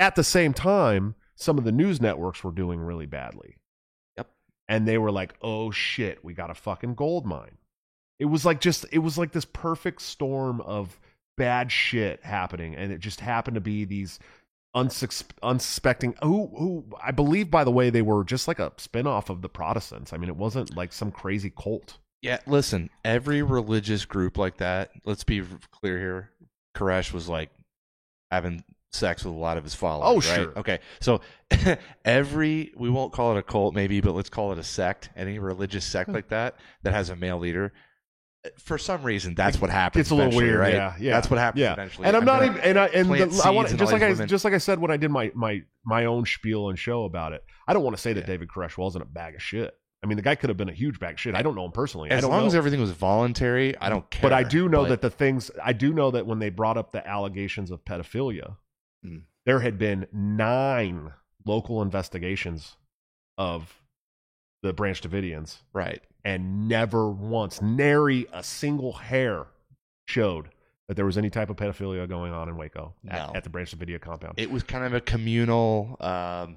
[0.00, 3.58] At the same time, some of the news networks were doing really badly.
[4.68, 7.58] And they were like, "Oh shit, we got a fucking gold mine."
[8.18, 10.98] It was like just it was like this perfect storm of
[11.36, 14.20] bad shit happening and it just happened to be these
[14.74, 19.30] unsus- unsuspecting who who I believe by the way they were just like a spin-off
[19.30, 20.12] of the Protestants.
[20.12, 21.98] I mean, it wasn't like some crazy cult.
[22.22, 26.30] Yeah, listen, every religious group like that, let's be clear here.
[26.74, 27.50] Koresh was like
[28.30, 28.64] having
[28.94, 30.26] sex with a lot of his followers.
[30.26, 30.42] Oh, right?
[30.42, 30.58] sure.
[30.58, 30.78] Okay.
[31.00, 31.20] So
[32.04, 35.10] every, we won't call it a cult maybe, but let's call it a sect.
[35.16, 37.72] Any religious sect like that that has a male leader.
[38.58, 40.02] For some reason, that's what happens.
[40.02, 40.74] It's a little weird, right?
[40.74, 41.12] yeah, yeah.
[41.14, 42.06] That's what happens Yeah, eventually.
[42.06, 44.28] and I'm, not gonna even, and I and the, I want just like I women.
[44.28, 47.32] just like I said when I did my my my own spiel and show about
[47.32, 47.42] it.
[47.66, 48.26] I don't want to say that Yeah.
[48.26, 49.72] David Koresh wasn't a bag of shit.
[50.02, 51.34] I mean, the guy could have been a huge bag of shit.
[51.34, 52.10] I don't know him personally.
[52.10, 52.46] As long know.
[52.46, 54.20] as everything was voluntary, I don't care.
[54.20, 56.76] but I do know But- that the things I do know that when they brought
[56.76, 58.56] up the allegations of pedophilia,
[59.04, 59.22] Mm.
[59.46, 61.12] there had been nine
[61.44, 62.76] local investigations
[63.36, 63.82] of
[64.62, 66.02] the Branch Davidians, right.
[66.24, 69.46] and never once, nary a single hair
[70.08, 70.48] showed
[70.88, 73.32] that there was any type of pedophilia going on in Waco at, No.
[73.34, 74.34] at the Branch Davidia compound.
[74.38, 76.56] It was kind of a communal, um,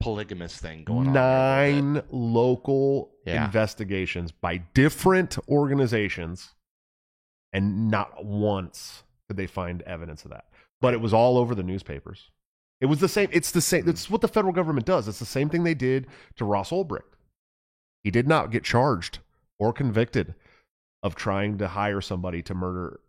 [0.00, 1.12] polygamous thing going on.
[1.14, 1.94] little bit.
[1.94, 3.44] Nine local Yeah.
[3.44, 6.54] investigations by different organizations,
[7.52, 10.44] and not once did they find evidence of that.
[10.80, 12.30] But it was all over the newspapers.
[12.80, 13.28] It was the same.
[13.32, 13.84] It's the same.
[13.84, 13.90] Hmm.
[13.90, 15.08] It's what the federal government does.
[15.08, 16.06] It's the same thing they did
[16.36, 17.02] to Ross Ulbricht.
[18.04, 19.18] He did not get charged
[19.58, 20.34] or convicted
[21.02, 23.00] of trying to hire somebody to murder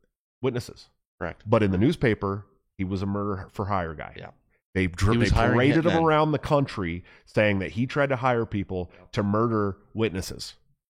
[0.41, 0.89] witnesses.
[1.19, 1.43] Correct.
[1.45, 2.45] But in the newspaper,
[2.77, 4.13] he was a murder for hire guy.
[4.17, 4.29] Yeah.
[4.75, 8.91] They, dr- they paraded him around the country saying that he tried to hire people
[9.13, 10.53] to murder witnesses.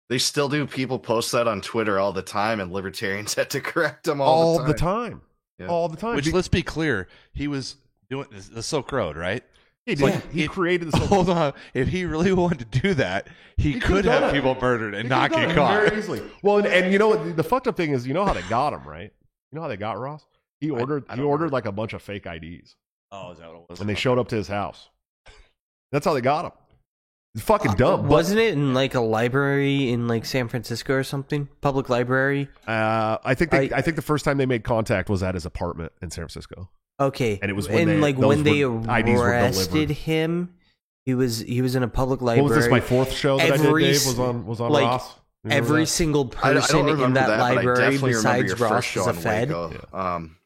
[0.09, 0.67] They still do.
[0.67, 4.29] People post that on Twitter all the time, and libertarians had to correct them all,
[4.29, 5.23] All, the the time.
[5.59, 5.69] Yeah.
[5.69, 6.17] All the time.
[6.17, 7.77] Which Be- let's be clear, he was
[8.11, 9.43] doing the Silk Road, right?
[9.87, 10.33] he, like, did.
[10.33, 11.53] he it- created the Hold on.
[11.75, 14.33] If he really wanted to do that, he, He could done it.
[14.33, 15.83] people murdered and He not get caught.
[15.85, 16.23] very easily.
[16.43, 17.37] Well, and, and you know what?
[17.37, 19.13] The fucked up thing is, you know how they got him, right?
[19.53, 20.25] You know how they got Ross?
[20.61, 21.05] He ordered.
[21.09, 21.53] I he ordered remember.
[21.55, 22.75] like a bunch of fake IDs,
[23.13, 23.81] Oh, is that what it was?
[23.81, 24.89] and they showed up to his house.
[25.93, 26.53] That's how they got him.
[27.35, 28.03] It's fucking dumb.
[28.03, 31.49] but- Wasn't it in like a library in like San Francisco or something?
[31.61, 32.49] Public library.
[32.67, 35.35] Uh, I think they, I, I- think the first time they made contact was at
[35.35, 36.69] his apartment in San Francisco.
[37.01, 39.71] Okay, And it was when and they- like those when they were- IDs were arrested
[39.73, 39.97] delivered.
[39.97, 40.55] him,
[41.05, 42.49] he was he was in a public What library.
[42.49, 42.71] was this?
[42.71, 43.93] My fourth show that I Every did.
[43.95, 45.09] Dave was on was on like, Ross.
[45.43, 45.87] You remember Every that?
[45.89, 48.57] single I, I don't person in that, that, but I library definitely remember besides your
[48.69, 49.49] Ross first show is a on Fed.
[49.51, 49.87] Waco.
[49.93, 50.37] Um,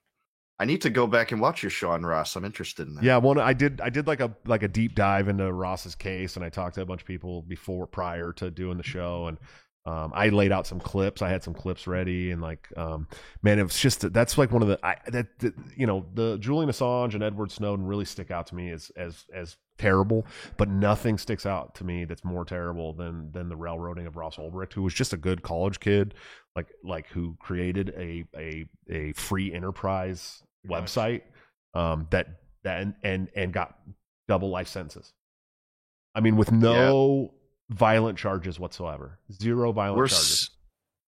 [0.61, 2.35] I need to go back and watch your show on Ross.
[2.35, 3.05] I'm interested in that.
[3.05, 6.37] Yeah, one I did I did like a like a deep dive into Ross's case,
[6.37, 9.39] and I talked to a bunch of people before prior to doing the show, and
[9.87, 11.23] um, I laid out some clips.
[11.23, 13.07] I had some clips ready, and like um,
[13.43, 16.39] man, it was just that's like one of the I, that, that you know the
[16.39, 20.27] Julian Assange and Edward Snowden really stick out to me as as as terrible,
[20.57, 24.37] but nothing sticks out to me that's more terrible than than the railroading of Ross
[24.37, 26.15] Ulbricht, who was just a good college kid,
[26.55, 31.23] like like who created a a a free enterprise website
[31.75, 32.29] um, that
[32.65, 33.79] that and, and and got
[34.29, 35.13] double life sentences.
[36.15, 37.33] I mean, with no
[37.71, 40.31] violent charges whatsoever, zero violent we're charges.
[40.45, 40.51] s-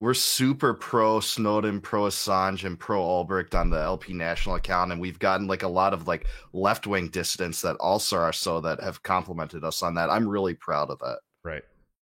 [0.00, 5.00] we're super pro Snowden, pro Assange, and pro Albrecht on the LP National account, and
[5.00, 8.80] we've gotten like a lot of like left wing dissidents that also are so that
[8.82, 10.08] have complimented us on that.
[10.08, 11.18] I'm really proud of that.
[11.44, 11.62] Right.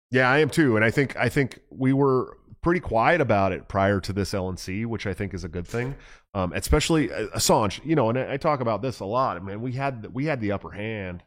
[0.09, 3.67] Yeah, I am too, and I think I think we were pretty quiet about it
[3.67, 5.95] prior to this LNC, which I think is a good thing.
[6.33, 9.37] Um, especially uh, Assange, you know, and I, I talk about this a lot.
[9.37, 11.23] I mean, we had we had the upper hand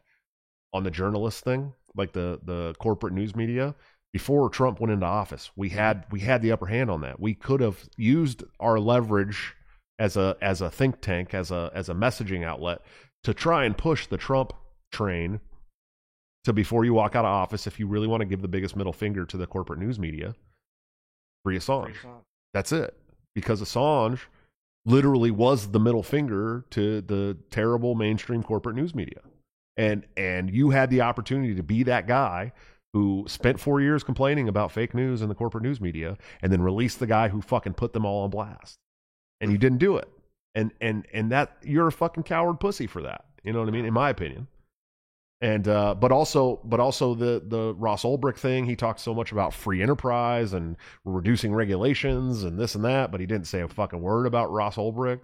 [0.73, 3.75] on the journalist thing, like the the corporate news media
[4.11, 5.51] before Trump went into office.
[5.55, 7.19] We had we had the upper hand on that.
[7.19, 9.55] We could have used our leverage
[9.99, 12.81] as a as a think tank, as a as a messaging outlet
[13.23, 14.53] to try and push the Trump
[14.91, 15.39] train
[16.45, 18.75] to before you walk out of office, if you really want to give the biggest
[18.75, 20.33] middle finger to the corporate news media,
[21.47, 21.95] free Assange.
[22.53, 22.93] That's it.
[23.33, 24.19] Because Assange
[24.85, 29.21] literally was the middle finger to the terrible mainstream corporate news media.
[29.77, 32.51] And and you had the opportunity to be that guy
[32.91, 36.61] who spent four years complaining about fake news in the corporate news media and then
[36.61, 38.77] released the guy who fucking put them all on blast.
[39.39, 40.09] And you didn't do it.
[40.53, 43.23] And and and that you're a fucking coward pussy for that.
[43.43, 43.85] You know what I mean?
[43.85, 44.47] In my opinion
[45.41, 48.65] and uh, but also but also the the Ross Ulbricht thing.
[48.65, 53.19] He talked so much about free enterprise and reducing regulations and this and that, but
[53.19, 55.21] he didn't say a fucking word about Ross Ulbricht.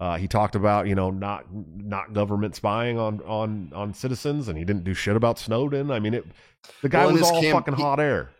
[0.00, 4.58] Uh, he talked about you know not not government spying on on on citizens, and
[4.58, 5.92] he didn't do shit about Snowden.
[5.92, 6.26] I mean, it
[6.82, 8.30] the guy Well, was all fucking hot air.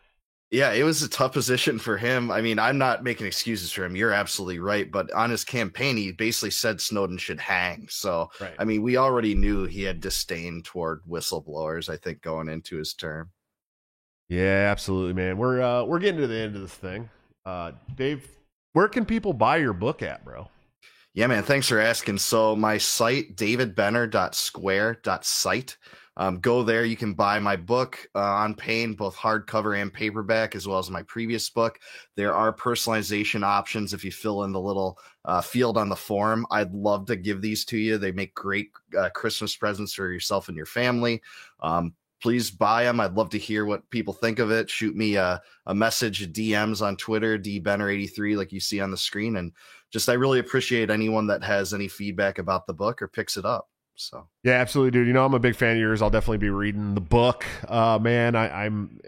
[0.52, 2.30] Yeah, it was a tough position for him.
[2.30, 3.96] I mean, I'm not making excuses for him.
[3.96, 4.90] You're absolutely right.
[4.90, 7.86] But on his campaign, he basically said Snowden should hang.
[7.88, 8.52] So, Right.
[8.58, 12.92] I mean, we already knew he had disdain toward whistleblowers, I think, going into his
[12.92, 13.30] term.
[14.28, 15.38] Yeah, absolutely, man.
[15.38, 17.08] We're uh, we're getting to the end of this thing.
[17.46, 18.28] Uh, Dave,
[18.74, 20.50] where can people buy your book at, bro?
[21.14, 21.44] Yeah, man.
[21.44, 22.18] Thanks for asking.
[22.18, 25.76] So my site, davidbenner.square.site.
[26.22, 26.84] Um, go there.
[26.84, 30.88] You can buy my book uh, on Paine, both hardcover and paperback, as well as
[30.88, 31.80] my previous book.
[32.14, 36.46] There are personalization options if you fill in the little uh, field on the form.
[36.52, 37.98] I'd love to give these to you.
[37.98, 41.20] They make great uh, Christmas presents for yourself and your family.
[41.58, 41.92] Um,
[42.22, 43.00] please buy them.
[43.00, 44.70] I'd love to hear what people think of it.
[44.70, 49.38] Shoot me a, a message, DMs on Twitter, dbenner83, like you see on the screen.
[49.38, 49.50] And
[49.90, 53.44] just I really appreciate anyone that has any feedback about the book or picks it
[53.44, 53.71] up.
[54.10, 55.06] So Yeah, absolutely, dude.
[55.06, 56.02] You know, I'm a big fan of yours.
[56.02, 57.44] I'll definitely be reading the book.
[57.68, 58.98] Uh, man, I, I'm,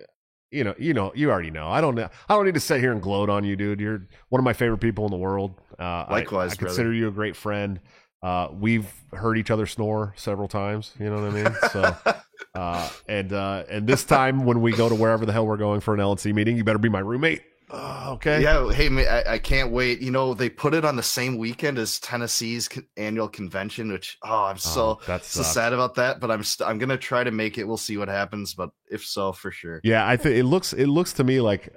[0.51, 1.69] you know, you know, you already know.
[1.69, 2.09] I don't know.
[2.29, 3.81] I don't need to sit here and gloat on you, dude.
[3.81, 5.61] You're one of my favorite people in the world.
[5.79, 6.67] Uh, Likewise, I, brother.
[6.67, 7.81] consider you a great friend.
[8.23, 10.93] Uh, we've heard each other snore several times.
[10.99, 11.57] You know what I mean?
[11.73, 11.97] So,
[12.55, 15.81] uh, and uh, and this time when we go to wherever the hell we're going
[15.81, 17.43] for an LNC meeting, you better be my roommate.
[17.71, 18.43] Uh, okay.
[18.43, 20.01] yeah, hey, ma- I, I can't wait.
[20.01, 24.45] You know, they put it on the same weekend as Tennessee's annual convention, which oh,
[24.45, 26.21] I'm so Oh, so sad about that.
[26.21, 27.65] But I'm st- I'm gonna try to make it.
[27.65, 28.55] We'll see what happens.
[28.55, 29.81] But if so, for sure.
[29.83, 31.73] Yeah, I think it looks it looks to me like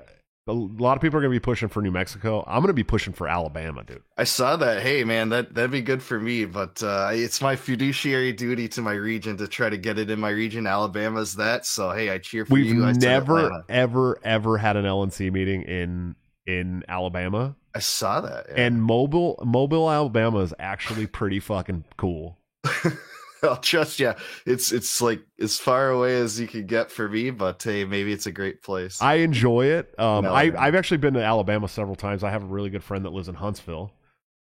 [0.47, 2.43] a lot of people are going to be pushing for New Mexico.
[2.47, 4.03] I'm going to be pushing for Alabama, dude.
[4.17, 4.81] I saw that.
[4.81, 6.45] Hey, man, that that'd be good for me.
[6.45, 10.19] But uh, it's my fiduciary duty to my region to try to get it in
[10.19, 10.67] my region.
[10.67, 11.65] Alabama's that.
[11.65, 12.81] So hey, I cheer for We've you.
[12.93, 16.15] Said never, ever, ever had an LNC meeting in
[16.45, 18.45] in Alabama, I saw that.
[18.49, 18.65] yeah.
[18.65, 22.39] and Mobile, Mobile, Alabama is actually pretty fucking cool.
[23.43, 24.13] I'll trust you.
[24.45, 28.11] It's it's like as far away as you can get for me, but hey, maybe
[28.13, 29.01] it's a great place.
[29.01, 29.93] I enjoy it.
[29.99, 30.51] Um, No, I.
[30.57, 32.23] I've actually been to Alabama several times.
[32.23, 33.93] I have a really good friend that lives in Huntsville.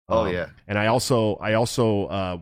[0.09, 0.47] Oh, Um, yeah.
[0.67, 2.39] and I also, I also, uh,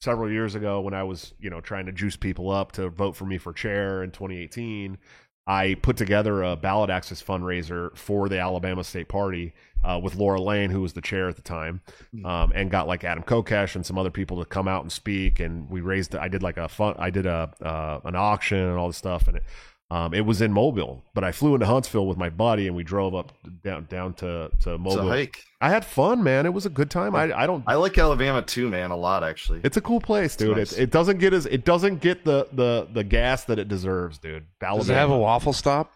[0.00, 3.14] several years ago when I was, you know, trying to juice people up to vote
[3.14, 4.98] for me for chair in 2018,
[5.46, 9.54] I put together a ballot access fundraiser for the Alabama State Party
[9.84, 11.80] uh, with Laura Lane, who was the chair at the time,
[12.12, 12.26] Hmm.
[12.26, 15.40] um, and got like Adam Kokesh and some other people to come out and speak.
[15.40, 18.78] And we raised, I did like a fun, I did a uh, an auction and
[18.78, 19.44] all this stuff, and it,
[19.90, 22.82] um, it was in Mobile, but I flew into Huntsville with my buddy, and we
[22.82, 23.32] drove up
[23.62, 25.08] down down to to it's a Mobile.
[25.08, 25.44] hike.
[25.60, 26.46] I had fun, man.
[26.46, 27.14] It was a good time.
[27.14, 27.62] I I don't.
[27.66, 29.60] I like Alabama too, man, a lot actually.
[29.64, 30.56] It's a cool place, dude.
[30.56, 30.72] nice.
[30.72, 34.16] It, it doesn't get as it doesn't get the the the gas that it deserves,
[34.18, 34.46] dude.
[34.60, 35.92] Does it have a waffle stop?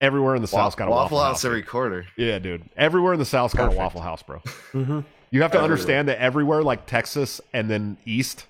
[0.00, 1.44] Everywhere in the South's got a waffle, House house.
[1.44, 1.68] every dude.
[1.70, 2.06] quarter.
[2.16, 2.62] Yeah, dude.
[2.76, 3.78] Everywhere in the South's got a Perfect.
[3.78, 4.40] Waffle House, bro.
[4.72, 5.04] Mhm.
[5.30, 5.62] You have to Everywhere.
[5.64, 8.46] understand that everywhere, like Texas and then East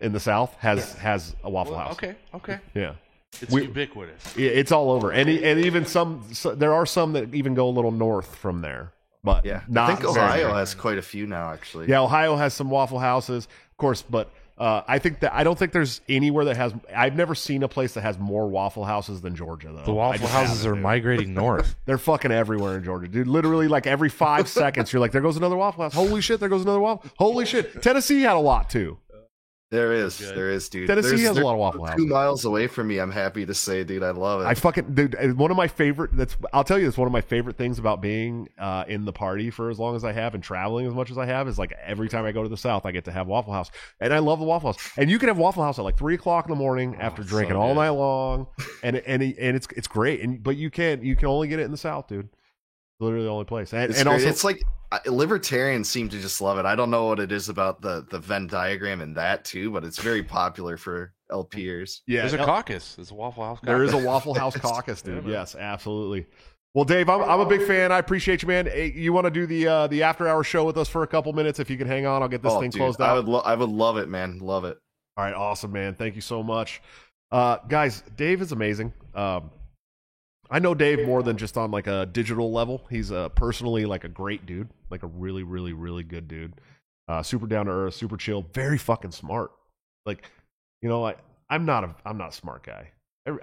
[0.00, 1.92] in the South, has has a Waffle House.
[1.92, 2.58] okay, okay.
[2.74, 2.92] Yeah.
[3.40, 4.36] It's We- ubiquitous.
[4.36, 7.54] Yeah, It's all over, and e- and even some, so, there are some that even
[7.54, 8.92] go a little north from there,
[9.22, 11.86] but Yeah, not I think very Ohio has quite a few now, actually.
[11.88, 14.30] Yeah, Ohio has some Waffle Houses, of course, but
[14.60, 16.74] uh, I think that I don't think there's anywhere that has.
[16.94, 19.84] I've never seen a place that has more Waffle Houses than Georgia, though.
[19.84, 20.82] The waffle houses are dude.
[20.82, 21.76] migrating north.
[21.86, 23.26] They're fucking everywhere in Georgia, dude.
[23.26, 25.94] Literally, like every five seconds, you're like, there goes another Waffle House.
[25.94, 27.10] Holy shit, there goes another Waffle.
[27.18, 28.98] Holy shit, Tennessee had a lot too.
[29.70, 30.88] There is, there is, dude.
[30.88, 32.98] Tennessee There's- has a lot of Waffle Two miles away from me.
[32.98, 34.02] I'm happy to say, dude.
[34.02, 34.46] I love it.
[34.46, 35.14] I fucking dude.
[35.14, 36.10] uh, One of my favorite.
[36.12, 36.88] That's I'll tell you.
[36.88, 39.94] It's one of my favorite things about being uh, in the party for as long
[39.94, 42.32] as I have and traveling as much as I have is like every time I
[42.32, 43.70] go to the South, I get to have Waffle House,
[44.00, 44.90] and I love the Waffle House.
[44.96, 47.28] And you can have Waffle House at like three o'clock in the morning after so
[47.28, 48.48] drinking all night long,
[48.82, 50.20] and and and it's it's great.
[50.20, 52.28] And but you can't you can only get it in the South, dude.
[53.00, 53.72] Literally the only place.
[53.72, 54.62] And, It's, and also, it's like
[55.06, 56.66] libertarians seem to just love it.
[56.66, 59.84] I don't know what it is about the the Venn diagram and that too, but
[59.84, 62.00] it's very popular for LPers.
[62.06, 62.96] yeah, There's a caucus.
[62.96, 63.58] There's a Waffle House.
[63.62, 64.06] There is a caucus.
[64.06, 65.24] Waffle House caucus, dude.
[65.26, 66.26] Yes, absolutely.
[66.74, 67.90] Well, Dave, I'm, I'm a big fan.
[67.90, 68.66] I appreciate you, man.
[68.66, 71.06] Hey, you want to do the uh, the after hour show with us for a
[71.06, 71.58] couple minutes?
[71.58, 73.40] If you can hang on, I'll get this oh, thing dude, closed I would lo-
[73.40, 74.38] I would love it, man.
[74.40, 74.78] Love it.
[75.16, 75.94] All right, awesome, man.
[75.94, 76.80] Thank you so much,
[77.32, 78.02] uh, guys.
[78.16, 78.92] Dave is amazing.
[79.14, 79.50] Um,
[80.50, 82.86] I know Dave more than just on like a digital level.
[82.90, 86.54] He's a personally like a great dude, like a really, really, really good dude.
[87.08, 89.50] Uh, super down to earth, super chill, very fucking smart.
[90.06, 90.28] Like,
[90.82, 91.14] you know, I
[91.48, 92.90] I'm not a I'm not a smart guy.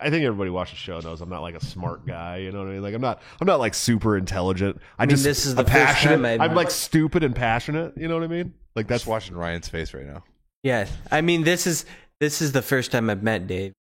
[0.02, 2.38] I think everybody watching the show knows I'm not like a smart guy.
[2.38, 2.82] You know what I mean?
[2.82, 4.82] Like I'm not I'm not like super intelligent.
[4.98, 6.26] I, mean, just this is the I'm passionate.
[6.26, 7.94] I'd- I'm like stupid and passionate.
[7.96, 8.54] You know what I mean?
[8.76, 10.24] Like That's that's watching Ryan's face right now.
[10.64, 11.86] Yeah, I mean this is
[12.20, 13.74] this is the first time I've met Dave.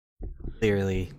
[0.59, 1.13] Clearly,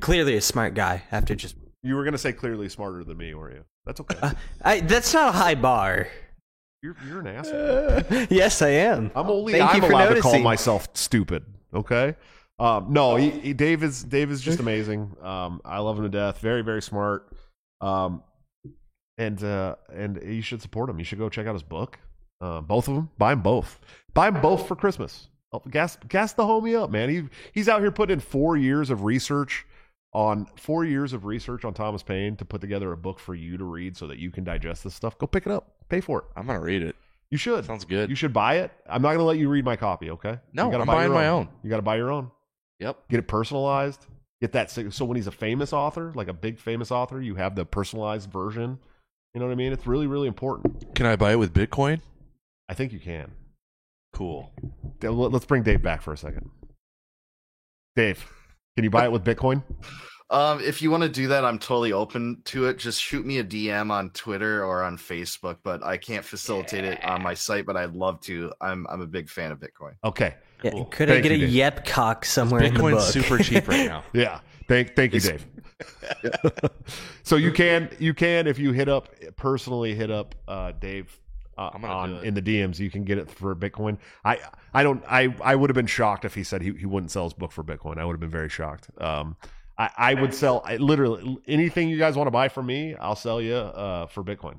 [0.00, 1.04] clearly a smart guy.
[1.10, 3.64] After just, you were gonna say clearly smarter than me, were you?
[3.86, 4.16] That's okay.
[4.22, 4.32] uh,
[4.62, 6.08] I that's not a high bar.
[6.82, 8.26] You're you're an asshole.
[8.30, 9.10] yes, I am.
[9.14, 11.44] I'm only Thank you I'm for allowed to call myself stupid.
[11.72, 12.14] Okay.
[12.58, 15.16] Um, no, he, he, Dave is Dave is just amazing.
[15.22, 16.38] Um, I love him to death.
[16.40, 17.28] Very very smart.
[17.80, 18.22] Um,
[19.18, 20.98] and uh, and you should support him.
[20.98, 21.98] You should go check out his book.
[22.40, 23.10] Uh, both of them.
[23.18, 23.80] Buy them both.
[24.12, 25.28] Buy them both for Christmas.
[25.54, 27.08] Oh, Gas gas the homie up, man.
[27.08, 27.22] He
[27.52, 29.64] he's out here putting in four years of research
[30.12, 33.56] on four years of research on Thomas Paine to put together a book for you
[33.56, 35.16] to read so that you can digest this stuff.
[35.16, 35.76] Go pick it up.
[35.88, 36.24] Pay for it.
[36.36, 36.96] I'm gonna read it.
[37.30, 37.64] You should.
[37.64, 38.10] Sounds good.
[38.10, 38.72] You should buy it.
[38.88, 40.38] I'm not to let you read my copy, okay?
[40.52, 41.48] No, you gotta I'm buy buying my own.
[41.62, 42.30] You got to buy your own.
[42.80, 43.08] Yep.
[43.08, 44.06] Get it personalized.
[44.40, 47.54] Get that so when he's a famous author, like a big famous author, you have
[47.54, 48.78] the personalized version.
[49.32, 49.72] You know what I mean?
[49.72, 50.94] It's really really important.
[50.94, 52.00] Can I buy it with Bitcoin?
[52.68, 53.32] I think you can.
[54.14, 54.50] Cool.
[55.02, 56.48] Let- Let's bring Dave back for a second.
[57.96, 58.24] Dave,
[58.76, 59.62] can you buy it with Bitcoin?
[60.30, 62.78] Um, if you want to do that, I'm totally open to it.
[62.78, 67.04] Just shoot me a DM on Twitter or on Facebook, but I can't facilitate it
[67.04, 67.66] on my site.
[67.66, 68.50] But I'd love to.
[68.60, 69.92] I'm I'm a big fan of Bitcoin.
[70.02, 70.34] Okay.
[70.64, 70.86] Yeah, Cool.
[70.86, 71.50] Could I get you, a Dave.
[71.50, 72.94] yep cock somewhere in the book?
[72.94, 74.02] Bitcoin's super cheap right now.
[74.14, 74.40] Yeah.
[74.66, 75.46] Thank thank you, Dave.
[77.22, 81.16] so you can you can if you hit up personally hit up uh, Dave
[81.56, 82.78] uh, on in the DMs.
[82.78, 83.98] You can get it for Bitcoin.
[84.24, 84.38] I
[84.72, 87.24] I don't I I would have been shocked if he said he, he wouldn't sell
[87.24, 87.98] his book for Bitcoin.
[87.98, 88.90] I would have been very shocked.
[88.98, 89.36] Um,
[89.78, 92.94] I I would sell I, literally anything you guys want to buy from me.
[92.94, 94.56] I'll sell you uh, for Bitcoin.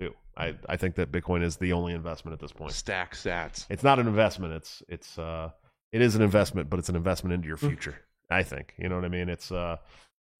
[0.00, 0.14] Too.
[0.36, 2.72] I I think that Bitcoin is the only investment at this point.
[2.72, 3.66] Stack sats.
[3.70, 4.54] It's not an investment.
[4.54, 5.50] It's it's uh
[5.92, 7.98] it is an investment, but it's an investment into your future.
[8.30, 9.28] I think you know what I mean.
[9.28, 9.76] It's uh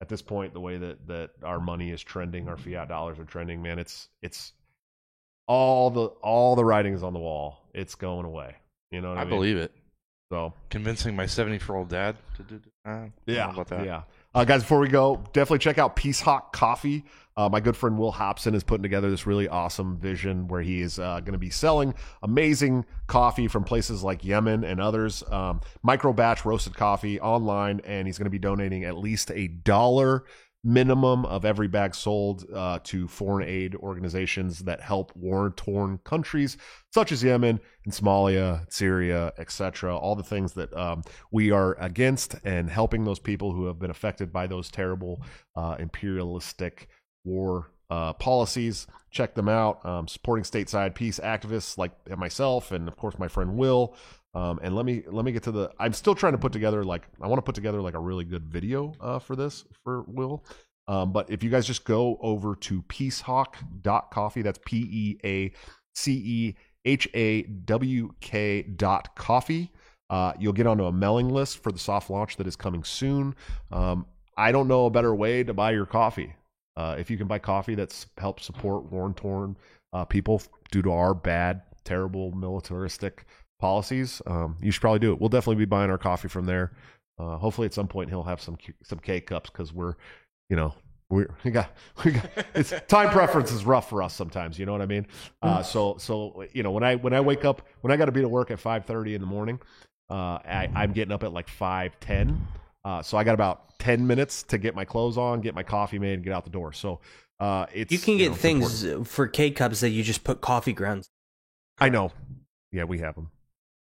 [0.01, 3.25] at this point, the way that that our money is trending, our fiat dollars are
[3.25, 4.53] trending, man, it's it's
[5.51, 7.67] all the all the writing is on the wall.
[7.75, 8.55] It's going away.
[8.93, 9.35] You know what I, I mean?
[9.35, 9.73] believe it.
[10.31, 12.61] So Convincing my 74 year old dad to do.
[12.85, 13.85] Uh, yeah, about that.
[13.85, 14.03] yeah.
[14.33, 17.05] Uh, guys, before we go, definitely check out Peace Hawk Coffee.
[17.37, 20.81] Uh, my good friend Will Hobson is putting together this really awesome vision where he
[20.81, 25.61] is uh, going to be selling amazing coffee from places like Yemen and others, um,
[25.83, 30.25] micro batch roasted coffee online, and he's going to be donating at least a dollar
[30.63, 36.57] minimum of every bag sold uh, to foreign aid organizations that help war-torn countries
[36.93, 39.97] such as Yemen and Somalia, Syria, etc.
[39.97, 43.91] All the things that um, we are against and helping those people who have been
[43.91, 45.23] affected by those terrible
[45.57, 46.89] uh, imperialistic
[47.25, 48.87] war uh, policies.
[49.11, 49.85] Check them out.
[49.85, 53.95] Um, supporting stateside peace activists like myself and of course my friend Will.
[54.35, 55.71] Um, and let me let me get to the.
[55.79, 58.25] I'm still trying to put together like I want to put together like a really
[58.25, 60.45] good video uh, for this for Will.
[60.87, 65.53] Um, but if you guys just go over to peacehawk.coffee, that's P E A
[65.95, 69.73] C E H A W K dot coffee.
[70.09, 73.35] Uh, you'll get onto a mailing list for the soft launch that is coming soon.
[73.71, 74.07] Um,
[74.37, 76.35] I don't know a better way to buy your coffee.
[76.77, 79.57] Uh, if you can buy coffee that's helped support war torn
[79.93, 80.41] uh, people
[80.71, 83.27] due to our bad, terrible militaristic
[83.59, 85.21] policies, um, you should probably do it.
[85.21, 86.73] We'll definitely be buying our coffee from there.
[87.19, 89.95] Uh, hopefully, at some point, he'll have some some K cups because we're,
[90.49, 90.75] you know,
[91.11, 91.71] we're, we got
[92.05, 94.59] we got it's time preference is rough for us sometimes.
[94.59, 95.07] You know what I mean?
[95.43, 98.13] Uh, so so you know when I when I wake up when I got to
[98.13, 99.61] be to work at five thirty in the morning,
[100.09, 102.47] uh, I, I'm getting up at like five ten.
[102.85, 105.99] Uh, so I got about ten minutes to get my clothes on, get my coffee
[105.99, 106.73] made, and get out the door.
[106.73, 107.01] So
[107.39, 109.09] uh, it's You can get know, things important.
[109.09, 111.09] for K cups that you just put coffee grounds.
[111.79, 112.13] I know.
[112.73, 113.31] Yeah, we have them.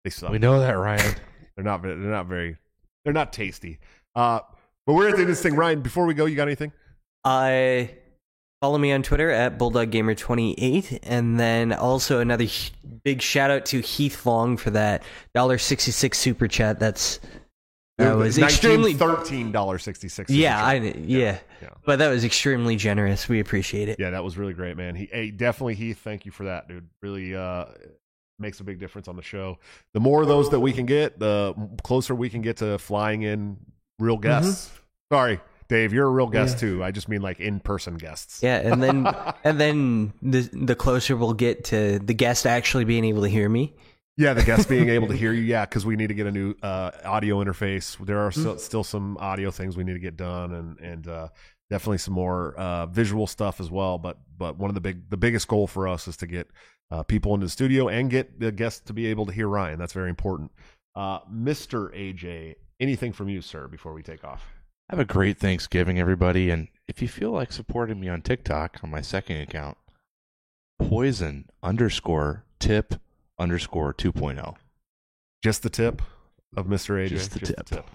[0.03, 0.31] They suck.
[0.31, 1.15] We know that, Ryan.
[1.55, 1.81] They're not.
[1.81, 2.57] They're not very.
[3.03, 3.80] They're not tasty.
[4.15, 4.39] Uh,
[4.85, 5.55] but we're at the end of this thing.
[5.55, 6.72] Ryan, before we go, you got anything?
[7.23, 7.91] I
[8.61, 12.45] follow me on Twitter at BulldogGamer28, and then also another
[13.03, 15.03] big shout out to Heath Long for that
[15.34, 16.80] dollar sixty six super chat.
[16.80, 17.19] That's
[17.98, 20.30] that was extremely thirteen dollars sixty six.
[20.32, 21.38] yeah, I yeah.
[21.61, 21.70] yeah.
[21.86, 23.30] but that was extremely generous.
[23.30, 23.99] We appreciate it.
[23.99, 24.95] Yeah, that was really great, man.
[24.95, 26.88] He hey, definitely Heath, thank you for that, dude.
[27.02, 27.65] Really uh
[28.40, 29.60] makes a big difference on the show.
[29.94, 31.53] The more of those that we can get, the
[31.84, 33.57] closer we can get to flying in
[33.99, 34.72] real guests.
[35.11, 35.40] Sorry,
[35.70, 36.65] Dave, you're a real guest Mm-hmm.
[36.65, 36.72] Yeah.
[36.78, 36.84] too.
[36.84, 38.41] I just mean like in-person guests.
[38.41, 39.07] Yeah, and then
[39.44, 43.48] and then the the closer we'll get to the guest actually being able to hear
[43.48, 43.76] me.
[44.15, 45.41] Yeah, the guests being able to hear you.
[45.41, 47.98] Yeah, because we need to get a new uh, audio interface.
[48.06, 48.41] There are Mm-hmm.
[48.41, 51.27] still, still some audio things we need to get done, and and uh,
[51.69, 53.98] definitely some more uh, visual stuff as well.
[53.98, 56.48] But but one of the big the biggest goal for us is to get
[56.91, 59.80] uh, people into the studio and get the guests to be able to hear Ryan.
[59.80, 60.52] That's very important.
[60.95, 64.45] Uh, Mister AJ, anything from you, sir, before we take off?
[64.90, 66.52] Have a great Thanksgiving, everybody.
[66.52, 69.77] And if you feel like supporting me on TikTok on my second account,
[70.80, 72.95] poison underscore tip
[73.39, 74.01] underscore oh.
[74.01, 74.55] 2.0.
[75.43, 76.01] Just the tip
[76.55, 77.10] of Mister AJ.
[77.10, 77.89] Just the tip.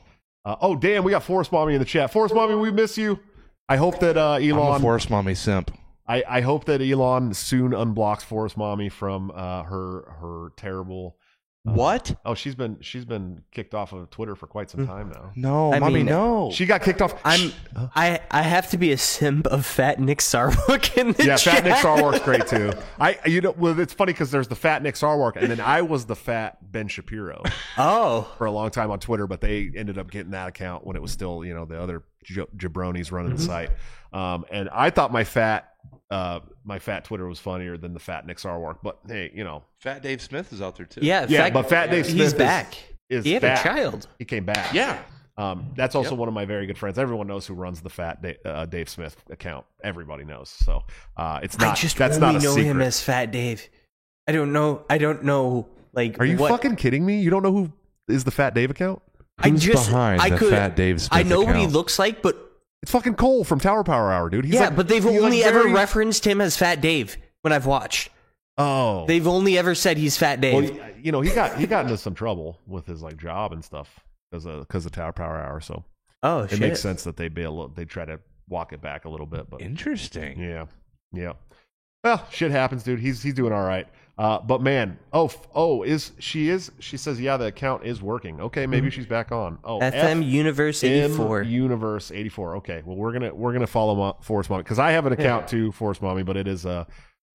[0.44, 2.12] Uh, oh damn, we got Forest Mommy in the chat.
[2.12, 3.19] Forest Mommy, we miss you.
[3.69, 4.81] I hope that uh, I'm a Elon.
[4.81, 5.70] Forest Mommy simp.
[6.06, 11.16] I, I hope that Elon soon unblocks Forest Mommy from uh, her her terrible.
[11.70, 12.15] Uh, What?
[12.24, 15.31] Oh, she's been she's been kicked off of Twitter for quite some time now.
[15.36, 16.51] No, I mommy, mean- no.
[16.53, 17.20] She got kicked off.
[17.24, 17.53] I'm
[17.95, 21.55] I I have to be a simp of Fat Nick Sarwark in the yeah, chat.
[21.57, 22.73] Fat Nick Sarwark's great too.
[23.01, 25.82] I you know well it's funny because there's the Fat Nick Sarwark and then I
[25.82, 27.43] was the Fat Ben Shapiro
[27.77, 30.97] Oh, for a long time on Twitter, but they ended up getting that account when
[30.97, 33.71] it was still you know the other j- jabronis running the site.
[34.13, 35.73] Um, and I thought my fat
[36.11, 39.63] uh, my fat Twitter was funnier than the Fat Nick Sarwark, but hey, you know
[39.81, 41.01] Fat Dave Smith is out there too.
[41.03, 42.75] yeah, Yeah, Fat- but Fat Dave Smith he's is- back.
[43.11, 43.61] is he had back.
[43.61, 44.09] a child.
[44.19, 44.73] He came back.
[44.73, 44.99] Yeah.
[45.37, 46.19] Um, that's also Yep.
[46.19, 46.99] one of my very good friends.
[46.99, 49.67] Everyone knows who runs the Fat Dave, uh, Dave Smith account.
[49.85, 50.49] Everybody knows.
[50.49, 50.83] So
[51.17, 51.73] uh, it's not.
[51.73, 52.65] I just that's only not a know secret.
[52.71, 53.69] him as Fat Dave.
[54.27, 54.85] I don't know.
[54.91, 55.69] I don't know.
[55.93, 57.21] Like, Are you what, fucking kidding me?
[57.21, 57.73] You don't know who
[58.09, 59.01] is the Fat Dave account?
[59.39, 60.51] I just behind I the could.
[60.51, 62.36] Fat Dave Smith I know what he looks like, but
[62.82, 64.44] It's fucking Cole from Tower Power Hour, dude.
[64.44, 67.16] He's yeah, like- but they've he's like only ever very- referenced him as Fat Dave
[67.43, 68.10] when I've watched.
[68.60, 70.77] Oh, They've only ever said he's Fat Dave.
[70.77, 73.65] well, you know, he got he got into some trouble with his like job and
[73.65, 74.01] stuff
[74.31, 75.60] because of because of Tower Power Hour.
[75.60, 75.85] So
[76.24, 76.60] oh it shit!
[76.60, 79.27] makes sense that they be a little, they try to walk it back a little
[79.27, 80.40] bit, but Interesting.
[80.40, 80.65] Yeah,
[81.12, 81.35] yeah.
[82.02, 82.98] Well, shit happens, dude.
[82.98, 83.86] He's he's doing all right.
[84.19, 88.03] Uh, but man, oh f- oh, is she is she says yeah the account is
[88.03, 88.40] working.
[88.40, 89.59] Okay, maybe she's back on.
[89.62, 91.43] Oh, FM Universe eighty four.
[91.43, 92.57] Universe eighty four.
[92.57, 95.47] Okay, well we're gonna we're gonna follow Mo- Forest Mommy because I have an account
[95.47, 96.85] too, Forest Mommy, but it is a,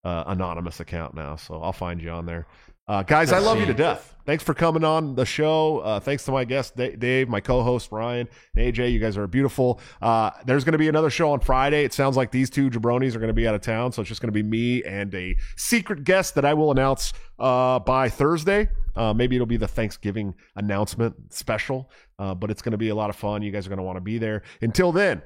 [0.04, 2.48] a anonymous account now, so I'll find you on there.
[2.88, 4.14] Uh, guys, I love you to death.
[4.26, 5.80] Thanks for coming on the show.
[5.80, 8.92] Uh, thanks to my guest Da- Dave, my co-host Ryan, and AJ.
[8.92, 9.82] You guys are beautiful.
[10.02, 11.84] Uh, there's going to be another show on Friday.
[11.84, 14.10] It sounds like these two jabronis are going to be out of town, so it's
[14.10, 18.08] just going to be me and a secret guest that I will announce uh, by
[18.08, 18.70] Thursday.
[18.96, 21.90] Uh, maybe it'll be the Thanksgiving announcement special,
[22.20, 23.42] uh, but it's going to be a lot of fun.
[23.42, 24.44] You guys are going to want to be there.
[24.62, 25.22] Until then,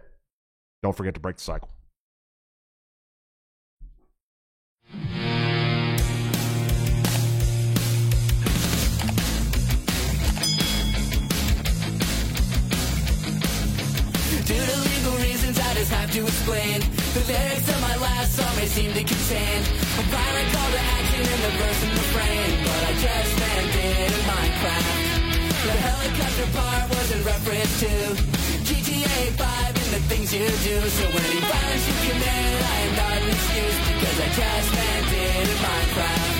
[0.81, 1.69] don't forget to break the cycle.
[16.17, 16.81] To explain.
[17.13, 19.59] The lyrics of my last song may seem to contain
[20.01, 24.13] a violent call to action in the verse and refrain, but I just it in
[24.25, 24.89] Minecraft.
[25.69, 27.91] The helicopter part was in reference to
[28.65, 30.77] GTA 5 and the things you do.
[30.89, 35.57] So any violence you commit, I am not an excuse because I just it in
[35.61, 36.36] Minecraft.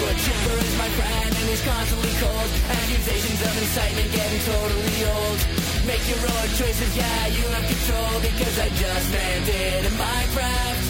[0.00, 2.50] Is my friend and he's constantly cold.
[2.72, 5.38] Accusations of incitement getting totally old.
[5.84, 10.84] Make your own choices, yeah, you have control because I just it in Minecraft.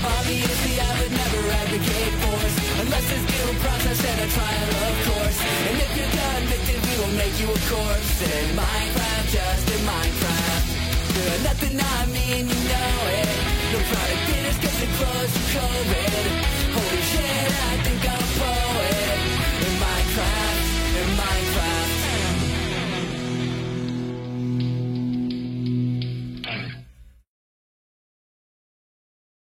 [0.00, 2.56] Obviously, I would never advocate force
[2.88, 5.38] unless there's due process and a trial, of course.
[5.68, 10.64] And if you're convicted, we will make you a corpse in Minecraft, just in Minecraft.
[11.44, 13.28] Nothing I mean, you know it.
[13.72, 14.58] No product dinners
[14.96, 16.57] cause COVID.
[16.74, 19.07] Holy shit, I think I'm a poet.